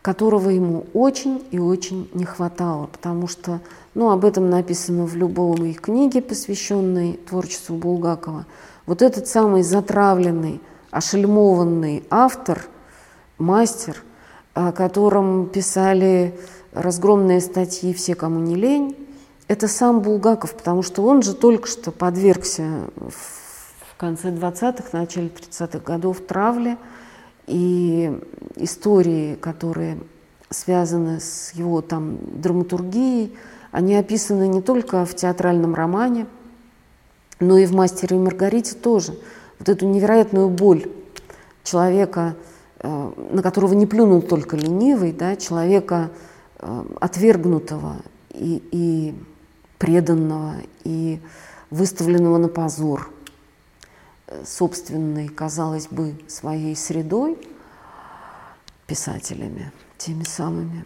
которого 0.02 0.50
ему 0.50 0.86
очень 0.94 1.44
и 1.52 1.60
очень 1.60 2.10
не 2.14 2.26
хватало, 2.26 2.88
потому 2.88 3.28
что, 3.28 3.62
ну, 3.94 4.12
об 4.12 4.26
этом 4.26 4.50
написано 4.50 5.06
в 5.06 5.16
любой 5.16 5.74
книге, 5.74 6.22
посвященной 6.22 7.14
творчеству 7.14 7.78
Булгакова. 7.78 8.46
Вот 8.86 9.02
этот 9.02 9.28
самый 9.28 9.64
затравленный, 9.64 10.62
ошельмованный 10.92 12.04
автор, 12.10 12.66
мастер– 13.38 14.04
о 14.54 14.72
котором 14.72 15.48
писали 15.48 16.40
разгромные 16.74 17.42
статьи 17.42 17.94
«Все, 17.94 18.16
кому 18.16 18.40
не 18.40 18.56
лень», 18.56 18.96
это 19.48 19.68
сам 19.68 20.02
Булгаков, 20.02 20.54
потому 20.54 20.84
что 20.84 21.04
он 21.04 21.22
же 21.22 21.34
только 21.34 21.68
что 21.68 21.92
подвергся 21.92 22.64
в 22.96 23.43
конце 23.98 24.30
20-х, 24.30 24.90
начале 24.92 25.28
30-х 25.28 25.80
годов 25.80 26.22
травле, 26.22 26.78
и 27.46 28.20
истории, 28.56 29.36
которые 29.36 30.00
связаны 30.50 31.20
с 31.20 31.52
его 31.54 31.82
там 31.82 32.18
драматургией, 32.42 33.36
они 33.72 33.96
описаны 33.96 34.48
не 34.48 34.62
только 34.62 35.06
в 35.06 35.16
театральном 35.16 35.76
романе, 35.76 36.28
но 37.40 37.58
и 37.58 37.66
в 37.66 37.74
«Мастере 37.74 38.18
и 38.18 38.20
Маргарите» 38.20 38.76
тоже. 38.76 39.18
Вот 39.60 39.68
эту 39.68 39.88
невероятную 39.88 40.50
боль 40.50 40.86
человека– 41.64 42.36
Э, 42.84 43.12
на 43.32 43.42
которого 43.42 43.74
не 43.74 43.86
плюнул 43.86 44.22
только 44.22 44.58
ленивый, 44.58 45.14
да, 45.14 45.38
человека 45.38 46.12
э, 46.60 46.84
отвергнутого 47.00 47.96
и, 48.32 48.62
и 48.72 49.16
преданного, 49.78 50.56
и 50.84 51.22
выставленного 51.70 52.38
на 52.38 52.50
позор 52.50 53.10
собственной, 54.46 55.28
казалось 55.28 55.88
бы, 55.88 56.16
своей 56.28 56.76
средой, 56.76 57.38
писателями, 58.88 59.72
теми 59.98 60.24
самыми. 60.24 60.86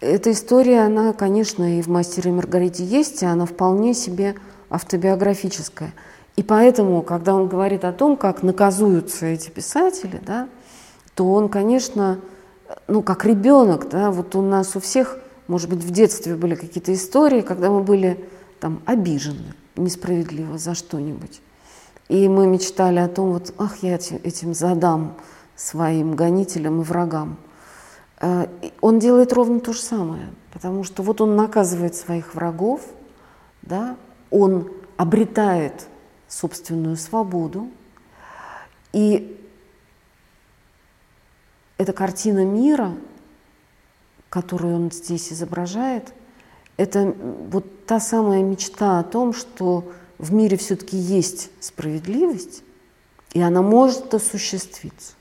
Эта 0.00 0.32
история, 0.32 0.80
она, 0.80 1.12
конечно, 1.12 1.78
и 1.78 1.82
в 1.82 1.88
«Мастере 1.88 2.30
и 2.30 2.34
Маргарите» 2.34 2.84
есть, 2.84 3.22
и 3.22 3.26
она 3.26 3.46
вполне 3.46 3.94
себе 3.94 4.34
автобиографическая. 4.68 5.92
И 6.36 6.42
поэтому, 6.42 7.02
когда 7.02 7.34
он 7.34 7.48
говорит 7.48 7.84
о 7.84 7.92
том, 7.92 8.16
как 8.16 8.42
наказуются 8.42 9.26
эти 9.26 9.48
писатели, 9.48 10.20
да, 10.24 10.48
то 11.14 11.32
он, 11.32 11.48
конечно, 11.48 12.20
ну, 12.88 13.02
как 13.02 13.24
ребенок, 13.24 13.88
да, 13.88 14.10
вот 14.10 14.34
у 14.34 14.42
нас 14.42 14.76
у 14.76 14.80
всех, 14.80 15.18
может 15.48 15.70
быть, 15.70 15.82
в 15.82 15.90
детстве 15.90 16.34
были 16.34 16.54
какие-то 16.54 16.92
истории, 16.92 17.40
когда 17.40 17.70
мы 17.70 17.82
были 17.82 18.22
там 18.60 18.82
обижены 18.84 19.54
несправедливо 19.76 20.58
за 20.58 20.74
что-нибудь. 20.74 21.40
И 22.08 22.28
мы 22.28 22.46
мечтали 22.46 22.98
о 22.98 23.08
том, 23.08 23.32
вот, 23.32 23.52
ах, 23.58 23.78
я 23.82 23.94
этим 23.94 24.54
задам 24.54 25.16
своим 25.56 26.14
гонителям 26.14 26.80
и 26.80 26.84
врагам. 26.84 27.36
Э, 28.20 28.46
он 28.80 28.98
делает 28.98 29.32
ровно 29.32 29.60
то 29.60 29.72
же 29.72 29.80
самое, 29.80 30.28
потому 30.52 30.84
что 30.84 31.02
вот 31.02 31.20
он 31.20 31.34
наказывает 31.34 31.94
своих 31.94 32.34
врагов, 32.34 32.82
да, 33.62 33.96
он 34.30 34.70
обретает 34.96 35.88
собственную 36.28 36.96
свободу, 36.96 37.68
и 38.92 39.36
эта 41.76 41.92
картина 41.92 42.44
мира, 42.44 42.94
которую 44.28 44.76
он 44.76 44.90
здесь 44.90 45.32
изображает, 45.32 46.14
это 46.76 47.14
вот 47.50 47.86
та 47.86 48.00
самая 48.00 48.42
мечта 48.42 48.98
о 48.98 49.04
том, 49.04 49.32
что 49.32 49.92
в 50.18 50.32
мире 50.32 50.56
все-таки 50.56 50.96
есть 50.96 51.50
справедливость, 51.60 52.62
и 53.32 53.40
она 53.40 53.62
может 53.62 54.14
осуществиться, 54.14 55.12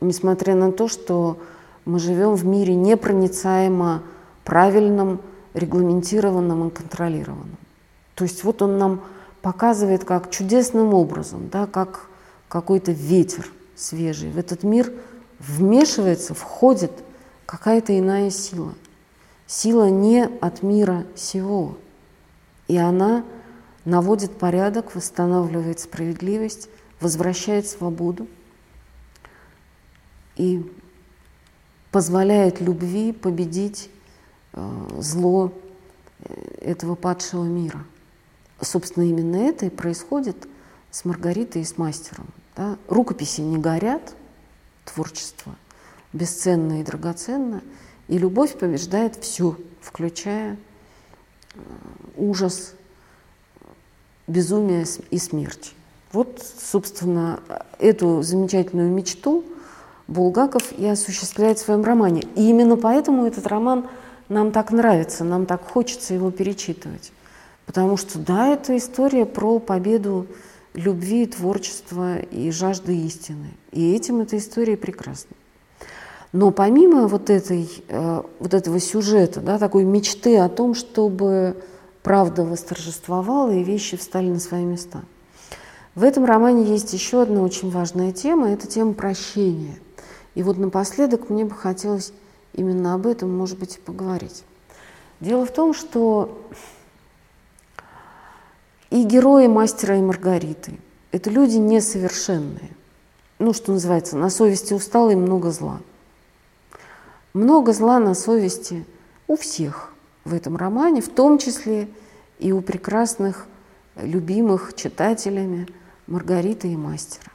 несмотря 0.00 0.54
на 0.54 0.72
то, 0.72 0.88
что 0.88 1.38
мы 1.84 1.98
живем 1.98 2.34
в 2.34 2.44
мире 2.44 2.74
непроницаемо 2.74 4.02
правильном, 4.44 5.20
регламентированном 5.54 6.68
и 6.68 6.70
контролированном. 6.70 7.58
То 8.14 8.24
есть 8.24 8.44
вот 8.44 8.62
он 8.62 8.78
нам 8.78 9.02
показывает, 9.42 10.04
как 10.04 10.30
чудесным 10.30 10.94
образом, 10.94 11.48
да, 11.50 11.66
как 11.66 12.08
какой-то 12.48 12.92
ветер 12.92 13.48
свежий 13.74 14.30
в 14.30 14.38
этот 14.38 14.62
мир 14.62 14.92
вмешивается, 15.38 16.34
входит 16.34 16.92
какая-то 17.46 17.98
иная 17.98 18.30
сила. 18.30 18.72
Сила 19.46 19.90
не 19.90 20.24
от 20.40 20.62
мира 20.62 21.04
сего. 21.14 21.76
И 22.68 22.76
она 22.76 23.24
наводит 23.84 24.38
порядок, 24.38 24.94
восстанавливает 24.94 25.80
справедливость, 25.80 26.68
возвращает 27.00 27.66
свободу 27.66 28.28
и 30.36 30.70
позволяет 31.90 32.60
любви 32.60 33.12
победить 33.12 33.90
э, 34.52 34.88
зло 34.98 35.52
э, 36.20 36.34
этого 36.60 36.94
падшего 36.94 37.44
мира. 37.44 37.84
Собственно, 38.60 39.04
именно 39.04 39.36
это 39.36 39.66
и 39.66 39.70
происходит 39.70 40.48
с 40.90 41.04
Маргаритой 41.04 41.62
и 41.62 41.64
с 41.64 41.76
мастером. 41.76 42.28
Да? 42.56 42.78
Рукописи 42.88 43.40
не 43.40 43.58
горят, 43.58 44.14
творчество 44.84 45.54
бесценно 46.12 46.80
и 46.80 46.84
драгоценно, 46.84 47.62
и 48.08 48.18
любовь 48.18 48.58
побеждает 48.58 49.16
все, 49.16 49.56
включая 49.80 50.56
э, 51.54 51.58
ужас, 52.16 52.74
безумие 54.26 54.86
и 55.10 55.18
смерть. 55.18 55.74
Вот, 56.12 56.42
собственно, 56.60 57.40
эту 57.78 58.22
замечательную 58.22 58.90
мечту 58.90 59.44
Булгаков 60.08 60.72
и 60.76 60.86
осуществляет 60.86 61.58
в 61.58 61.64
своем 61.64 61.82
романе. 61.84 62.22
И 62.36 62.50
именно 62.50 62.76
поэтому 62.76 63.24
этот 63.24 63.46
роман 63.46 63.88
нам 64.28 64.52
так 64.52 64.70
нравится, 64.72 65.24
нам 65.24 65.46
так 65.46 65.62
хочется 65.66 66.14
его 66.14 66.30
перечитывать. 66.30 67.12
Потому 67.66 67.96
что, 67.96 68.18
да, 68.18 68.48
это 68.48 68.76
история 68.76 69.24
про 69.24 69.58
победу 69.58 70.26
любви, 70.74 71.26
творчества 71.26 72.18
и 72.18 72.50
жажды 72.50 72.96
истины. 72.96 73.48
И 73.70 73.94
этим 73.94 74.20
эта 74.20 74.36
история 74.36 74.76
прекрасна. 74.76 75.36
Но 76.32 76.50
помимо 76.50 77.08
вот, 77.08 77.28
этой, 77.28 77.68
э, 77.88 78.22
вот 78.38 78.54
этого 78.54 78.80
сюжета, 78.80 79.40
да, 79.40 79.58
такой 79.58 79.84
мечты 79.84 80.38
о 80.38 80.48
том, 80.48 80.74
чтобы 80.74 81.56
правда 82.02 82.44
восторжествовала 82.44 83.52
и 83.52 83.62
вещи 83.62 83.96
встали 83.96 84.28
на 84.28 84.40
свои 84.40 84.64
места, 84.64 85.02
в 85.94 86.04
этом 86.04 86.24
романе 86.24 86.64
есть 86.64 86.92
еще 86.94 87.22
одна 87.22 87.42
очень 87.42 87.70
важная 87.70 88.12
тема, 88.12 88.50
это 88.50 88.66
тема 88.66 88.94
прощения. 88.94 89.78
И 90.34 90.42
вот 90.42 90.56
напоследок 90.56 91.28
мне 91.28 91.44
бы 91.44 91.54
хотелось 91.54 92.12
именно 92.54 92.94
об 92.94 93.06
этом, 93.06 93.36
может 93.36 93.58
быть, 93.58 93.76
и 93.76 93.80
поговорить. 93.80 94.44
Дело 95.20 95.44
в 95.44 95.52
том, 95.52 95.74
что 95.74 96.40
и 98.90 99.04
герои 99.04 99.46
мастера 99.48 99.98
и 99.98 100.00
Маргариты– 100.00 100.78
это 101.12 101.28
люди 101.28 101.56
несовершенные. 101.56 102.70
Ну, 103.38 103.52
что 103.52 103.72
называется, 103.72 104.16
на 104.16 104.30
совести 104.30 104.72
устало 104.72 105.10
и 105.10 105.14
много 105.14 105.50
зла. 105.50 105.80
Много 107.34 107.72
зла 107.72 107.98
на 107.98 108.14
совести 108.14 108.86
у 109.28 109.36
всех 109.36 109.91
в 110.24 110.34
этом 110.34 110.56
романе, 110.56 111.00
в 111.00 111.08
том 111.08 111.38
числе 111.38 111.88
и 112.38 112.52
у 112.52 112.60
прекрасных, 112.60 113.46
любимых 113.96 114.74
читателями 114.74 115.68
Маргариты 116.06 116.68
и 116.72 116.76
мастера. 116.76 117.30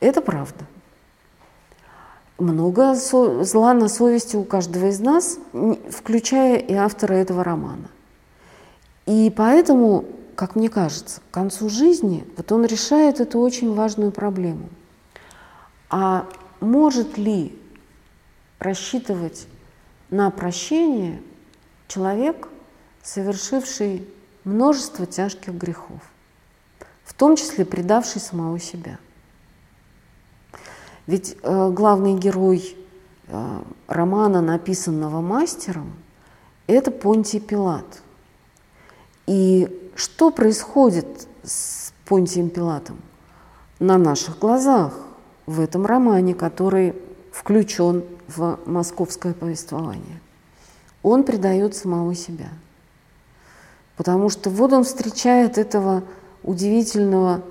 Это 0.00 0.20
правда. 0.20 0.64
Много 2.38 2.94
зла 2.94 3.74
на 3.74 3.88
совести 3.88 4.36
у 4.36 4.44
каждого 4.44 4.86
из 4.86 5.00
нас, 5.00 5.38
включая 5.90 6.56
и 6.56 6.74
автора 6.74 7.14
этого 7.14 7.44
романа. 7.44 7.88
И 9.06 9.32
поэтому, 9.34 10.04
как 10.34 10.56
мне 10.56 10.68
кажется, 10.68 11.20
к 11.20 11.34
концу 11.34 11.68
жизни 11.68 12.26
вот 12.36 12.50
он 12.52 12.64
решает 12.64 13.20
эту 13.20 13.38
очень 13.38 13.72
важную 13.74 14.12
проблему. 14.12 14.68
А 15.90 16.26
может 16.60 17.18
ли 17.18 17.56
рассчитывать 18.58 19.46
на 20.14 20.30
прощение 20.30 21.22
человек, 21.88 22.48
совершивший 23.02 24.08
множество 24.44 25.06
тяжких 25.06 25.54
грехов, 25.54 26.00
в 27.04 27.14
том 27.14 27.36
числе 27.36 27.64
предавший 27.64 28.20
самого 28.20 28.58
себя? 28.58 28.98
Ведь 31.06 31.36
э, 31.42 31.70
главный 31.70 32.14
герой 32.14 32.76
э, 33.26 33.62
романа, 33.88 34.40
написанного 34.40 35.20
мастером, 35.20 35.92
это 36.66 36.90
Понтий 36.90 37.40
Пилат– 37.40 37.84
и 39.26 39.90
что 39.94 40.30
происходит 40.30 41.06
с 41.42 41.92
Понтием 42.04 42.50
Пилатом? 42.50 42.98
На 43.78 43.96
наших 43.96 44.38
глазах 44.38 44.92
в 45.46 45.60
этом 45.60 45.86
романе, 45.86 46.34
который 46.34 46.94
включен 47.34 48.04
в 48.28 48.60
московское 48.64 49.34
повествование. 49.34 50.20
Он 51.02 51.24
предает 51.24 51.74
самого 51.74 52.14
себя. 52.14 52.48
Потому 53.96 54.30
что 54.30 54.50
вот 54.50 54.72
он 54.72 54.84
встречает 54.84 55.58
этого 55.58 56.04
удивительного, 56.44 57.42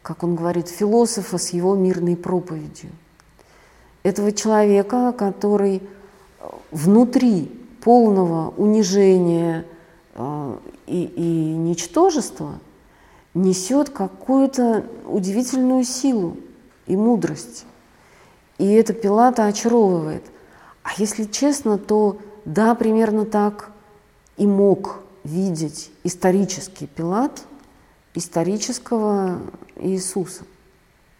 как 0.00 0.22
он 0.22 0.36
говорит, 0.36 0.68
философа 0.68 1.36
с 1.36 1.50
его 1.50 1.74
мирной 1.74 2.16
проповедью. 2.16 2.90
Этого 4.02 4.32
человека, 4.32 5.12
который 5.12 5.82
внутри 6.70 7.46
полного 7.82 8.54
унижения, 8.56 9.66
а, 10.14 10.58
и, 10.86 11.04
и 11.04 11.54
ничтожество 11.54 12.58
несет 13.34 13.90
какую-то 13.90 14.86
удивительную 15.06 15.84
силу 15.84 16.38
и 16.86 16.96
мудрость. 16.96 17.66
И 18.58 18.72
это 18.72 18.92
Пилата 18.92 19.46
очаровывает. 19.46 20.24
А 20.82 20.90
если 20.96 21.24
честно, 21.24 21.78
то 21.78 22.18
да, 22.44 22.74
примерно 22.74 23.24
так 23.24 23.70
и 24.36 24.46
мог 24.46 25.00
видеть 25.24 25.90
исторический 26.04 26.86
Пилат 26.86 27.42
исторического 28.14 29.40
Иисуса. 29.76 30.44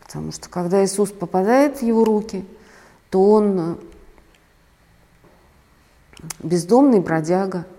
Потому 0.00 0.32
что 0.32 0.48
когда 0.48 0.84
Иисус 0.84 1.10
попадает 1.10 1.78
в 1.78 1.82
его 1.82 2.04
руки, 2.04 2.44
то 3.10 3.22
он 3.22 3.78
бездомный 6.42 7.00
бродяга– 7.00 7.66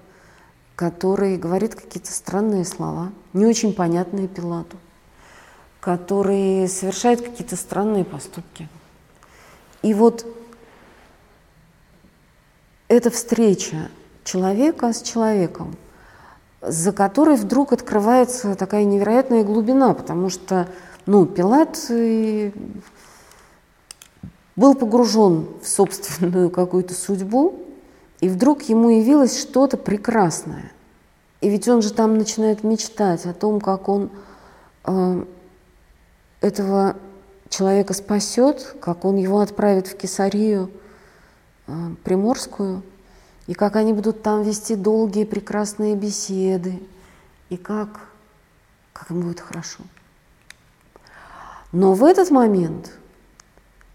который 0.78 1.38
говорит 1.38 1.74
какие-то 1.74 2.12
странные 2.14 2.64
слова, 2.64 3.12
не 3.34 3.48
очень 3.48 3.74
понятные 3.74 4.28
Пилату, 4.28 4.78
который 5.80 6.70
совершает 6.70 7.20
какие-то 7.20 7.56
странные 7.56 8.06
поступки. 8.06 8.70
И 9.88 9.94
вот 9.94 10.26
эта 12.90 13.10
встреча 13.10 13.90
человека 14.26 14.92
с 14.92 15.02
человеком, 15.02 15.78
за 16.62 16.92
которой 16.92 17.38
вдруг 17.38 17.72
открывается 17.72 18.56
такая 18.56 18.84
невероятная 18.84 19.46
глубина, 19.46 19.94
потому 19.94 20.30
что 20.30 20.68
ну, 21.06 21.26
Пилат 21.26 21.90
был 24.58 24.76
погружен 24.76 25.48
в 25.62 25.68
собственную 25.70 26.50
какую-то 26.50 26.94
судьбу, 26.94 27.58
и 28.20 28.28
вдруг 28.28 28.64
ему 28.64 28.90
явилось 28.90 29.40
что-то 29.40 29.78
прекрасное. 29.78 30.74
И 31.40 31.48
ведь 31.48 31.70
он 31.70 31.82
же 31.82 31.94
там 31.94 32.18
начинает 32.18 32.62
мечтать 32.62 33.26
о 33.26 33.34
том, 33.34 33.62
как 33.62 33.88
он 33.88 34.10
э, 34.84 35.24
этого 36.42 36.98
человека 37.50 37.94
спасет, 37.94 38.76
как 38.82 39.06
он 39.06 39.16
его 39.16 39.40
отправит 39.40 39.88
в 39.88 39.98
Кесарию 39.98 40.70
э, 41.68 41.90
Приморскую, 42.04 42.84
и 43.48 43.54
как 43.54 43.76
они 43.76 43.94
будут 43.94 44.22
там 44.22 44.44
вести 44.44 44.76
долгие 44.76 45.24
прекрасные 45.24 45.96
беседы, 45.96 46.82
и 47.50 47.58
как, 47.58 48.02
как 48.94 49.10
им 49.12 49.22
будет 49.22 49.40
хорошо. 49.40 49.84
Но 51.72 51.94
в 51.94 52.04
этот 52.04 52.30
момент 52.30 52.92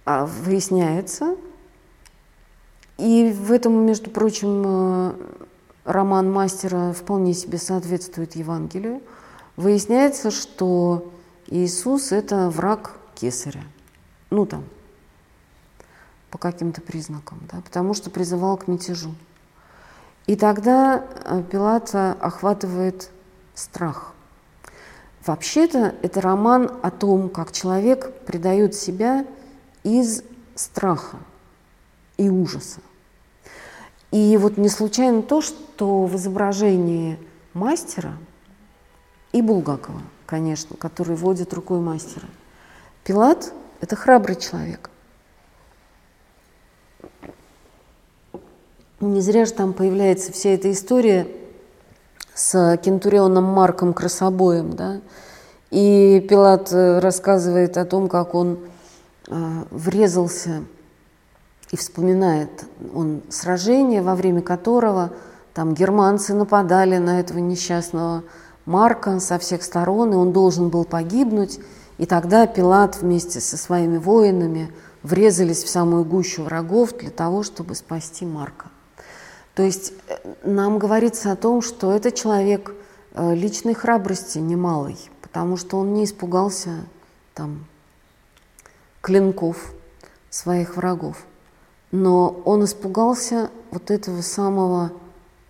а, 0.05 0.27
выясняется, 0.27 1.37
и 2.99 3.33
в 3.33 3.53
этом, 3.53 3.85
между 3.85 4.11
прочим, 4.11 4.63
э, 4.65 5.13
роман 5.85 6.31
мастера 6.31 6.93
вполне 6.93 7.35
себе 7.35 7.59
соответствует 7.59 8.37
Евангелию, 8.37 9.03
выясняется, 9.57 10.31
что 10.31 11.13
Иисус– 11.49 12.13
это 12.13 12.49
враг 12.49 12.99
кесаря. 13.15 13.63
Ну, 14.31 14.47
там, 14.47 14.65
по 16.31 16.39
каким-то 16.39 16.81
признакам, 16.81 17.41
да, 17.53 17.61
потому 17.61 17.95
что 17.95 18.11
призывал 18.11 18.57
к 18.57 18.67
мятежу. 18.67 19.15
И 20.27 20.37
тогда 20.37 21.05
э, 21.25 21.43
Пилата 21.51 22.17
охватывает 22.21 23.11
страх. 23.55 24.13
Вообще-то 25.27 25.95
это 26.03 26.21
роман 26.21 26.71
о 26.83 26.91
том, 26.91 27.29
как 27.29 27.53
человек 27.53 28.13
предает 28.27 28.75
себя 28.75 29.27
из 29.85 30.23
страха 30.55 31.19
и 32.17 32.29
ужаса. 32.29 32.81
И 34.11 34.37
вот 34.37 34.57
не 34.57 34.69
случайно 34.69 35.23
то, 35.23 35.41
что 35.41 36.05
в 36.07 36.17
изображении 36.17 37.19
мастера 37.55 38.17
и 39.33 39.43
Булгакова, 39.43 40.03
конечно, 40.27 40.77
который 40.77 41.17
водит 41.17 41.55
рукой 41.55 41.81
мастера, 41.81 42.27
Пилат– 43.05 43.53
это 43.81 43.97
храбрый 43.97 44.37
человек. 44.37 44.91
Не 49.01 49.21
зря 49.21 49.45
же 49.45 49.53
там 49.53 49.73
появляется 49.73 50.31
вся 50.31 50.51
эта 50.51 50.71
история 50.71 51.27
с 52.35 52.79
кентурионом 52.85 53.45
Марком 53.45 53.93
Красобоем, 53.93 54.77
да, 54.77 55.01
и 55.71 56.25
Пилат 56.29 56.73
э, 56.73 57.01
рассказывает 57.01 57.77
о 57.77 57.85
том, 57.85 58.09
как 58.09 58.35
он 58.35 58.61
э, 59.29 59.35
врезался 59.71 60.63
и 61.73 61.77
вспоминает 61.77 62.51
он 62.95 63.23
сражение, 63.31 64.03
во 64.03 64.15
время 64.15 64.43
которого 64.43 65.11
там 65.55 65.75
германцы 65.75 66.35
нападали 66.35 66.99
на 66.99 67.19
этого 67.21 67.39
несчастного 67.39 68.23
Марка 68.67 69.19
со 69.19 69.39
всех 69.39 69.63
сторон, 69.63 70.13
и 70.13 70.17
он 70.17 70.33
должен 70.33 70.69
был 70.69 70.85
погибнуть. 70.85 71.59
И 72.03 72.07
тогда 72.07 72.49
Пилат 72.49 73.01
вместе 73.01 73.39
со 73.39 73.57
своими 73.57 73.97
воинами 73.97 74.73
врезались 75.05 75.63
в 75.63 75.69
самую 75.69 76.05
гущу 76.05 76.43
врагов 76.43 76.97
для 76.99 77.11
того, 77.11 77.45
чтобы 77.45 77.77
спасти 77.77 78.27
Марка. 78.27 78.71
То 79.55 79.63
есть 79.63 79.93
э, 80.09 80.17
нам 80.43 80.81
говорится 80.81 81.31
о 81.31 81.37
том, 81.37 81.63
что 81.63 81.93
это 81.93 82.11
человек 82.11 82.75
э, 83.15 83.37
личной 83.37 83.75
храбрости 83.75 84.39
немалой, 84.39 84.99
потому 85.21 85.57
что 85.57 85.79
он 85.79 85.95
не 85.95 86.03
испугался 86.03 86.87
там 87.35 87.67
клинков 89.01 89.73
своих 90.29 90.77
врагов 90.77 91.25
но 91.93 92.31
он 92.47 92.65
испугался 92.65 93.51
вот 93.71 93.91
этого 93.91 94.23
самого 94.23 94.93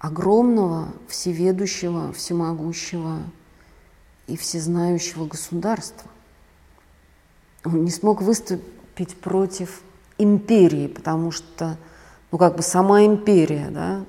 огромного, 0.00 0.88
всеведущего, 1.08 2.12
всемогущего 2.12 3.20
и 4.26 4.36
всезнающего 4.36 5.26
государства. 5.26 6.11
Он 7.64 7.84
не 7.84 7.90
смог 7.90 8.22
выступить 8.22 9.16
против 9.20 9.82
империи, 10.18 10.86
потому 10.88 11.30
что, 11.30 11.76
ну 12.30 12.38
как 12.38 12.56
бы 12.56 12.62
сама 12.62 13.04
империя, 13.04 13.68
да, 13.70 14.04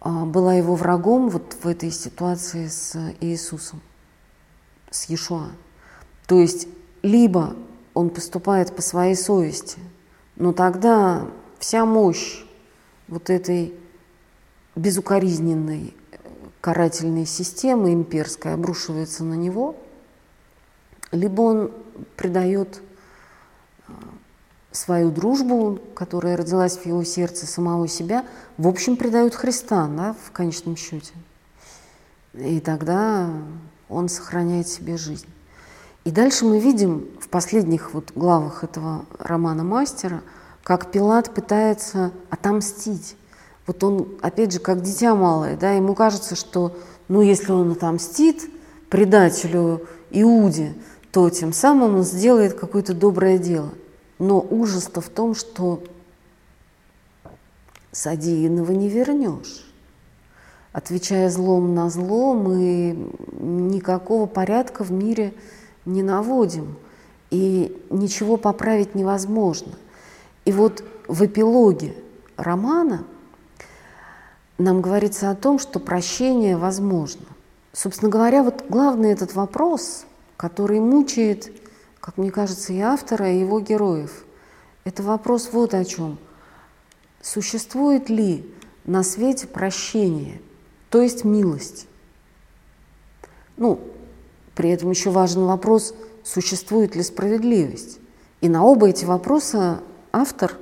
а, 0.00 0.24
была 0.24 0.54
его 0.54 0.74
врагом 0.74 1.28
вот 1.28 1.56
в 1.62 1.66
этой 1.66 1.90
ситуации 1.90 2.68
с 2.68 3.14
Иисусом, 3.20 3.80
с 4.90 5.08
Иешуа. 5.08 5.50
То 6.26 6.38
есть 6.38 6.68
либо 7.02 7.54
он 7.94 8.10
поступает 8.10 8.74
по 8.74 8.82
своей 8.82 9.16
совести– 9.16 9.78
но 10.36 10.52
тогда 10.52 11.26
вся 11.58 11.84
мощь 11.84 12.44
вот 13.08 13.30
этой 13.30 13.74
безукоризненной 14.74 15.94
карательной 16.60 17.26
системы 17.26 17.92
имперской 17.92 18.54
обрушивается 18.54 19.22
на 19.22 19.34
него, 19.34 19.76
либо 21.14 21.42
он 21.42 21.72
предает 22.16 22.82
э, 23.88 23.92
свою 24.72 25.10
дружбу, 25.10 25.78
которая 25.94 26.36
родилась 26.36 26.76
в 26.76 26.86
его 26.86 27.04
сердце, 27.04 27.46
самого 27.46 27.88
себя, 27.88 28.24
в 28.58 28.68
общем, 28.68 28.96
предают 28.96 29.34
Христа, 29.34 29.88
да, 29.88 30.14
в 30.26 30.32
конечном 30.32 30.76
счете. 30.76 31.12
И 32.34 32.60
тогда 32.60 33.30
он 33.88 34.08
сохраняет 34.08 34.68
себе 34.68 34.96
жизнь. 34.96 35.28
И 36.04 36.10
дальше 36.10 36.44
мы 36.44 36.58
видим 36.58 37.08
в 37.20 37.28
последних 37.28 37.94
вот 37.94 38.12
главах 38.14 38.64
этого 38.64 39.06
романа 39.18 39.64
«Мастера», 39.64 40.22
как 40.62 40.90
Пилат 40.90 41.32
пытается 41.32 42.10
отомстить. 42.30 43.16
Вот 43.66 43.82
он, 43.84 44.08
опять 44.20 44.52
же, 44.52 44.58
как 44.58 44.82
дитя 44.82 45.14
малое, 45.14 45.56
да, 45.56 45.72
ему 45.72 45.94
кажется, 45.94 46.36
что, 46.36 46.76
ну, 47.08 47.22
если 47.22 47.52
он 47.52 47.72
отомстит 47.72 48.50
предателю 48.90 49.86
Иуде, 50.10 50.74
то 51.14 51.30
тем 51.30 51.52
самым 51.52 51.94
он 51.94 52.02
сделает 52.02 52.54
какое-то 52.54 52.92
доброе 52.92 53.38
дело. 53.38 53.70
Но 54.18 54.40
ужас-то 54.40 55.00
в 55.00 55.08
том, 55.08 55.36
что 55.36 55.80
содеянного 57.92 58.72
не 58.72 58.88
вернешь. 58.88 59.64
Отвечая 60.72 61.30
злом 61.30 61.72
на 61.72 61.88
зло, 61.88 62.34
мы 62.34 63.12
никакого 63.30 64.26
порядка 64.26 64.82
в 64.82 64.90
мире 64.90 65.32
не 65.84 66.02
наводим, 66.02 66.74
и 67.30 67.80
ничего 67.90 68.36
поправить 68.36 68.96
невозможно. 68.96 69.74
И 70.44 70.50
вот 70.50 70.82
в 71.06 71.24
эпилоге 71.24 71.94
романа 72.36 73.04
нам 74.58 74.80
говорится 74.80 75.30
о 75.30 75.36
том, 75.36 75.60
что 75.60 75.78
прощение 75.78 76.56
возможно. 76.56 77.26
Собственно 77.72 78.10
говоря, 78.10 78.42
вот 78.42 78.64
главный 78.68 79.12
этот 79.12 79.36
вопрос, 79.36 80.06
который 80.36 80.80
мучает, 80.80 81.52
как 82.00 82.18
мне 82.18 82.30
кажется, 82.30 82.72
и 82.72 82.80
автора, 82.80 83.30
и 83.30 83.40
его 83.40 83.60
героев, 83.60 84.24
это 84.84 85.02
вопрос 85.02 85.50
вот 85.52 85.74
о 85.74 85.84
чем. 85.84 86.18
Существует 87.22 88.10
ли 88.10 88.52
на 88.84 89.02
свете 89.02 89.46
прощение, 89.46 90.40
то 90.90 91.00
есть 91.00 91.24
милость? 91.24 91.86
Ну, 93.56 93.80
при 94.54 94.70
этом 94.70 94.90
еще 94.90 95.10
важен 95.10 95.46
вопрос, 95.46 95.94
существует 96.22 96.94
ли 96.94 97.02
справедливость. 97.02 97.98
И 98.40 98.48
на 98.48 98.64
оба 98.64 98.88
эти 98.88 99.04
вопроса 99.04 99.80
автор 100.12 100.58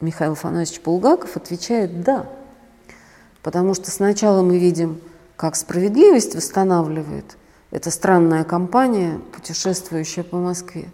Михаил 0.00 0.32
Афанасьевич 0.32 0.82
Булгаков 0.82 1.36
отвечает 1.36 2.02
«да». 2.02 2.28
Потому 3.42 3.72
что 3.72 3.90
сначала 3.90 4.42
мы 4.42 4.58
видим, 4.58 5.00
как 5.36 5.56
справедливость 5.56 6.34
восстанавливает 6.34 7.37
эта 7.70 7.90
странная 7.90 8.44
компания, 8.44 9.20
путешествующая 9.32 10.24
по 10.24 10.36
Москве. 10.36 10.90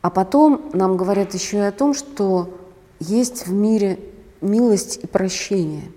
А 0.00 0.10
потом 0.10 0.70
нам 0.72 0.96
говорят 0.96 1.34
еще 1.34 1.58
и 1.58 1.60
о 1.60 1.72
том, 1.72 1.94
что 1.94 2.58
есть 3.00 3.46
в 3.46 3.52
мире 3.52 3.98
милость 4.40 4.98
и 5.02 5.06
прощение. 5.06 5.90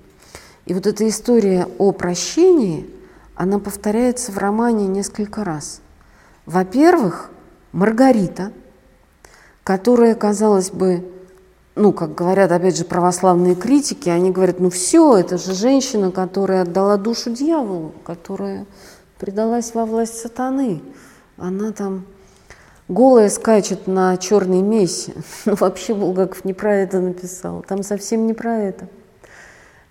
И 0.65 0.73
вот 0.73 0.87
эта 0.87 1.07
история 1.07 1.67
о 1.77 1.91
прощении– 1.91 2.89
она 3.41 3.57
повторяется 3.57 4.31
в 4.31 4.37
романе 4.37 4.85
несколько 4.85 5.43
раз. 5.43 5.81
Во-первых, 6.45 7.31
Маргарита, 7.71 8.51
которая, 9.63 10.13
казалось 10.13 10.69
бы, 10.69 11.03
ну, 11.73 11.91
как 11.91 12.13
говорят, 12.13 12.51
опять 12.51 12.77
же, 12.77 12.85
православные 12.85 13.55
критики, 13.55 14.09
они 14.09 14.29
говорят, 14.29 14.59
ну 14.59 14.69
все, 14.69 15.17
это 15.17 15.39
же 15.39 15.55
женщина, 15.55 16.11
которая 16.11 16.61
отдала 16.61 16.97
душу 16.97 17.31
дьяволу, 17.31 17.93
которая 18.03 18.67
предалась 19.21 19.75
во 19.75 19.85
власть 19.85 20.17
сатаны. 20.17 20.81
Она 21.37 21.71
там 21.71 22.07
голая 22.87 23.29
скачет 23.29 23.85
на 23.85 24.17
черной 24.17 24.61
мессе. 24.63 25.13
Ну, 25.45 25.55
вообще 25.55 25.93
Булгаков 25.93 26.43
не 26.43 26.53
про 26.55 26.75
это 26.75 26.99
написал, 26.99 27.63
там 27.67 27.83
совсем 27.83 28.25
не 28.25 28.33
про 28.33 28.57
это. 28.57 28.89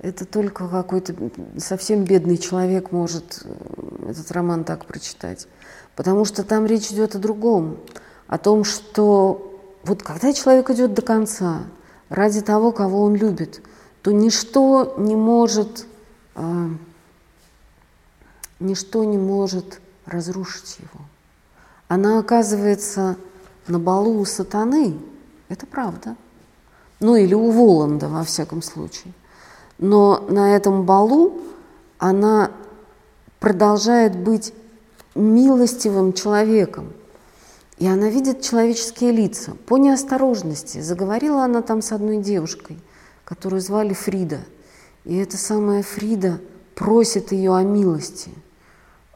Это 0.00 0.24
только 0.24 0.66
какой-то 0.66 1.14
совсем 1.58 2.02
бедный 2.04 2.38
человек 2.38 2.90
может 2.90 3.42
э, 3.44 4.10
этот 4.10 4.32
роман 4.32 4.64
так 4.64 4.86
прочитать. 4.86 5.46
Потому 5.94 6.24
что 6.24 6.42
там 6.42 6.66
речь 6.66 6.90
идет 6.90 7.14
о 7.14 7.18
другом. 7.18 7.76
О 8.26 8.36
том, 8.36 8.64
что 8.64 9.60
вот 9.84 10.02
когда 10.02 10.32
человек 10.32 10.70
идет 10.70 10.94
до 10.94 11.02
конца 11.02 11.62
ради 12.08 12.40
того, 12.40 12.72
кого 12.72 13.02
он 13.02 13.14
любит, 13.14 13.62
то 14.02 14.10
ничто 14.10 14.94
не 14.98 15.14
может, 15.14 15.86
э, 16.34 16.68
ничто 18.60 19.04
не 19.04 19.18
может 19.18 19.80
разрушить 20.06 20.78
его. 20.78 21.04
Она 21.88 22.18
оказывается 22.18 23.16
на 23.66 23.78
балу 23.78 24.20
у 24.20 24.24
сатаны, 24.24 24.96
это 25.48 25.66
правда. 25.66 26.16
Ну 27.00 27.16
или 27.16 27.34
у 27.34 27.50
Воланда, 27.50 28.08
во 28.08 28.22
всяком 28.24 28.62
случае. 28.62 29.12
Но 29.78 30.26
на 30.28 30.54
этом 30.54 30.84
балу 30.84 31.40
она 31.98 32.50
продолжает 33.40 34.16
быть 34.16 34.52
милостивым 35.14 36.12
человеком. 36.12 36.92
И 37.78 37.86
она 37.86 38.10
видит 38.10 38.42
человеческие 38.42 39.10
лица. 39.10 39.56
По 39.66 39.78
неосторожности 39.78 40.80
заговорила 40.80 41.44
она 41.44 41.62
там 41.62 41.80
с 41.80 41.92
одной 41.92 42.18
девушкой, 42.18 42.78
которую 43.24 43.62
звали 43.62 43.94
Фрида. 43.94 44.40
И 45.04 45.16
эта 45.16 45.38
самая 45.38 45.82
Фрида 45.82 46.40
просит 46.74 47.32
ее 47.32 47.56
о 47.56 47.62
милости. 47.62 48.30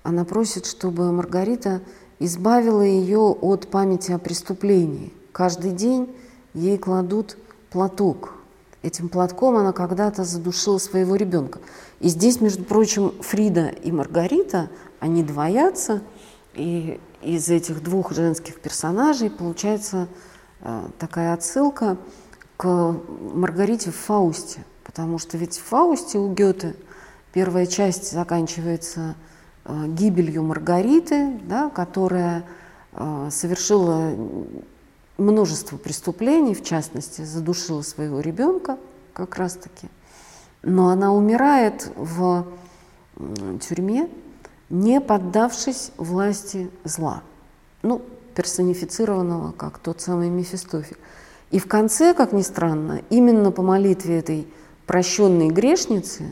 Она 0.04 0.24
просит, 0.26 0.66
чтобы 0.66 1.10
Маргарита 1.10 1.80
избавила 2.18 2.82
ее 2.82 3.18
от 3.18 3.68
памяти 3.68 4.12
о 4.12 4.18
преступлении. 4.18 5.12
Каждый 5.32 5.72
день 5.72 6.14
ей 6.52 6.76
кладут 6.78 7.38
платок. 7.70 8.34
Этим 8.82 9.08
платком 9.08 9.56
она 9.56 9.72
когда-то 9.72 10.24
задушила 10.24 10.76
своего 10.76 11.16
ребенка. 11.16 11.58
И 12.00 12.08
здесь, 12.08 12.42
между 12.42 12.64
прочим, 12.64 13.14
Фрида 13.22 13.68
и 13.68 13.90
Маргарита, 13.90 14.68
они 15.00 15.22
двоятся, 15.22 16.02
и 16.52 17.00
из 17.22 17.48
этих 17.48 17.82
двух 17.82 18.12
женских 18.12 18.60
персонажей 18.60 19.30
получается 19.30 20.06
э, 20.60 20.86
такая 20.98 21.32
отсылка 21.32 21.96
к 22.58 22.94
Маргарите 23.32 23.90
в 23.90 23.96
Фаусте. 23.96 24.66
Потому 24.84 25.18
что 25.18 25.38
ведь 25.38 25.56
в 25.56 25.64
Фаусте 25.64 26.18
у 26.18 26.30
Гёте 26.32 26.76
первая 27.32 27.64
часть 27.64 28.12
заканчивается 28.12 29.16
гибелью 29.66 30.42
Маргариты, 30.42 31.38
да, 31.44 31.70
которая 31.70 32.44
э, 32.92 33.28
совершила 33.30 34.14
множество 35.16 35.76
преступлений, 35.76 36.54
в 36.54 36.62
частности, 36.62 37.22
задушила 37.22 37.82
своего 37.82 38.20
ребенка 38.20 38.78
как 39.12 39.36
раз-таки. 39.36 39.88
Но 40.62 40.88
она 40.88 41.12
умирает 41.12 41.90
в 41.96 42.46
тюрьме, 43.60 44.08
не 44.70 45.00
поддавшись 45.00 45.92
власти 45.96 46.70
зла, 46.84 47.22
ну, 47.82 48.02
персонифицированного, 48.34 49.52
как 49.52 49.78
тот 49.78 50.00
самый 50.00 50.30
Мефистофель. 50.30 50.96
И 51.50 51.58
в 51.58 51.68
конце, 51.68 52.14
как 52.14 52.32
ни 52.32 52.42
странно, 52.42 53.02
именно 53.10 53.52
по 53.52 53.62
молитве 53.62 54.18
этой 54.18 54.48
прощенной 54.86 55.50
грешницы 55.50 56.24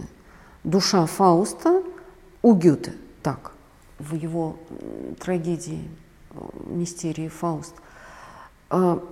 душа 0.64 1.06
Фауста 1.06 1.82
у 2.42 2.54
Гёте, 2.54 2.94
так, 3.22 3.52
в 3.98 4.14
его 4.14 4.56
трагедии 5.20 5.88
«Мистерии 6.66 7.28
Фауст», 7.28 7.74
а, 8.70 9.02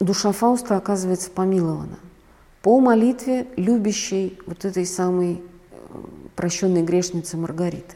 душа 0.00 0.32
Фауста 0.32 0.76
оказывается 0.76 1.30
помилована 1.30 1.98
по 2.62 2.80
молитве 2.80 3.46
любящей 3.56 4.38
вот 4.46 4.64
этой 4.64 4.86
самой 4.86 5.40
э, 5.70 5.98
прощенной 6.34 6.82
грешницы 6.82 7.36
Маргариты. 7.36 7.94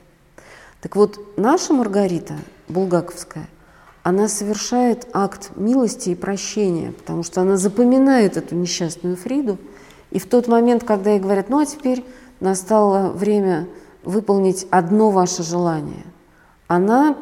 Так 0.81 0.97
вот, 0.97 1.37
наша 1.37 1.75
Маргарита 1.75 2.37
Булгаковская, 2.69 3.49
она 4.03 4.29
совершает 4.29 5.09
акт 5.13 5.51
милости 5.57 6.11
и 6.11 6.15
прощения, 6.15 6.93
потому 6.93 7.23
что 7.23 7.43
она 7.43 7.57
запоминает 7.57 8.37
эту 8.37 8.55
несчастную 8.55 9.17
Фриду, 9.17 9.59
и 10.11 10.19
в 10.19 10.27
тот 10.27 10.49
момент, 10.49 10.85
когда 10.85 11.11
ей 11.11 11.21
говорят, 11.21 11.49
ну 11.51 11.59
а 11.59 11.67
теперь 11.67 12.05
настало 12.39 13.11
время 13.11 13.69
выполнить 14.03 14.67
одно 14.71 15.11
ваше 15.11 15.43
желание, 15.43 16.05
она, 16.69 17.17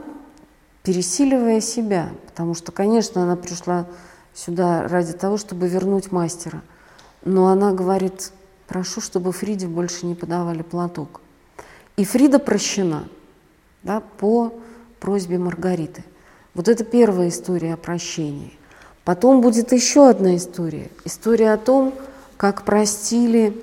пересиливая 0.83 1.61
себя, 1.61 2.11
потому 2.26 2.55
что, 2.55 2.72
конечно, 2.72 3.22
она 3.22 3.37
пришла 3.37 3.87
сюда 4.35 4.87
ради 4.89 5.12
того, 5.12 5.37
чтобы 5.37 5.68
вернуть 5.68 6.12
мастера, 6.12 6.62
но 7.24 7.49
она 7.49 7.72
говорит, 7.72 8.33
прошу, 8.66 9.01
чтобы 9.01 9.33
Фриде 9.33 9.66
больше 9.66 10.07
не 10.07 10.14
подавали 10.14 10.62
платок. 10.62 11.20
И 11.97 12.05
Фрида 12.05 12.39
прощена– 12.39 13.09
да, 13.83 14.03
по 14.18 14.53
просьбе 15.01 15.39
Маргариты. 15.39 16.05
Вот 16.55 16.68
это 16.68 16.85
первая 16.85 17.29
история 17.29 17.74
о 17.74 17.76
прощении. 17.76 18.53
Потом 19.05 19.41
будет 19.41 19.72
еще 19.72 20.09
одна 20.09 20.37
история. 20.37 20.91
История 21.05 21.53
о 21.53 21.57
том, 21.59 21.95
как 22.37 22.64
простили 22.64 23.62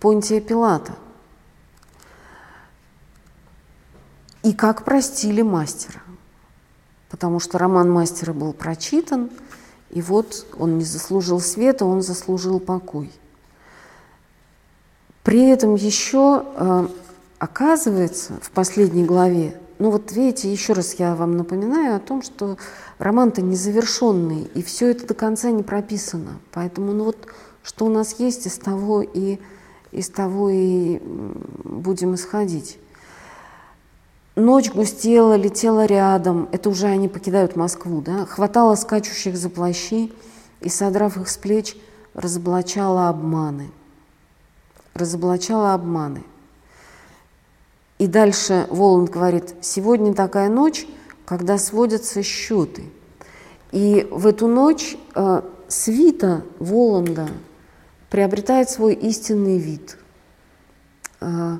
Понтия 0.00 0.40
Пилата. 0.40 0.94
И 4.42 4.52
как 4.52 4.84
простили 4.84 5.42
мастера. 5.42 6.00
Потому 7.08 7.40
что 7.40 7.58
роман 7.58 7.90
мастера 7.90 8.32
был 8.32 8.52
прочитан, 8.52 9.30
и 9.90 10.00
вот 10.02 10.46
он 10.58 10.78
не 10.78 10.84
заслужил 10.84 11.40
света, 11.40 11.84
он 11.84 12.02
заслужил 12.02 12.58
покой. 12.58 13.12
При 15.22 15.48
этом 15.48 15.74
еще 15.74 16.44
э, 16.56 16.88
оказывается 17.38 18.32
в 18.42 18.50
последней 18.50 19.04
главе, 19.04 19.56
ну 19.78 19.90
вот 19.90 20.12
видите, 20.12 20.50
еще 20.50 20.74
раз 20.74 20.94
я 20.94 21.14
вам 21.14 21.36
напоминаю 21.36 21.96
о 21.96 22.00
том, 22.00 22.22
что 22.22 22.56
роман-то 22.98 23.42
незавершенный, 23.42 24.48
и 24.54 24.62
все 24.62 24.90
это 24.90 25.06
до 25.06 25.14
конца 25.14 25.50
не 25.50 25.62
прописано. 25.62 26.38
Поэтому 26.52 26.92
ну 26.92 27.04
вот 27.04 27.26
что 27.62 27.86
у 27.86 27.88
нас 27.88 28.18
есть, 28.18 28.46
из 28.46 28.58
того 28.58 29.02
и, 29.02 29.38
из 29.90 30.08
того 30.08 30.50
и 30.50 31.00
будем 31.64 32.14
исходить. 32.14 32.78
Ночь 34.34 34.70
густела, 34.70 35.34
летела 35.36 35.84
рядом, 35.84 36.48
это 36.52 36.70
уже 36.70 36.86
они 36.86 37.08
покидают 37.08 37.56
Москву, 37.56 38.00
да, 38.00 38.24
хватало 38.26 38.74
скачущих 38.74 39.36
за 39.36 39.50
плащи 39.50 40.12
и, 40.60 40.68
содрав 40.68 41.16
их 41.16 41.28
с 41.28 41.36
плеч, 41.36 41.76
разоблачала 42.14 43.08
обманы– 43.08 43.70
разоблачала 44.94 45.74
обманы. 45.74 46.22
И 47.98 48.06
дальше 48.06 48.66
Воланд 48.70 49.10
говорит, 49.10 49.54
сегодня 49.60 50.14
такая 50.14 50.48
ночь, 50.48 50.86
когда 51.24 51.58
сводятся 51.58 52.22
счеты. 52.22 52.84
И 53.70 54.06
в 54.10 54.26
эту 54.26 54.48
ночь 54.48 54.96
э, 55.14 55.42
свита 55.68 56.42
Воланда 56.58 57.28
приобретает 58.12 58.68
свой 58.68 58.92
истинный 58.92 59.56
вид. 59.56 59.96
Э, 61.22 61.56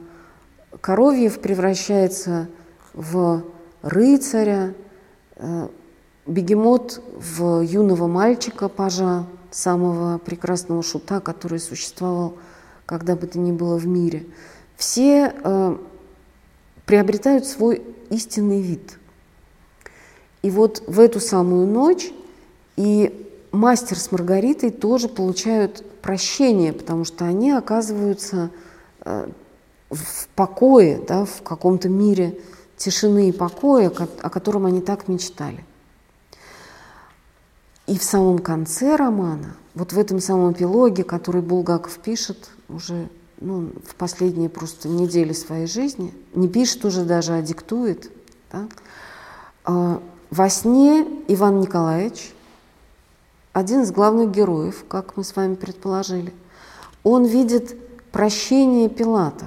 Коровьев 0.82 1.40
превращается 1.40 2.46
в 2.92 3.42
рыцаря, 3.80 4.74
э, 5.36 5.68
бегемот 6.26 7.02
в 7.16 7.62
юного 7.62 8.06
мальчика, 8.06 8.68
пажа, 8.68 9.24
самого 9.50 10.18
прекрасного 10.18 10.82
шута, 10.82 11.20
который 11.20 11.58
существовал 11.58 12.36
когда 12.84 13.16
бы 13.16 13.26
то 13.26 13.38
ни 13.38 13.52
было 13.52 13.78
в 13.78 13.86
мире, 13.86 14.26
все 14.76 15.32
э, 15.32 15.76
приобретают 16.84 17.46
свой 17.46 17.82
истинный 18.10 18.60
вид. 18.60 18.98
И 20.42 20.50
вот 20.50 20.82
в 20.86 21.00
эту 21.00 21.18
самую 21.18 21.66
ночь 21.66 22.12
и 22.76 23.26
мастер 23.52 23.98
с 23.98 24.12
Маргаритой 24.12 24.70
тоже 24.70 25.08
получают 25.08 25.82
прощение, 26.02 26.72
потому 26.72 27.04
что 27.04 27.24
они 27.24 27.52
оказываются 27.52 28.50
э, 29.04 29.28
в 29.90 30.28
покое, 30.34 31.02
да, 31.06 31.24
в 31.24 31.42
каком-то 31.42 31.88
мире 31.88 32.38
тишины 32.76 33.28
и 33.28 33.32
покоя, 33.32 33.90
о 33.90 34.30
котором 34.30 34.66
они 34.66 34.80
так 34.80 35.08
мечтали. 35.08 35.64
И 37.86 37.98
в 37.98 38.02
самом 38.02 38.38
конце 38.38 38.96
романа, 38.96 39.56
вот 39.74 39.92
в 39.92 39.98
этом 39.98 40.20
самом 40.20 40.52
эпилоге, 40.52 41.04
который 41.04 41.42
Булгаков 41.42 41.98
пишет 41.98 42.50
уже 42.68 43.08
ну, 43.40 43.70
в 43.84 43.94
последние 43.96 44.48
просто 44.48 44.88
недели 44.88 45.32
своей 45.32 45.66
жизни, 45.66 46.14
не 46.34 46.48
пишет 46.48 46.84
уже 46.84 47.04
даже, 47.04 47.34
а 47.34 47.42
диктует, 47.42 48.10
да? 48.52 48.68
а, 49.64 50.02
во 50.30 50.48
сне 50.48 51.06
Иван 51.28 51.60
Николаевич, 51.60 52.32
один 53.52 53.82
из 53.82 53.92
главных 53.92 54.30
героев, 54.30 54.84
как 54.88 55.16
мы 55.16 55.24
с 55.24 55.36
вами 55.36 55.54
предположили, 55.54 56.32
он 57.02 57.24
видит 57.24 57.76
прощение 58.10 58.88
Пилата. 58.88 59.46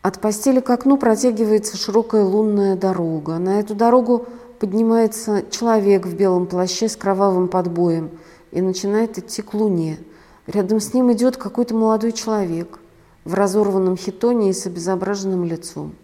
От 0.00 0.20
постели 0.20 0.60
к 0.60 0.70
окну 0.70 0.96
протягивается 0.96 1.76
широкая 1.76 2.24
лунная 2.24 2.76
дорога. 2.76 3.38
На 3.38 3.60
эту 3.60 3.74
дорогу 3.74 4.26
поднимается 4.58 5.44
человек 5.50 6.06
в 6.06 6.14
белом 6.14 6.46
плаще 6.46 6.88
с 6.88 6.96
кровавым 6.96 7.48
подбоем 7.48 8.10
и 8.50 8.62
начинает 8.62 9.18
идти 9.18 9.42
к 9.42 9.52
луне. 9.54 9.98
Рядом 10.46 10.80
с 10.80 10.94
ним 10.94 11.12
идет 11.12 11.36
какой-то 11.36 11.74
молодой 11.74 12.12
человек 12.12 12.78
в 13.24 13.34
разорванном 13.34 13.98
хитоне 13.98 14.50
и 14.50 14.54
с 14.54 14.64
обезображенным 14.64 15.44
лицом. 15.44 15.94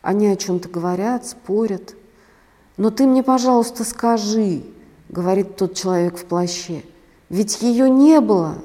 Они 0.00 0.28
о 0.28 0.36
чем-то 0.36 0.68
говорят, 0.68 1.26
спорят. 1.26 1.96
«Но 2.76 2.90
ты 2.90 3.06
мне, 3.06 3.22
пожалуйста, 3.22 3.84
скажи»,— 3.84 4.62
говорит 5.08 5.56
тот 5.56 5.74
человек 5.74 6.16
в 6.16 6.24
плаще,— 6.24 6.82
«ведь 7.28 7.62
ее 7.62 7.90
не 7.90 8.20
было, 8.20 8.56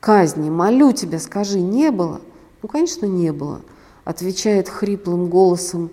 казни, 0.00 0.50
молю 0.50 0.92
тебя, 0.92 1.18
скажи, 1.18 1.60
не 1.60 1.90
было, 1.90 2.20
Ну, 2.62 2.68
конечно, 2.68 3.06
не 3.06 3.32
было. 3.32 3.60
Отвечает 4.04 4.68
хриплым 4.68 5.28
голосом 5.28 5.90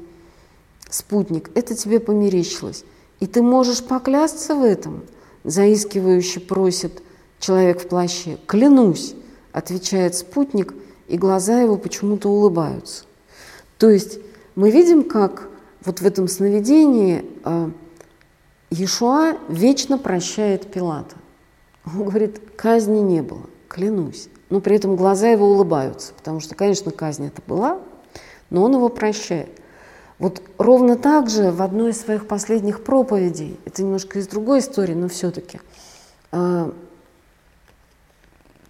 спутник. 0.89 1.49
Это 1.56 1.76
тебе 1.76 1.99
померещилось. 1.99 2.84
И 3.20 3.28
ты 3.28 3.41
можешь 3.41 3.84
поклясться 3.84 4.56
в 4.56 4.64
этом? 4.64 5.04
Заискивающе 5.43 6.39
просит 6.39 7.01
человек 7.39 7.82
в 7.82 7.88
плаще. 7.88 8.38
Клянусь, 8.47 9.16
отвечает 9.51 10.16
спутник, 10.16 10.74
и 11.08 11.18
глаза 11.18 11.60
его 11.62 11.78
почему-то 11.78 12.30
улыбаются. 12.30 13.06
То 13.78 13.89
есть 13.89 14.20
мы 14.56 14.72
видим, 14.72 15.04
как 15.04 15.49
вот 15.86 15.99
в 15.99 16.05
этом 16.05 16.27
сновидении 16.27 17.25
э, 17.43 17.69
Иешуа 18.69 19.38
вечно 19.49 19.97
прощает 19.97 20.71
Пилата. 20.71 21.15
Он 21.86 22.05
говорит, 22.05 22.41
казни 22.55 22.99
не 22.99 23.21
было, 23.21 23.43
клянусь. 23.67 24.29
Но 24.49 24.61
при 24.61 24.75
этом 24.75 24.95
глаза 24.95 25.27
его 25.27 25.47
улыбаются, 25.47 26.13
потому 26.13 26.39
что, 26.39 26.55
конечно, 26.55 26.91
казнь 26.91 27.27
это 27.27 27.41
была, 27.47 27.79
но 28.49 28.63
он 28.63 28.73
его 28.73 28.89
прощает. 28.89 29.49
Вот 30.19 30.41
ровно 30.57 30.95
так 30.95 31.29
же 31.29 31.51
в 31.51 31.61
одной 31.61 31.91
из 31.91 31.99
своих 31.99 32.27
последних 32.27 32.84
проповедей, 32.84 33.59
это 33.65 33.84
немножко 33.84 34.19
из 34.19 34.27
другой 34.27 34.59
истории, 34.59 34.93
но 34.93 35.09
все-таки, 35.09 35.59
э, 36.31 36.71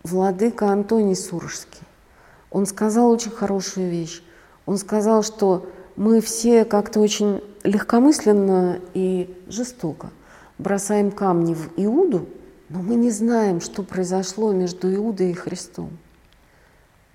владыка 0.03 0.69
Антоний 0.69 1.15
Сурожский, 1.15 1.81
он 2.49 2.65
сказал 2.65 3.11
очень 3.11 3.31
хорошую 3.31 3.89
вещь. 3.89 4.23
Он 4.65 4.77
сказал, 4.77 5.23
что 5.23 5.67
мы 5.95 6.21
все 6.21 6.65
как-то 6.65 6.99
очень 6.99 7.41
легкомысленно 7.63 8.79
и 8.93 9.35
жестоко 9.47 10.09
бросаем 10.57 11.11
камни 11.11 11.53
в 11.53 11.71
Иуду, 11.77 12.27
но 12.69 12.81
мы 12.81 12.95
не 12.95 13.11
знаем, 13.11 13.61
что 13.61 13.83
произошло 13.83 14.51
между 14.51 14.93
Иудой 14.93 15.31
и 15.31 15.35
Христом. 15.35 15.97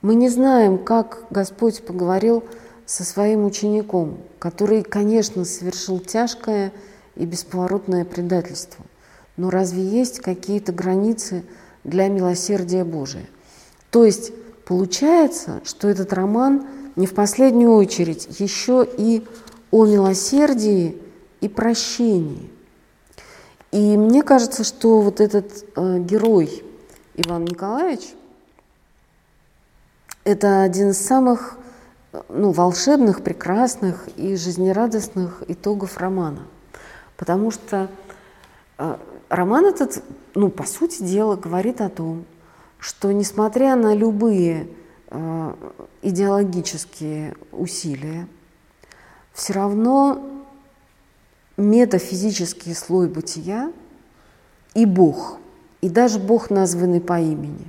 Мы 0.02 0.14
не 0.14 0.28
знаем, 0.28 0.78
как 0.78 1.24
Господь 1.30 1.84
поговорил 1.84 2.44
со 2.86 3.04
своим 3.04 3.44
учеником, 3.44 4.18
который, 4.38 4.82
конечно, 4.82 5.44
совершил 5.44 5.98
тяжкое 5.98 6.72
и 7.16 7.24
бесповоротное 7.24 8.04
предательство. 8.04 8.84
Но 9.36 9.50
разве 9.50 9.82
есть 9.82 10.20
какие-то 10.20 10.72
границы 10.72 11.44
для 11.84 12.08
милосердия 12.08 12.84
Божия? 12.84 13.26
То 13.90 14.04
есть 14.04 14.32
получается, 14.64 15.60
что 15.64 15.88
этот 15.88 16.12
роман– 16.12 16.66
не 16.98 17.06
в 17.06 17.14
последнюю 17.14 17.74
очередь 17.74 18.40
еще 18.40 18.86
и 18.98 19.24
о 19.70 19.86
милосердии 19.86 21.00
и 21.40 21.48
прощении. 21.48 22.50
И 23.70 23.96
мне 23.96 24.24
кажется, 24.24 24.64
что 24.64 25.00
вот 25.00 25.20
этот 25.20 25.64
э, 25.76 26.00
герой 26.00 26.64
Иван 27.14 27.44
Николаевич– 27.44 28.00
это 30.24 30.62
один 30.62 30.90
из 30.90 30.98
самых 30.98 31.56
ну, 32.28 32.50
волшебных, 32.50 33.22
прекрасных 33.22 34.08
и 34.16 34.34
жизнерадостных 34.34 35.44
итогов 35.46 35.98
романа. 35.98 36.42
Потому 37.16 37.52
что 37.52 37.88
э, 38.78 38.96
роман 39.28 39.66
этот, 39.66 40.02
ну, 40.34 40.50
по 40.50 40.64
сути 40.64 41.04
дела, 41.04 41.36
говорит 41.36 41.80
о 41.80 41.90
том, 41.90 42.24
что 42.80 43.12
несмотря 43.12 43.76
на 43.76 43.94
любые 43.94 44.66
идеологические 46.02 47.34
усилия, 47.52 48.28
все 49.32 49.52
равно 49.54 50.44
метафизический 51.56 52.74
слой 52.74 53.08
бытия 53.08 53.72
и 54.74 54.84
Бог, 54.84 55.38
и 55.80 55.88
даже 55.88 56.18
Бог, 56.18 56.50
названный 56.50 57.00
по 57.00 57.20
имени, 57.20 57.66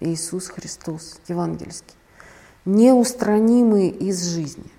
Иисус 0.00 0.48
Христос, 0.48 1.20
евангельский, 1.28 1.94
неустранимы 2.64 3.88
из 3.88 4.22
жизни. 4.24 4.70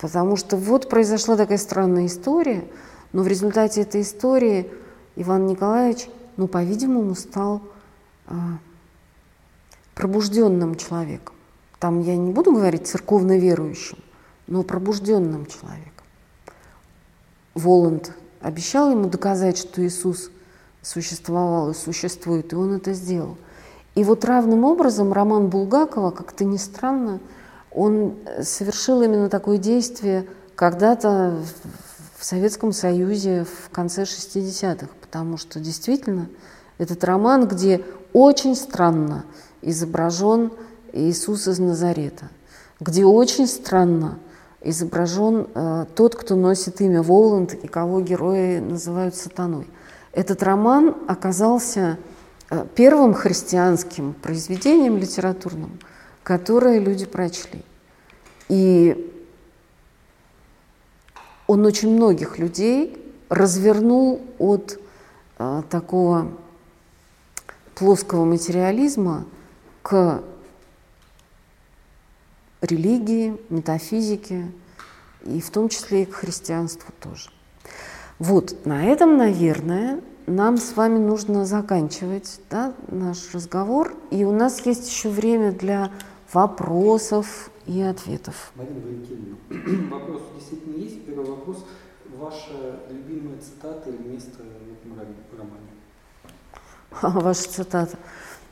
Потому 0.00 0.36
что 0.36 0.56
вот 0.56 0.88
произошла 0.88 1.36
такая 1.36 1.58
странная 1.58 2.06
история, 2.06 2.64
но 3.12 3.22
в 3.22 3.26
результате 3.26 3.82
этой 3.82 4.02
истории 4.02 4.70
Иван 5.16 5.46
Николаевич, 5.46 6.08
ну, 6.36 6.46
по-видимому, 6.46 7.16
стал 7.16 7.62
а, 8.26 8.58
пробужденным 9.98 10.76
человеком. 10.76 11.34
Там 11.80 12.00
я 12.02 12.16
не 12.16 12.30
буду 12.30 12.52
говорить 12.52 12.86
церковно 12.86 13.36
верующим, 13.36 13.98
но 14.46 14.62
пробужденным 14.62 15.46
человеком. 15.46 16.06
Воланд 17.54 18.12
обещал 18.40 18.92
ему 18.92 19.08
доказать, 19.08 19.58
что 19.58 19.84
Иисус 19.84 20.30
существовал 20.82 21.70
и 21.70 21.74
существует, 21.74 22.52
и 22.52 22.56
он 22.56 22.74
это 22.74 22.92
сделал. 22.92 23.38
И 23.96 24.04
вот 24.04 24.24
равным 24.24 24.62
образом 24.62 25.12
роман 25.12 25.48
Булгакова, 25.48 26.12
как-то 26.12 26.44
ни 26.44 26.58
странно, 26.58 27.18
он 27.72 28.14
совершил 28.42 29.02
именно 29.02 29.28
такое 29.28 29.58
действие 29.58 30.28
когда-то 30.54 31.42
в 32.16 32.24
Советском 32.24 32.72
Союзе 32.72 33.44
в 33.44 33.70
конце 33.70 34.04
60-х, 34.04 34.86
потому 35.00 35.38
что 35.38 35.58
действительно 35.58 36.28
этот 36.78 37.02
роман, 37.02 37.48
где 37.48 37.84
очень 38.12 38.54
странно 38.54 39.24
изображен 39.62 40.50
Иисус 40.92 41.46
из 41.48 41.58
Назарета, 41.58 42.30
где 42.80 43.04
очень 43.04 43.46
странно 43.46 44.18
изображен 44.62 45.46
э, 45.54 45.86
тот, 45.94 46.14
кто 46.14 46.34
носит 46.34 46.80
имя 46.80 47.02
Воланд 47.02 47.54
и 47.54 47.66
кого 47.66 48.00
герои 48.00 48.58
называют 48.58 49.14
сатаной. 49.14 49.68
Этот 50.12 50.42
роман 50.42 50.96
оказался 51.06 51.98
э, 52.50 52.66
первым 52.74 53.14
христианским 53.14 54.14
произведением 54.14 54.96
литературным, 54.96 55.78
которое 56.22 56.78
люди 56.78 57.06
прочли. 57.06 57.62
И 58.48 59.12
он 61.46 61.64
очень 61.64 61.94
многих 61.94 62.38
людей 62.38 63.02
развернул 63.28 64.22
от 64.38 64.78
э, 65.38 65.62
такого 65.70 66.32
плоского 67.74 68.24
материализма 68.24 69.24
к 69.82 70.22
религии, 72.60 73.36
метафизике 73.48 74.50
и 75.24 75.40
в 75.40 75.50
том 75.50 75.68
числе 75.68 76.02
и 76.02 76.06
к 76.06 76.14
христианству 76.14 76.92
тоже. 77.00 77.30
Вот, 78.18 78.66
на 78.66 78.84
этом, 78.84 79.16
наверное, 79.16 80.00
нам 80.26 80.58
с 80.58 80.76
вами 80.76 80.98
нужно 80.98 81.46
заканчивать 81.46 82.40
да, 82.50 82.74
наш 82.88 83.32
разговор. 83.32 83.94
И 84.10 84.24
у 84.24 84.32
нас 84.32 84.64
есть 84.66 84.90
еще 84.90 85.08
время 85.08 85.52
для 85.52 85.90
вопросов 86.32 87.50
и 87.66 87.80
ответов. 87.80 88.52
Марина 88.56 88.80
Валентиновна, 88.80 89.36
вопрос 89.90 90.22
действительно 90.36 90.76
есть. 90.76 91.06
Первый 91.06 91.26
вопрос. 91.26 91.64
Ваша 92.16 92.80
любимая 92.90 93.38
цитата 93.38 93.88
или 93.88 94.14
место 94.14 94.42
в 94.42 94.98
этом 94.98 94.98
романе? 95.38 97.22
Ваша 97.22 97.48
цитата. 97.48 97.96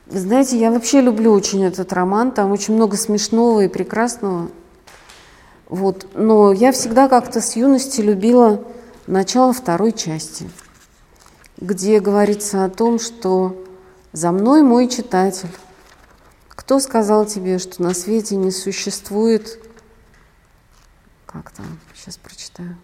Знаете, 0.09 0.57
я 0.57 0.71
вообще 0.71 1.01
люблю 1.01 1.33
очень 1.33 1.65
этот 1.65 1.91
роман, 1.91 2.31
там 2.31 2.51
очень 2.51 2.75
много 2.75 2.95
смешного 2.95 3.65
и 3.65 3.67
прекрасного. 3.67 4.49
Вот. 5.67 6.07
Но 6.13 6.53
я 6.53 6.71
всегда 6.71 7.09
как-то 7.09 7.41
с 7.41 7.57
юности 7.57 7.99
любила 7.99 8.63
начало 9.05 9.51
второй 9.51 9.91
части, 9.91 10.49
где 11.57 11.99
говорится 11.99 12.63
о 12.63 12.69
том, 12.69 12.99
что 12.99 13.65
«За 14.13 14.31
мной 14.31 14.61
мой 14.61 14.87
читатель». 14.87 15.49
Кто 16.47 16.79
сказал 16.79 17.25
тебе, 17.25 17.59
что 17.59 17.81
на 17.83 17.93
свете 17.93 18.35
не 18.35 18.51
существует... 18.51 19.59
Как 21.25 21.51
там? 21.51 21.79
Сейчас 21.95 22.17
прочитаю. 22.17 22.77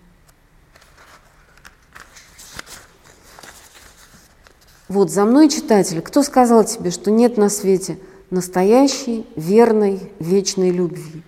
Вот, 4.94 5.10
за 5.10 5.26
мной 5.26 5.50
читатель, 5.50 6.04
кто 6.04 6.22
сказал 6.22 6.66
тебе, 6.66 6.92
что 6.92 7.10
нет 7.10 7.36
на 7.36 7.50
свете 7.50 7.98
настоящей, 8.30 9.26
верной, 9.36 10.12
вечной 10.20 10.70
любви? 10.70 11.24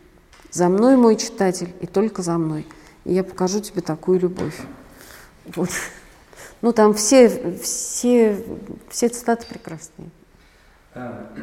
За 0.52 0.70
мной, 0.70 0.98
мой 0.98 1.16
читатель, 1.16 1.74
и 1.82 1.88
только 1.88 2.22
за 2.22 2.38
мной. 2.38 2.68
И 3.06 3.14
я 3.16 3.24
покажу 3.24 3.62
тебе 3.62 3.82
такую 3.82 4.20
любовь. 4.20 4.62
Вот. 5.56 5.72
Ну, 6.62 6.74
там 6.74 6.94
все, 6.94 7.58
все, 7.58 8.40
все 8.88 9.10
цитаты 9.10 9.48
прекрасные. 9.48 10.12
А, 10.94 11.34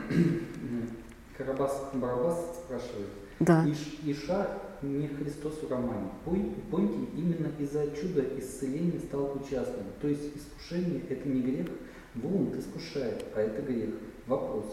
Карабас 1.37 1.73
Барабас 1.93 2.39
спрашивает. 2.65 3.09
Да. 3.41 3.67
Иш, 3.69 3.99
Иша 4.05 4.47
не 4.81 5.09
Христос 5.09 5.55
в 5.55 5.69
романе. 5.69 6.09
Понтий 6.25 7.09
именно 7.17 7.49
из-за 7.59 7.89
чуда 8.01 8.23
исцеления 8.39 9.01
стал 9.01 9.33
участным. 9.35 9.87
То 10.01 10.07
есть 10.07 10.23
искушение– 10.37 11.03
это 11.11 11.29
не 11.29 11.41
грех, 11.41 11.67
Воланд 12.15 12.55
искушает, 12.57 13.25
а 13.35 13.41
это 13.41 13.63
грех. 13.63 13.91
Вопрос. 14.27 14.65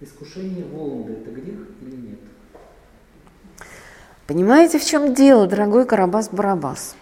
Искушение 0.00 0.64
Воланда– 0.64 1.12
это 1.12 1.30
грех 1.30 1.58
или 1.82 1.96
нет? 1.96 2.18
Понимаете, 4.26 4.78
в 4.78 4.84
чем 4.84 5.14
дело, 5.14 5.46
дорогой 5.46 5.84
Карабас-Барабас? 5.84 6.94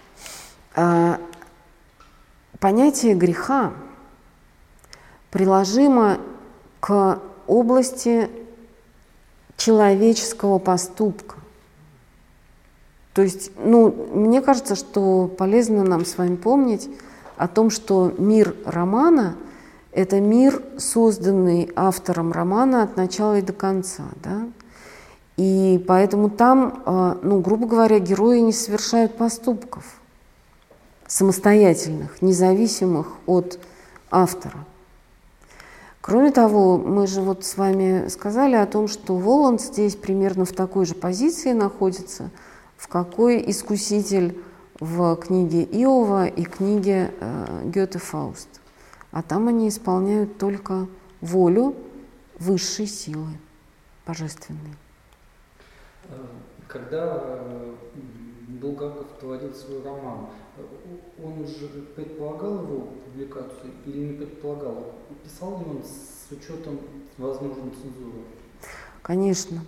А, 0.75 1.21
понятие 2.59 3.15
греха 3.15 3.73
приложимо 5.31 6.19
к 6.81 7.21
области 7.47 8.29
человеческого 9.57 10.59
поступка. 10.59 11.37
То 13.15 13.23
есть, 13.23 13.53
ну, 13.57 13.91
мне 14.13 14.43
кажется, 14.43 14.75
что 14.75 15.29
полезно 15.29 15.85
нам 15.85 16.05
с 16.05 16.19
вами 16.19 16.35
помнить 16.35 16.91
о 17.37 17.47
том, 17.47 17.71
что 17.71 18.13
мир 18.19 18.57
романа– 18.67 19.37
это 19.95 20.21
мир, 20.21 20.61
созданный 20.77 21.71
автором 21.77 22.33
романа 22.33 22.83
от 22.83 22.97
начала 22.97 23.39
и 23.39 23.43
до 23.43 23.53
конца. 23.53 24.05
Да? 24.23 24.49
И 25.37 25.83
поэтому 25.87 26.31
там, 26.31 26.83
а, 26.85 27.19
ну, 27.23 27.41
грубо 27.41 27.67
говоря, 27.67 27.99
герои 27.99 28.41
не 28.41 28.53
совершают 28.53 29.17
поступков 29.17 29.85
самостоятельных, 31.07 32.23
независимых 32.23 33.13
от 33.27 33.59
автора. 34.11 34.65
Кроме 36.01 36.33
того, 36.33 36.77
мы 36.77 37.07
же 37.07 37.21
вот 37.21 37.45
с 37.45 37.57
вами 37.57 38.09
сказали 38.09 38.57
о 38.57 38.67
том, 38.67 38.89
что 38.89 39.15
Воланд 39.15 39.61
здесь 39.61 39.97
примерно 39.97 40.45
в 40.45 40.53
такой 40.53 40.87
же 40.87 40.95
позиции 40.95 41.53
находится, 41.53 42.31
в 42.77 42.89
какой 42.89 43.43
искуситель 43.51 44.39
в 44.81 45.17
книге 45.17 45.63
Иова 45.63 46.27
и 46.27 46.45
книге 46.45 47.13
э, 47.21 47.63
Гёте 47.65 47.99
Фауст. 47.99 48.49
А 49.15 49.23
там 49.23 49.47
они 49.47 49.69
исполняют 49.69 50.39
только 50.39 50.89
волю 51.21 51.77
высшей 52.41 52.89
силы, 52.89 53.29
божественной. 54.05 54.75
Э, 56.09 56.17
когда 56.67 57.23
э, 57.23 57.75
Булгаков 58.49 59.07
творил 59.21 59.55
свой 59.55 59.85
роман, 59.85 60.27
он 61.23 61.43
уже 61.45 61.69
предполагал 61.95 62.65
его 62.65 62.89
публикацию 63.05 63.71
или 63.87 63.99
не 63.99 64.13
предполагал? 64.15 64.95
Писал 65.23 65.61
ли 65.61 65.65
он 65.65 65.85
с 65.85 66.33
учетом 66.33 66.81
возможной 67.17 67.71
цензуры? 67.71 68.19
Конечно. 69.01 69.61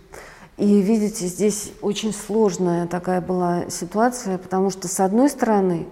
И 0.56 0.82
видите, 0.82 1.26
здесь 1.26 1.72
очень 1.82 2.12
сложная 2.12 2.88
такая 2.88 3.20
была 3.20 3.70
ситуация, 3.70 4.38
потому 4.38 4.70
что, 4.70 4.88
с 4.88 4.98
одной 4.98 5.30
стороны, 5.30 5.86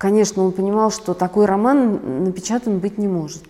конечно, 0.00 0.42
он 0.42 0.52
понимал, 0.52 0.90
что 0.90 1.12
такой 1.12 1.44
роман 1.44 2.24
напечатан 2.24 2.78
быть 2.78 2.96
не 2.96 3.06
может. 3.06 3.44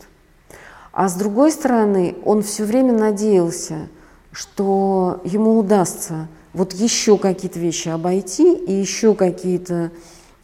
А 0.93 1.09
с 1.09 1.15
другой 1.15 1.53
стороны, 1.53 2.17
он 2.25 2.43
все 2.43 2.65
время 2.65 2.93
надеялся, 2.93 3.89
что 4.33 5.21
ему 5.23 5.57
удастся 5.57 6.27
вот 6.53 6.73
еще 6.73 7.17
какие-то 7.17 7.61
вещи 7.61 7.89
обойти 7.89 8.53
и 8.53 8.73
еще 8.73 9.15
какие-то 9.15 9.93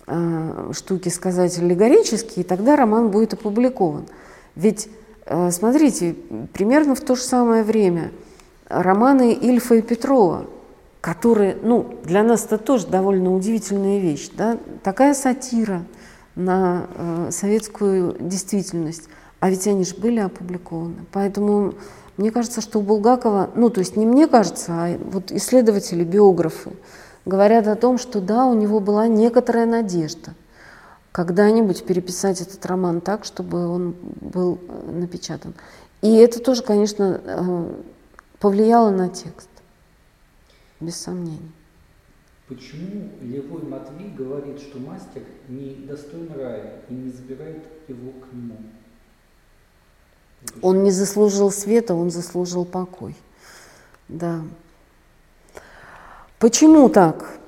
э, 0.07 0.71
штуки 0.73 1.09
сказать 1.09 1.59
аллегорические, 1.59 2.45
и 2.45 2.49
тогда 2.49 2.77
роман 2.77 3.11
будет 3.11 3.33
опубликован. 3.33 4.07
Ведь, 4.55 4.89
э, 5.25 5.51
смотрите, 5.51 6.15
примерно 6.53 6.95
в 6.95 7.01
то 7.01 7.17
же 7.17 7.23
самое 7.23 7.65
время– 7.65 8.13
романы 8.69 9.33
Ильфа 9.33 9.77
и 9.77 9.83
Петрова, 9.83 10.47
которые, 11.01 11.57
ну, 11.63 11.97
для 12.05 12.23
нас 12.23 12.45
это 12.45 12.59
тоже 12.59 12.87
довольно 12.87 13.35
удивительная 13.35 13.99
вещь, 13.99 14.31
да, 14.37 14.59
такая 14.83 15.15
сатира 15.15 15.83
на 16.37 16.87
э, 16.95 17.29
советскую 17.33 18.17
действительность, 18.21 19.09
а 19.41 19.51
ведь 19.51 19.67
они 19.67 19.85
же 19.85 19.97
были 19.97 20.21
опубликованы. 20.21 21.07
Поэтому 21.13 21.75
мне 22.17 22.31
кажется, 22.31 22.61
что 22.61 22.79
у 22.79 22.83
Булгакова, 22.83 23.51
ну, 23.55 23.71
то 23.71 23.81
есть 23.81 23.97
не 23.97 24.07
мне 24.07 24.27
кажется, 24.27 24.73
а 24.73 24.99
вот 24.99 25.33
исследователи, 25.33 26.05
биографы 26.05 26.71
говорят 27.25 27.67
о 27.67 27.75
том, 27.75 27.99
что 27.99 28.21
да, 28.21 28.47
у 28.47 28.55
него 28.55 28.81
была 28.81 29.09
некоторая 29.09 29.67
надежда 29.67 30.35
когда-нибудь 31.17 31.87
переписать 31.87 32.43
этот 32.43 32.65
роман 32.67 33.01
так, 33.01 33.25
чтобы 33.25 33.67
он 33.69 33.95
был 34.21 34.59
э, 34.69 34.91
напечатан. 34.93 35.55
И 36.03 36.15
это 36.17 36.41
тоже, 36.41 36.63
конечно, 36.63 37.21
э, 37.25 37.75
повлияло 38.39 38.91
на 38.91 39.09
текст, 39.09 39.49
без 40.79 40.97
сомнений. 40.97 41.56
Почему 42.49 43.11
Левой 43.23 43.63
Матвей 43.63 44.11
говорит, 44.11 44.61
что 44.61 44.79
мастер 44.79 45.23
не 45.49 45.75
достоин 45.87 46.31
рая 46.33 46.81
и 46.89 46.95
не 46.95 47.11
забирает 47.11 47.65
его 47.89 48.13
к 48.13 48.33
нему? 48.33 48.57
Он 50.63 50.85
не 50.85 50.93
заслужил 50.93 51.51
света, 51.51 51.95
он 51.95 52.11
заслужил 52.11 52.65
покой. 52.65 53.17
Да. 54.09 54.43
Почему 56.39 56.89
так? 56.89 57.39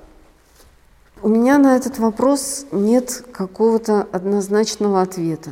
У 1.21 1.29
меня 1.29 1.57
на 1.57 1.77
этот 1.77 1.97
вопрос 1.99 2.65
нет 2.71 3.23
какого-то 3.31 4.07
однозначного 4.11 5.01
ответа. 5.01 5.51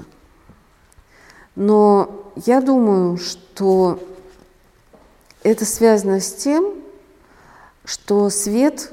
Но 1.56 2.32
я 2.45 2.61
думаю, 2.61 3.18
что 3.18 3.99
это 5.44 5.65
связано 5.65 6.19
с 6.19 6.34
тем, 6.34 6.74
что 7.86 8.30
свет, 8.30 8.91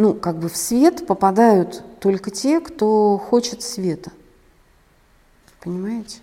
ну, 0.00 0.14
как 0.14 0.38
бы 0.38 0.48
в 0.48 0.56
свет 0.56 1.06
попадают 1.06 1.84
только 2.00 2.30
те, 2.30 2.60
кто 2.60 3.18
хочет 3.18 3.60
света. 3.60 4.10
Понимаете? 5.62 6.20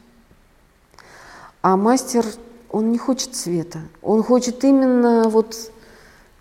А 1.61 1.77
мастер, 1.77 2.25
он 2.71 2.91
не 2.91 2.97
хочет 2.97 3.35
света. 3.35 3.81
Он 4.01 4.23
хочет 4.23 4.63
именно 4.63 5.29
вот 5.29 5.71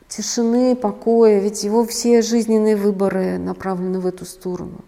тишины, 0.09 0.75
покоя, 0.75 1.39
ведь 1.39 1.63
его 1.63 1.85
все 1.85 2.23
жизненные 2.23 2.75
выборы 2.75 3.37
направлены 3.37 4.01
в 4.01 4.07
эту 4.07 4.25
сторону. 4.25 4.81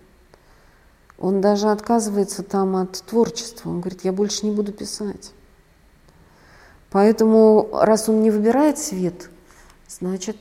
Он 1.19 1.43
даже 1.43 1.69
отказывается 1.69 2.43
там 2.43 2.77
от 2.77 2.93
творчества. 2.93 3.69
Он 3.69 3.81
говорит, 3.81 4.05
я 4.05 4.13
больше 4.13 4.47
не 4.47 4.53
буду 4.53 4.73
писать. 4.73 5.33
Поэтому, 6.91 7.69
раз 7.73 8.09
он 8.09 8.23
не 8.23 8.31
выбирает 8.31 8.79
свет, 8.79 9.29
значит, 9.87 10.39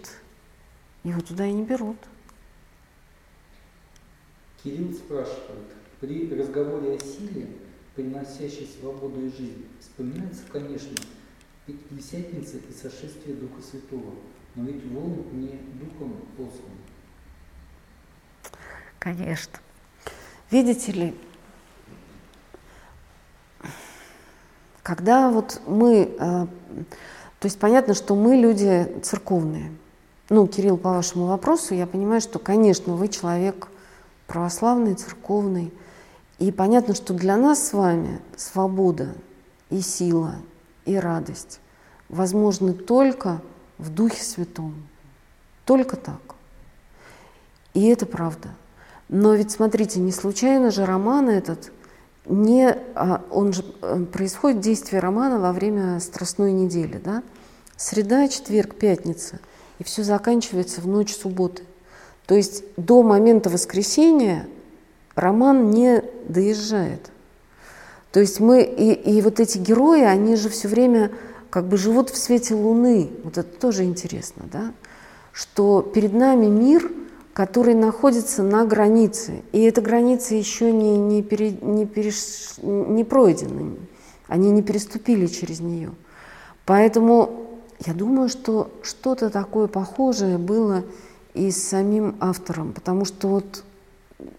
его 1.10 1.22
туда 1.22 1.46
и 1.46 1.54
не 1.54 1.64
берут. 1.64 1.98
Кирилл 4.64 4.94
спрашивает, 4.94 5.74
при 6.00 6.30
разговоре 6.34 6.96
о 6.96 7.00
силе, 7.00 7.48
приносящей 7.96 8.68
свободу 8.80 9.26
и 9.26 9.32
жизнь, 9.32 9.66
вспоминается, 9.80 10.44
конечно, 10.52 10.96
Пятидесятница 11.66 12.58
и 12.58 12.72
сошествие 12.72 13.36
Духа 13.36 13.62
Святого, 13.62 14.14
но 14.56 14.64
ведь 14.64 14.86
волн 14.86 15.26
не 15.34 15.60
Духом 15.80 16.16
послан. 16.38 16.72
Конечно. 19.00 19.60
Видите 20.50 20.94
ли, 20.94 21.14
Когда 24.88 25.30
вот 25.30 25.60
мы, 25.68 26.16
э, 26.18 26.18
то 26.18 26.48
есть 27.44 27.60
понятно, 27.60 27.94
что 27.94 28.16
мы 28.16 28.38
люди 28.38 28.88
церковные. 29.04 29.74
Ну, 30.30 30.46
Кирилл, 30.48 30.78
по 30.78 30.92
вашему 30.92 31.28
вопросу, 31.28 31.74
я 31.74 31.88
понимаю, 31.88 32.20
что, 32.20 32.38
конечно, 32.38 32.94
вы 32.96 33.08
человек 33.08 33.70
православный, 34.28 34.96
церковный. 34.96 35.74
И 36.38 36.52
понятно, 36.52 36.94
что 36.94 37.14
для 37.14 37.38
нас 37.38 37.68
с 37.68 37.74
вами 37.74 38.20
свобода 38.36 39.16
и 39.70 39.82
сила, 39.82 40.36
и 40.86 40.96
радость 40.96 41.60
возможны 42.10 42.74
только 42.74 43.42
в 43.78 43.90
Духе 43.90 44.24
Святом. 44.24 44.76
Только 45.66 45.96
так. 45.96 46.22
И 47.74 47.86
это 47.88 48.06
правда. 48.06 48.50
Но 49.10 49.34
ведь 49.34 49.52
смотрите, 49.52 50.00
не 50.00 50.12
случайно 50.12 50.72
же 50.72 50.86
роман 50.86 51.30
этот 51.30 51.72
не, 52.26 52.76
а, 52.96 53.24
он 53.32 53.54
же 53.54 53.64
э, 53.82 54.04
происходит 54.12 54.60
действие 54.60 55.00
романа 55.00 55.40
во 55.40 55.54
время 55.54 56.00
Страстной 56.02 56.52
недели, 56.52 57.00
да? 57.02 57.24
Среда, 57.78 58.28
четверг, 58.28 58.76
пятница, 58.76 59.40
и 59.80 59.84
все 59.84 60.04
заканчивается 60.04 60.82
в 60.82 60.88
ночь 60.88 61.14
субботы. 61.14 61.64
То 62.26 62.36
есть 62.36 62.64
до 62.78 63.04
момента 63.04 63.50
воскресения 63.50 64.48
роман 65.16 65.72
не 65.72 66.04
доезжает. 66.28 67.12
То 68.12 68.20
есть 68.20 68.40
мы, 68.40 68.64
и, 68.64 68.94
и 68.94 69.22
вот 69.22 69.40
эти 69.40 69.58
герои, 69.58 70.02
они 70.02 70.36
же 70.36 70.50
все 70.50 70.68
время 70.68 71.12
как 71.50 71.68
бы 71.68 71.78
живут 71.78 72.10
в 72.10 72.18
свете 72.18 72.56
Луны. 72.56 73.10
Вот 73.24 73.38
это 73.38 73.60
тоже 73.60 73.84
интересно, 73.84 74.44
да? 74.52 74.74
Что 75.32 75.82
перед 75.82 76.14
нами 76.14 76.48
мир– 76.48 76.92
который 77.38 77.76
находится 77.76 78.42
на 78.42 78.66
границе. 78.66 79.44
И 79.52 79.62
эта 79.62 79.80
граница 79.80 80.34
еще 80.34 80.72
не, 80.72 80.98
не, 80.98 81.22
пере, 81.22 81.52
не, 81.52 81.86
переш, 81.86 82.16
не 82.64 83.04
пройдена, 83.04 83.76
они 84.28 84.50
не 84.50 84.64
переступили 84.64 85.28
через 85.28 85.60
нее. 85.60 85.92
Поэтому 86.66 87.47
я 87.86 87.94
думаю, 87.94 88.30
что 88.30 88.72
что-то 88.82 89.30
такое 89.30 89.68
похожее 89.68 90.38
было 90.38 90.84
и 91.34 91.52
с 91.52 91.68
самим 91.68 92.16
автором, 92.20 92.74
потому 92.74 93.06
что 93.06 93.28
вот, 93.28 93.64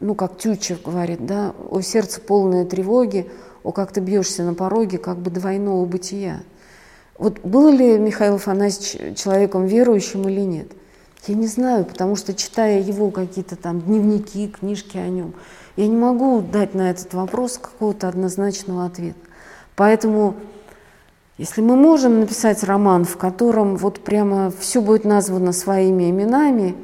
ну, 0.01 0.15
как 0.15 0.37
Тютчев 0.39 0.83
говорит, 0.83 1.25
да, 1.25 1.55
о 1.71 1.81
сердце 1.81 2.21
полное 2.21 2.65
тревоги, 2.65 3.31
о, 3.63 3.73
как 3.73 3.93
ты 3.93 4.01
бьешься 4.01 4.43
на 4.43 4.55
пороге, 4.55 4.99
как 4.99 5.19
бы 5.19 5.31
двойного 5.31 5.85
бытия. 5.85 6.43
Вот 7.17 7.41
был 7.41 7.71
ли 7.71 7.99
Михаил 7.99 8.37
Афанасьевич 8.37 9.19
человеком 9.19 9.67
верующим 9.67 10.29
или 10.29 10.41
нет? 10.41 10.69
Я 11.27 11.35
не 11.35 11.47
знаю, 11.47 11.85
потому 11.85 12.17
что 12.17 12.33
читая 12.35 12.81
его 12.81 13.11
какие-то 13.11 13.57
там 13.57 13.81
дневники, 13.81 14.49
книжки 14.49 14.97
о 14.97 15.09
нем, 15.09 15.35
я 15.77 15.87
не 15.87 15.97
могу 15.97 16.41
дать 16.41 16.75
на 16.75 16.91
этот 16.91 17.13
вопрос 17.15 17.59
какого-то 17.59 18.09
однозначного 18.09 18.87
ответа. 18.87 19.19
Поэтому 19.77 20.35
Если 21.39 21.61
мы 21.61 21.77
можем 21.77 22.19
написать 22.19 22.65
роман, 22.65 23.05
в 23.05 23.17
котором 23.17 23.77
вот 23.77 24.01
прямо 24.01 24.51
все 24.51 24.83
будет 24.83 25.05
названо 25.05 25.53
своими 25.53 26.11
именами, 26.11 26.75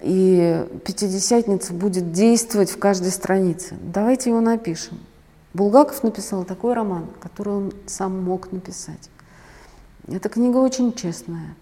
и 0.00 0.66
Пятидесятница 0.86 1.74
будет 1.74 2.12
действовать 2.12 2.70
в 2.70 2.78
каждой 2.78 3.10
странице, 3.10 3.76
давайте 3.82 4.30
его 4.30 4.40
напишем. 4.40 4.98
Булгаков 5.52 6.02
написал 6.02 6.44
такой 6.44 6.72
роман, 6.72 7.06
который 7.20 7.52
он 7.52 7.72
сам 7.86 8.22
мог 8.22 8.50
написать. 8.50 9.10
Эта 10.06 10.30
книга 10.30 10.56
очень 10.56 10.94
честная. 10.94 11.54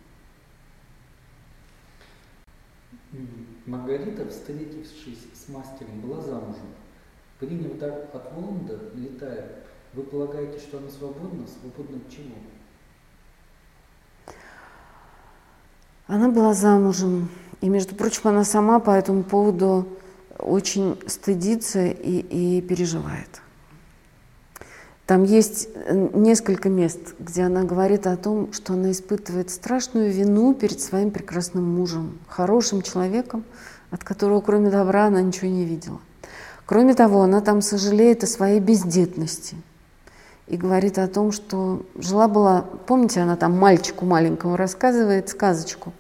Маргарита, 3.67 4.29
встретившись 4.29 5.27
с 5.35 5.49
мастером, 5.49 6.01
была 6.01 6.21
замужем. 6.21 6.69
Приняв 7.41 7.77
дар 7.79 8.07
от 8.13 8.33
Воланда, 8.33 8.79
летая, 8.95 9.49
вы 9.97 10.03
полагаете, 10.03 10.59
что 10.59 10.77
она 10.77 10.91
свободна? 10.91 11.47
Свободна 11.61 11.97
от 11.97 12.11
чего? 12.11 12.35
Она 16.07 16.29
была 16.29 16.53
замужем. 16.53 17.31
И, 17.63 17.69
между 17.71 17.95
прочим, 17.95 18.21
она 18.25 18.45
сама 18.45 18.79
по 18.79 18.91
этому 18.91 19.25
поводу 19.25 19.89
очень 20.39 21.01
стыдится 21.07 21.87
и, 21.87 22.19
и 22.19 22.61
переживает. 22.61 23.41
Там 25.07 25.25
есть 25.25 25.69
э, 25.75 26.09
несколько 26.13 26.69
мест, 26.69 27.15
где 27.19 27.45
она 27.45 27.65
говорит 27.65 28.07
о 28.07 28.19
том, 28.19 28.53
что 28.53 28.75
она 28.75 28.91
испытывает 28.91 29.51
страшную 29.51 30.13
вину 30.13 30.53
перед 30.53 30.81
своим 30.81 31.11
прекрасным 31.11 31.65
мужем, 31.65 32.19
хорошим 32.29 32.83
человеком, 32.83 33.45
от 33.91 34.05
которого 34.05 34.43
кроме 34.43 34.69
добра 34.69 35.07
она 35.07 35.23
ничего 35.23 35.49
не 35.49 35.65
видела. 35.65 36.01
Кроме 36.67 36.95
того, 36.95 37.23
она 37.23 37.41
там 37.41 37.63
сожалеет 37.63 38.25
о 38.25 38.27
своей 38.27 38.61
бездетности 38.61 39.57
и 40.47 40.57
говорит 40.57 40.99
о 40.99 41.09
том, 41.09 41.33
что 41.33 41.83
жила-была, 41.97 42.65
помните, 42.87 43.21
она 43.21 43.37
там 43.37 43.59
мальчику 43.59 44.05
маленькому 44.05 44.57
рассказывает 44.57 45.29
сказочку, 45.29 45.93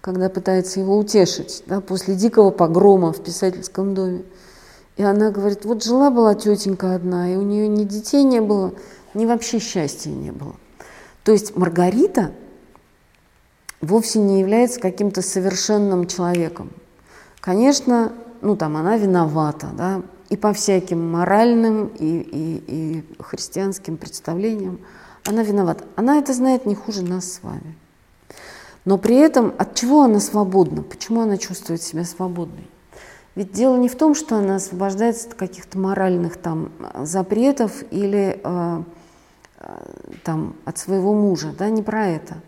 когда 0.00 0.28
пытается 0.28 0.80
его 0.80 0.96
утешить, 0.96 1.62
да, 1.66 1.80
после 1.80 2.14
дикого 2.14 2.50
погрома 2.50 3.12
в 3.12 3.22
писательском 3.22 3.94
доме. 3.94 4.22
И 4.96 5.02
она 5.02 5.30
говорит, 5.30 5.64
вот 5.64 5.82
жила-была 5.82 6.34
тетенька 6.34 6.94
одна, 6.94 7.32
и 7.32 7.36
у 7.36 7.42
нее 7.42 7.68
ни 7.68 7.84
детей 7.84 8.22
не 8.22 8.40
было, 8.40 8.72
ни 9.12 9.26
вообще 9.26 9.58
счастья 9.58 10.10
не 10.10 10.30
было. 10.30 10.54
То 11.24 11.32
есть 11.32 11.56
Маргарита 11.56 12.32
вовсе 13.80 14.18
не 14.18 14.40
является 14.40 14.80
каким-то 14.80 15.20
совершенным 15.20 16.06
человеком. 16.06 16.70
Конечно, 17.40 18.12
ну 18.40 18.56
там 18.56 18.76
она 18.76 18.96
виновата, 18.96 19.68
да, 19.76 20.02
и 20.34 20.36
по 20.36 20.52
всяким 20.52 21.12
моральным 21.12 21.92
и, 21.96 22.18
и, 22.18 22.64
и 22.66 23.22
христианским 23.22 23.96
представлениям 23.96 24.80
она 25.24 25.44
виновата. 25.44 25.84
Она 25.94 26.18
это 26.18 26.32
знает 26.32 26.66
не 26.66 26.74
хуже 26.74 27.04
нас 27.04 27.34
с 27.34 27.42
вами. 27.44 27.76
Но 28.84 28.98
при 28.98 29.14
этом 29.14 29.54
от 29.58 29.76
чего 29.76 30.02
она 30.02 30.18
свободна? 30.18 30.82
Почему 30.82 31.20
она 31.20 31.36
чувствует 31.36 31.82
себя 31.82 32.04
свободной? 32.04 32.68
Ведь 33.36 33.52
дело 33.52 33.76
не 33.76 33.88
в 33.88 33.94
том, 33.94 34.16
что 34.16 34.36
она 34.36 34.56
освобождается 34.56 35.28
от 35.28 35.34
каких-то 35.34 35.78
моральных 35.78 36.36
там 36.36 36.72
запретов 37.02 37.84
или 37.92 38.40
э, 38.42 38.82
э, 39.60 39.66
там 40.24 40.56
от 40.64 40.78
своего 40.78 41.14
мужа, 41.14 41.54
да, 41.56 41.70
не 41.70 41.84
про 41.84 42.08
это, 42.08 42.40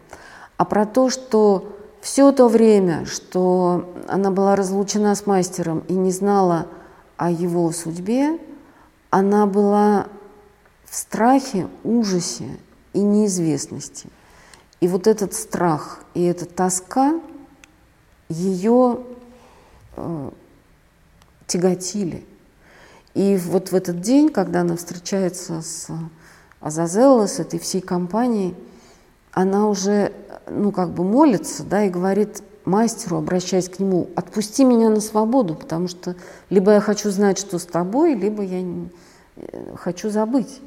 а 0.56 0.64
про 0.64 0.86
то, 0.86 1.08
что 1.08 1.72
все 2.00 2.32
то 2.32 2.48
время, 2.48 3.06
что 3.06 3.94
она 4.08 4.32
была 4.32 4.56
разлучена 4.56 5.14
с 5.14 5.24
мастером 5.24 5.84
и 5.86 5.94
не 5.94 6.10
знала 6.10 6.66
о 7.16 7.30
его 7.30 7.70
судьбе, 7.72 8.38
она 9.10 9.46
была 9.46 10.08
в 10.84 10.96
страхе, 10.96 11.68
ужасе 11.84 12.58
и 12.92 13.00
неизвестности. 13.00 14.08
И 14.80 14.88
вот 14.88 15.06
этот 15.06 15.32
страх 15.32 16.04
и 16.14 16.22
эта 16.22 16.46
тоска 16.46 17.20
ее 18.28 19.00
э, 19.96 20.30
тяготили. 21.46 22.26
И 23.14 23.36
вот 23.36 23.72
в 23.72 23.74
этот 23.74 24.00
день, 24.00 24.28
когда 24.28 24.60
она 24.60 24.76
встречается 24.76 25.62
с 25.62 25.88
Азазелло, 26.60 27.26
с 27.26 27.38
этой 27.38 27.58
всей 27.58 27.80
компанией, 27.80 28.54
она 29.32 29.68
уже, 29.68 30.12
ну, 30.50 30.72
как 30.72 30.90
бы 30.90 31.04
молится, 31.04 31.62
да, 31.62 31.84
и 31.84 31.90
говорит 31.90 32.42
мастеру, 32.66 33.16
обращаясь 33.16 33.68
к 33.68 33.78
нему, 33.78 34.08
отпусти 34.16 34.64
меня 34.64 34.90
на 34.90 35.00
свободу, 35.00 35.54
потому 35.54 35.88
что 35.88 36.16
либо 36.50 36.72
я 36.72 36.80
хочу 36.80 37.10
знать, 37.10 37.38
что 37.38 37.58
с 37.58 37.64
тобой, 37.64 38.14
либо 38.14 38.42
я 38.42 38.60
не, 38.60 38.90
э, 39.36 39.74
хочу 39.76 40.10
забыть. 40.10 40.60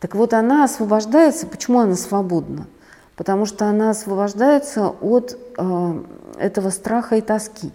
Так 0.00 0.14
вот, 0.14 0.32
она 0.32 0.64
освобождается. 0.64 1.46
Почему 1.46 1.80
она 1.80 1.96
свободна? 1.96 2.66
Потому 3.16 3.46
что 3.46 3.66
она 3.66 3.90
освобождается 3.90 4.88
от 4.88 5.38
э, 5.58 6.02
этого 6.38 6.70
страха 6.70 7.16
и 7.16 7.20
тоски. 7.20 7.72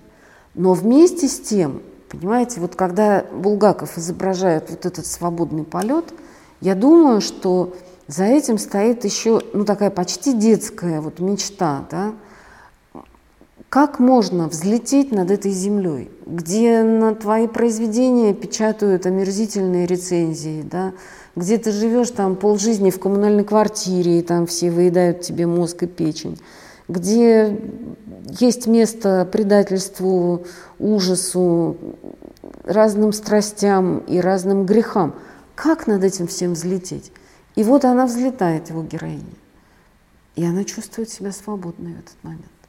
Но 0.53 0.73
вместе 0.73 1.27
с 1.27 1.39
тем 1.39 1.81
Понимаете, 2.11 2.59
вот 2.59 2.75
когда 2.75 3.23
Булгаков 3.31 3.97
изображает 3.97 4.69
вот 4.69 4.85
этот 4.85 5.05
свободный 5.05 5.63
полет, 5.63 6.13
я 6.59 6.75
думаю, 6.75 7.21
что 7.21 7.73
за 8.07 8.25
этим 8.25 8.57
стоит 8.57 9.05
еще 9.05 9.41
ну, 9.53 9.63
такая 9.63 9.89
почти 9.91 10.33
детская 10.33 10.99
вот 10.99 11.19
мечта, 11.19 11.85
да? 11.89 12.11
Как 13.71 13.99
можно 13.99 14.49
взлететь 14.49 15.13
над 15.13 15.31
этой 15.31 15.51
землей, 15.51 16.11
где 16.25 16.83
на 16.83 17.15
твои 17.15 17.47
произведения 17.47 18.33
печатают 18.33 19.05
омерзительные 19.05 19.85
рецензии, 19.85 20.61
да? 20.61 20.91
где 21.37 21.57
ты 21.57 21.71
живешь 21.71 22.09
там 22.09 22.35
полжизни 22.35 22.89
в 22.89 22.99
коммунальной 22.99 23.45
квартире, 23.45 24.19
и 24.19 24.23
там 24.23 24.45
все 24.45 24.71
выедают 24.71 25.21
тебе 25.21 25.47
мозг 25.47 25.83
и 25.83 25.87
печень, 25.87 26.37
где 26.89 27.61
есть 28.41 28.67
место 28.67 29.25
предательству, 29.31 30.43
ужасу, 30.77 31.77
разным 32.65 33.13
страстям 33.13 33.99
и 33.99 34.19
разным 34.19 34.65
грехам. 34.65 35.15
Как 35.55 35.87
над 35.87 36.03
этим 36.03 36.27
всем 36.27 36.55
взлететь? 36.55 37.13
И 37.55 37.63
вот 37.63 37.85
она 37.85 38.05
взлетает, 38.05 38.69
его 38.69 38.83
героиня. 38.83 39.23
И 40.35 40.43
она 40.43 40.65
чувствует 40.65 41.09
себя 41.09 41.31
свободной 41.31 41.93
в 41.93 41.99
этот 41.99 42.21
момент. 42.21 42.60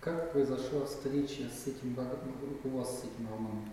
Как 0.00 0.32
произошла 0.32 0.84
встреча 0.86 1.42
с 1.50 1.66
этим, 1.68 1.96
у 2.64 2.76
вас 2.76 2.88
с 2.88 2.98
этим 3.00 3.28
романом? 3.30 3.64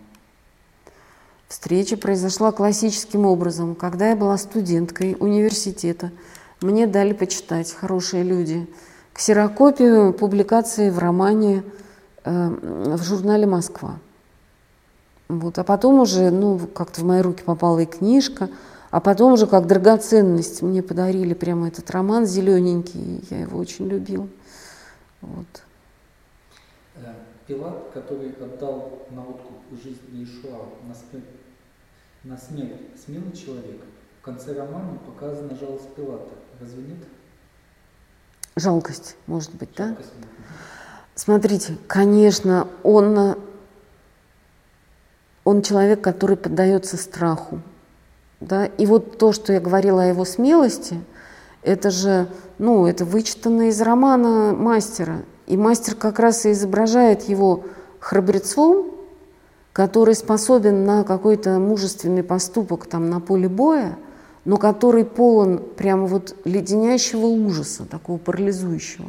Встреча 1.48 1.96
произошла 1.96 2.52
классическим 2.52 3.26
образом. 3.26 3.74
Когда 3.74 4.10
я 4.10 4.16
была 4.16 4.38
студенткой 4.38 5.16
университета, 5.18 6.12
мне 6.60 6.86
дали 6.86 7.12
почитать 7.12 7.72
хорошие 7.72 8.22
люди– 8.22 8.68
ксерокопию 9.20 10.12
публикации 10.12 10.88
в 10.88 10.98
романе 10.98 11.62
э, 12.24 12.48
в 12.96 13.02
журнале 13.02 13.46
«Москва». 13.46 13.98
Вот. 15.28 15.58
А 15.58 15.64
потом 15.64 16.00
уже, 16.00 16.30
ну, 16.30 16.58
как-то 16.58 17.02
в 17.02 17.04
мои 17.04 17.20
руки 17.20 17.42
попала 17.44 17.80
и 17.80 17.86
книжка, 17.86 18.48
а 18.90 19.00
потом 19.00 19.34
уже 19.34 19.46
как 19.46 19.66
драгоценность 19.66 20.62
мне 20.62 20.82
подарили 20.82 21.34
прямо 21.34 21.68
этот 21.68 21.90
роман 21.90 22.24
зелененький, 22.24 23.22
я 23.30 23.40
его 23.40 23.58
очень 23.58 23.86
любила. 23.88 24.26
Вот. 25.20 25.62
Э, 26.96 27.14
Пилат, 27.46 27.90
который 27.92 28.32
отдал 28.32 29.06
на 29.10 29.22
откуп 29.26 29.58
жизнь 29.82 30.00
Иешуа 30.12 30.66
на 30.86 30.94
смерть, 30.94 31.24
на 32.24 32.36
смерть 32.36 33.00
смелый 33.02 33.32
человек, 33.32 33.80
в 34.20 34.24
конце 34.24 34.54
романа 34.54 34.98
показана 34.98 35.54
жалость 35.56 35.94
Пилата. 35.94 36.34
Разве 36.60 36.82
нет? 36.82 36.98
жалкость, 38.60 39.16
может 39.26 39.54
быть, 39.54 39.70
да? 39.76 39.96
Смотрите, 41.14 41.76
конечно, 41.86 42.68
он, 42.82 43.36
он 45.44 45.62
человек, 45.62 46.00
который 46.00 46.36
поддается 46.36 46.96
страху. 46.96 47.60
Да? 48.40 48.66
И 48.66 48.86
вот 48.86 49.18
то, 49.18 49.32
что 49.32 49.52
я 49.52 49.60
говорила 49.60 50.02
о 50.02 50.06
его 50.06 50.24
смелости, 50.24 51.02
это 51.62 51.90
же, 51.90 52.28
ну, 52.60 52.86
это 52.86 53.04
вычитано 53.04 53.68
из 53.68 53.80
романа 53.80 54.54
мастера. 54.54 55.22
И 55.46 55.56
мастер 55.56 55.94
как 55.94 56.18
раз 56.18 56.46
и 56.46 56.52
изображает 56.52 57.22
его 57.22 57.64
храбрецом, 57.98 58.92
который 59.72 60.14
способен 60.14 60.84
на 60.84 61.04
какой-то 61.04 61.58
мужественный 61.58 62.22
поступок 62.22 62.86
там 62.86 63.10
на 63.10 63.20
поле 63.20 63.48
боя– 63.48 63.98
но 64.44 64.56
который 64.56 65.04
полон 65.04 65.62
прямо 65.76 66.06
вот 66.06 66.36
леденящего 66.44 67.26
ужаса, 67.26 67.84
такого 67.84 68.18
парализующего, 68.18 69.08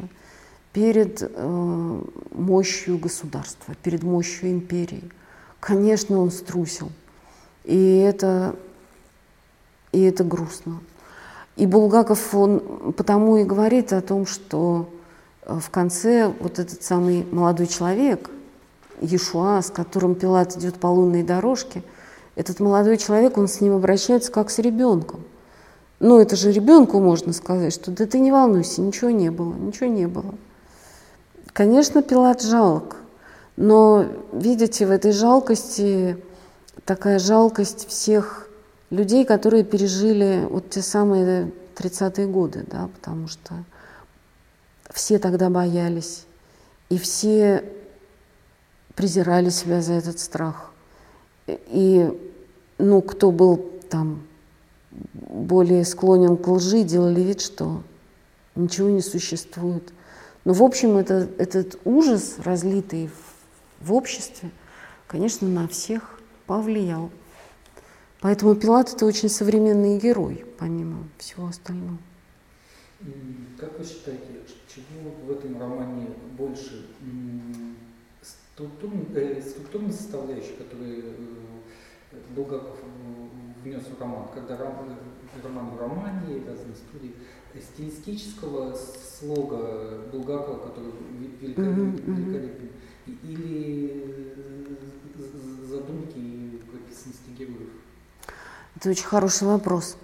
перед 0.72 1.22
э, 1.22 2.00
мощью 2.32 2.98
государства, 2.98 3.74
перед 3.82 4.02
мощью 4.02 4.50
империи. 4.50 5.04
Конечно, 5.60 6.18
он 6.18 6.30
струсил. 6.30 6.90
И 7.64 7.98
это, 7.98 8.56
и 9.92 10.02
это 10.02 10.24
грустно. 10.24 10.80
И 11.62 11.66
Булгаков, 11.66 12.34
он 12.34 12.92
потому 12.96 13.36
и 13.36 13.44
говорит 13.44 13.92
о 13.92 14.00
том, 14.00 14.26
что 14.26 14.88
э, 15.42 15.58
в 15.58 15.70
конце 15.70 16.32
вот 16.40 16.58
этот 16.58 16.82
самый 16.82 17.26
молодой 17.30 17.66
человек, 17.66 18.30
Иешуа, 19.00 19.62
с 19.62 19.70
которым 19.70 20.14
Пилат 20.14 20.56
идет 20.56 20.76
по 20.76 20.88
лунной 20.88 21.22
дорожке– 21.22 21.82
этот 22.34 22.60
молодой 22.60 22.96
человек, 22.96 23.36
он 23.36 23.48
с 23.48 23.60
ним 23.60 23.74
обращается 23.74 24.32
как 24.32 24.50
с 24.50 24.58
ребенком. 24.58 25.20
ну 26.00 26.18
это 26.18 26.34
же 26.36 26.50
ребенку 26.50 26.98
можно 26.98 27.32
сказать, 27.32 27.74
что 27.74 27.90
да 27.90 28.06
ты 28.06 28.18
не 28.20 28.32
волнуйся, 28.32 28.80
ничего 28.80 29.10
не 29.10 29.30
было, 29.30 29.54
ничего 29.54 29.86
не 29.86 30.06
было. 30.06 30.34
Конечно, 31.52 32.02
Пилат 32.02 32.42
жалок, 32.42 32.96
но 33.56 34.06
видите, 34.32 34.86
в 34.86 34.90
этой 34.90 35.12
жалкости 35.12 36.16
такая 36.86 37.18
жалкость 37.18 37.86
всех 37.88 38.48
людей, 38.92 39.24
которые 39.24 39.64
пережили 39.64 40.46
вот 40.48 40.68
те 40.70 40.82
самые 40.82 41.50
30-е 41.74 42.26
годы, 42.26 42.64
да, 42.70 42.88
потому 42.94 43.26
что 43.26 43.64
все 44.90 45.18
тогда 45.18 45.48
боялись, 45.48 46.26
и 46.90 46.98
все 46.98 47.64
презирали 48.94 49.48
себя 49.48 49.80
за 49.80 49.94
этот 49.94 50.20
страх. 50.20 50.70
И, 51.46 52.06
ну, 52.76 53.00
кто 53.00 53.32
был 53.32 53.70
там 53.88 54.22
более 55.14 55.86
склонен 55.86 56.36
к 56.36 56.46
лжи, 56.46 56.82
делали 56.82 57.22
вид, 57.22 57.40
что 57.40 57.82
ничего 58.54 58.90
не 58.90 59.00
существует. 59.00 59.90
Но, 60.44 60.52
в 60.52 60.62
общем, 60.62 60.98
это, 60.98 61.30
этот 61.38 61.78
ужас, 61.86 62.34
разлитый 62.44 63.08
в, 63.08 63.88
в 63.88 63.94
обществе, 63.94 64.50
конечно, 65.06 65.48
на 65.48 65.66
всех 65.66 66.20
повлиял. 66.46 67.10
Поэтому 68.22 68.54
Пилат– 68.54 68.94
это 68.94 69.04
очень 69.04 69.28
современный 69.28 69.98
герой, 69.98 70.44
помимо 70.56 71.08
всего 71.18 71.48
остального. 71.48 71.98
Как 73.58 73.76
вы 73.76 73.84
считаете, 73.84 74.42
чего 74.72 75.10
в 75.26 75.30
этом 75.32 75.60
романе 75.60 76.06
больше? 76.38 76.86
Структурной, 78.22 79.06
э, 79.14 79.42
структурной 79.42 79.92
составляющей, 79.92 80.52
которую 80.56 81.02
э, 81.02 82.16
Булгаков 82.36 82.76
внес 83.64 83.82
в 83.82 84.00
роман, 84.00 84.28
когда 84.32 84.56
роман, 84.56 84.96
роман 85.42 85.70
в 85.70 85.80
романе, 85.80 86.42
разные 86.46 86.76
студии, 86.76 87.14
стилистического 87.60 88.76
слога 89.18 90.02
Булгакова, 90.12 90.68
который 90.68 90.92
великолепен, 91.40 91.96
великолепен 91.96 92.68
или 93.06 94.32
задумки 95.66 96.18
и 96.18 96.62
прописанности 96.70 97.30
героев? 97.36 97.81
Это 98.76 98.90
очень 98.90 99.06
хороший 99.06 99.48
вопрос, 99.48 99.96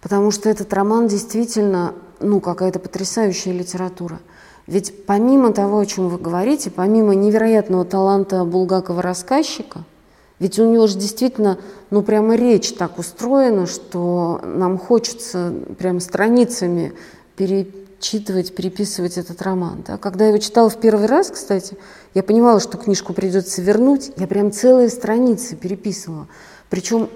потому 0.00 0.30
что 0.30 0.48
этот 0.48 0.72
роман 0.72 1.08
действительно, 1.08 1.94
ну, 2.20 2.40
какая-то 2.40 2.78
потрясающая 2.78 3.52
литература. 3.52 4.20
Ведь 4.66 5.06
помимо 5.06 5.52
того, 5.52 5.78
о 5.78 5.86
чем 5.86 6.08
вы 6.08 6.18
говорите, 6.18 6.70
помимо 6.70 7.14
невероятного 7.14 7.84
таланта 7.84 8.44
Булгакова-рассказчика– 8.44 9.84
ведь 10.38 10.58
у 10.58 10.70
него 10.70 10.86
же 10.86 10.98
действительно, 10.98 11.58
ну 11.90 12.02
прямо 12.02 12.34
речь 12.36 12.72
так 12.72 12.98
устроена, 12.98 13.66
что 13.66 14.40
нам 14.44 14.76
хочется 14.76 15.52
прям 15.78 15.98
страницами 16.00 16.92
перечитывать, 17.36 18.54
переписывать 18.54 19.16
этот 19.16 19.40
роман. 19.40 19.82
Да? 19.86 19.96
Когда 19.96 20.24
я 20.24 20.30
его 20.30 20.38
читала 20.38 20.68
в 20.68 20.78
первый 20.78 21.06
раз, 21.06 21.30
кстати, 21.30 21.78
я 22.12 22.22
понимала, 22.22 22.60
что 22.60 22.76
книжку 22.76 23.14
придется 23.14 23.62
вернуть. 23.62 24.12
Я 24.18 24.26
прям 24.26 24.52
целые 24.52 24.90
страницы 24.90 25.56
переписывала. 25.56 26.28
Причем 26.68 27.08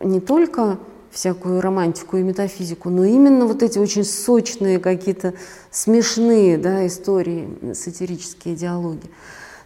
не 0.00 0.20
только 0.20 0.78
всякую 1.10 1.60
романтику 1.60 2.16
и 2.16 2.22
метафизику, 2.22 2.90
но 2.90 3.04
именно 3.04 3.46
вот 3.46 3.62
эти 3.62 3.78
очень 3.78 4.04
сочные 4.04 4.78
какие-то 4.78 5.34
смешные 5.70 6.58
да, 6.58 6.86
истории, 6.86 7.72
сатирические 7.74 8.54
диалоги. 8.54 9.10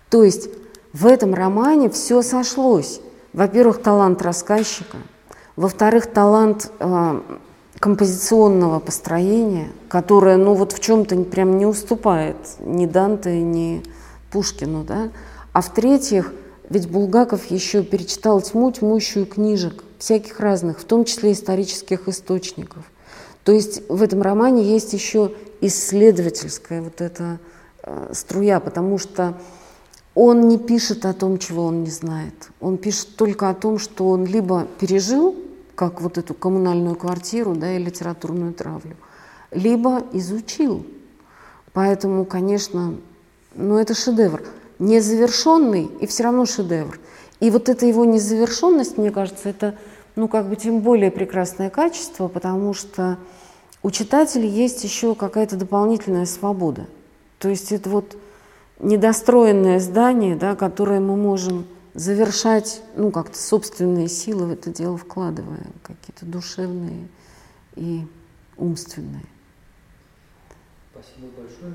То 0.08 0.22
есть 0.22 0.48
в 0.92 1.06
этом 1.06 1.34
романе 1.34 1.90
все 1.90 2.22
сошлось. 2.22 3.00
Во-первых, 3.32 3.82
талант 3.82 4.22
рассказчика, 4.22 4.98
во-вторых, 5.56 6.06
талант 6.06 6.70
э, 6.78 7.20
композиционного 7.78 8.78
построения, 8.78 9.68
которое, 9.88 10.36
ну 10.36 10.54
вот 10.54 10.72
в 10.72 10.80
чем-то 10.80 11.16
прям 11.24 11.58
не 11.58 11.66
уступает 11.66 12.36
ни 12.60 12.86
Данте, 12.86 13.40
ни 13.40 13.82
Пушкину, 14.30 14.84
да. 14.84 15.10
А 15.52 15.60
в-третьих, 15.60 16.32
ведь 16.68 16.90
Булгаков 16.90 17.46
еще 17.50 17.82
перечитал 17.82 18.40
тьму 18.40 18.70
тьмущую 18.70 19.26
книжек, 19.26 19.82
всяких 20.02 20.40
разных, 20.40 20.80
в 20.80 20.84
том 20.84 21.04
числе 21.04 21.30
исторических 21.30 22.08
источников. 22.08 22.90
То 23.44 23.52
есть 23.52 23.88
в 23.88 24.02
этом 24.02 24.20
романе 24.20 24.64
есть 24.64 24.92
еще 24.92 25.32
исследовательская 25.60 26.82
вот 26.82 27.00
эта 27.00 27.38
э, 27.84 28.10
струя, 28.12 28.58
потому 28.58 28.98
что 28.98 29.38
он 30.16 30.48
не 30.48 30.58
пишет 30.58 31.06
о 31.06 31.12
том, 31.12 31.38
чего 31.38 31.66
он 31.66 31.84
не 31.84 31.90
знает. 31.90 32.34
Он 32.60 32.78
пишет 32.78 33.14
только 33.14 33.48
о 33.48 33.54
том, 33.54 33.78
что 33.78 34.08
он 34.08 34.26
либо 34.26 34.66
пережил, 34.80 35.36
как 35.76 36.00
вот 36.00 36.18
эту 36.18 36.34
коммунальную 36.34 36.96
квартиру 36.96 37.54
да, 37.54 37.72
и 37.72 37.78
литературную 37.78 38.54
травлю, 38.54 38.96
либо 39.52 40.02
изучил. 40.12 40.84
Поэтому, 41.72 42.24
конечно, 42.24 42.96
ну 43.54 43.78
это 43.78 43.94
шедевр. 43.94 44.42
Незавершенный 44.80 45.88
и 46.00 46.06
все 46.08 46.24
равно 46.24 46.44
шедевр. 46.44 46.98
И 47.38 47.50
вот 47.50 47.68
эта 47.68 47.86
его 47.86 48.04
незавершенность, 48.04 48.98
мне 48.98 49.12
кажется, 49.12 49.48
это 49.48 49.76
ну, 50.16 50.28
как 50.28 50.48
бы 50.48 50.56
тем 50.56 50.80
более 50.80 51.10
прекрасное 51.10 51.70
качество, 51.70 52.28
потому 52.28 52.74
что 52.74 53.18
у 53.82 53.90
читателя 53.90 54.46
есть 54.46 54.84
еще 54.84 55.14
какая-то 55.14 55.56
дополнительная 55.56 56.26
свобода. 56.26 56.86
То 57.38 57.48
есть 57.48 57.72
это 57.72 57.90
вот 57.90 58.16
недостроенное 58.78 59.80
здание, 59.80 60.36
да, 60.36 60.54
которое 60.54 61.00
мы 61.00 61.16
можем 61.16 61.66
завершать, 61.94 62.82
ну, 62.96 63.10
как-то 63.10 63.38
собственные 63.38 64.08
силы 64.08 64.46
в 64.46 64.50
это 64.52 64.70
дело 64.70 64.96
вкладывая, 64.96 65.66
какие-то 65.82 66.26
душевные 66.26 67.08
и 67.74 68.06
умственные. 68.56 69.24
Спасибо 70.92 71.28
большое. 71.36 71.74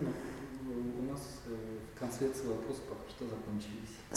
У 1.00 1.12
нас 1.12 1.20
э, 1.48 1.56
пока 2.00 2.12
что 2.12 2.26
закончились. 2.28 2.67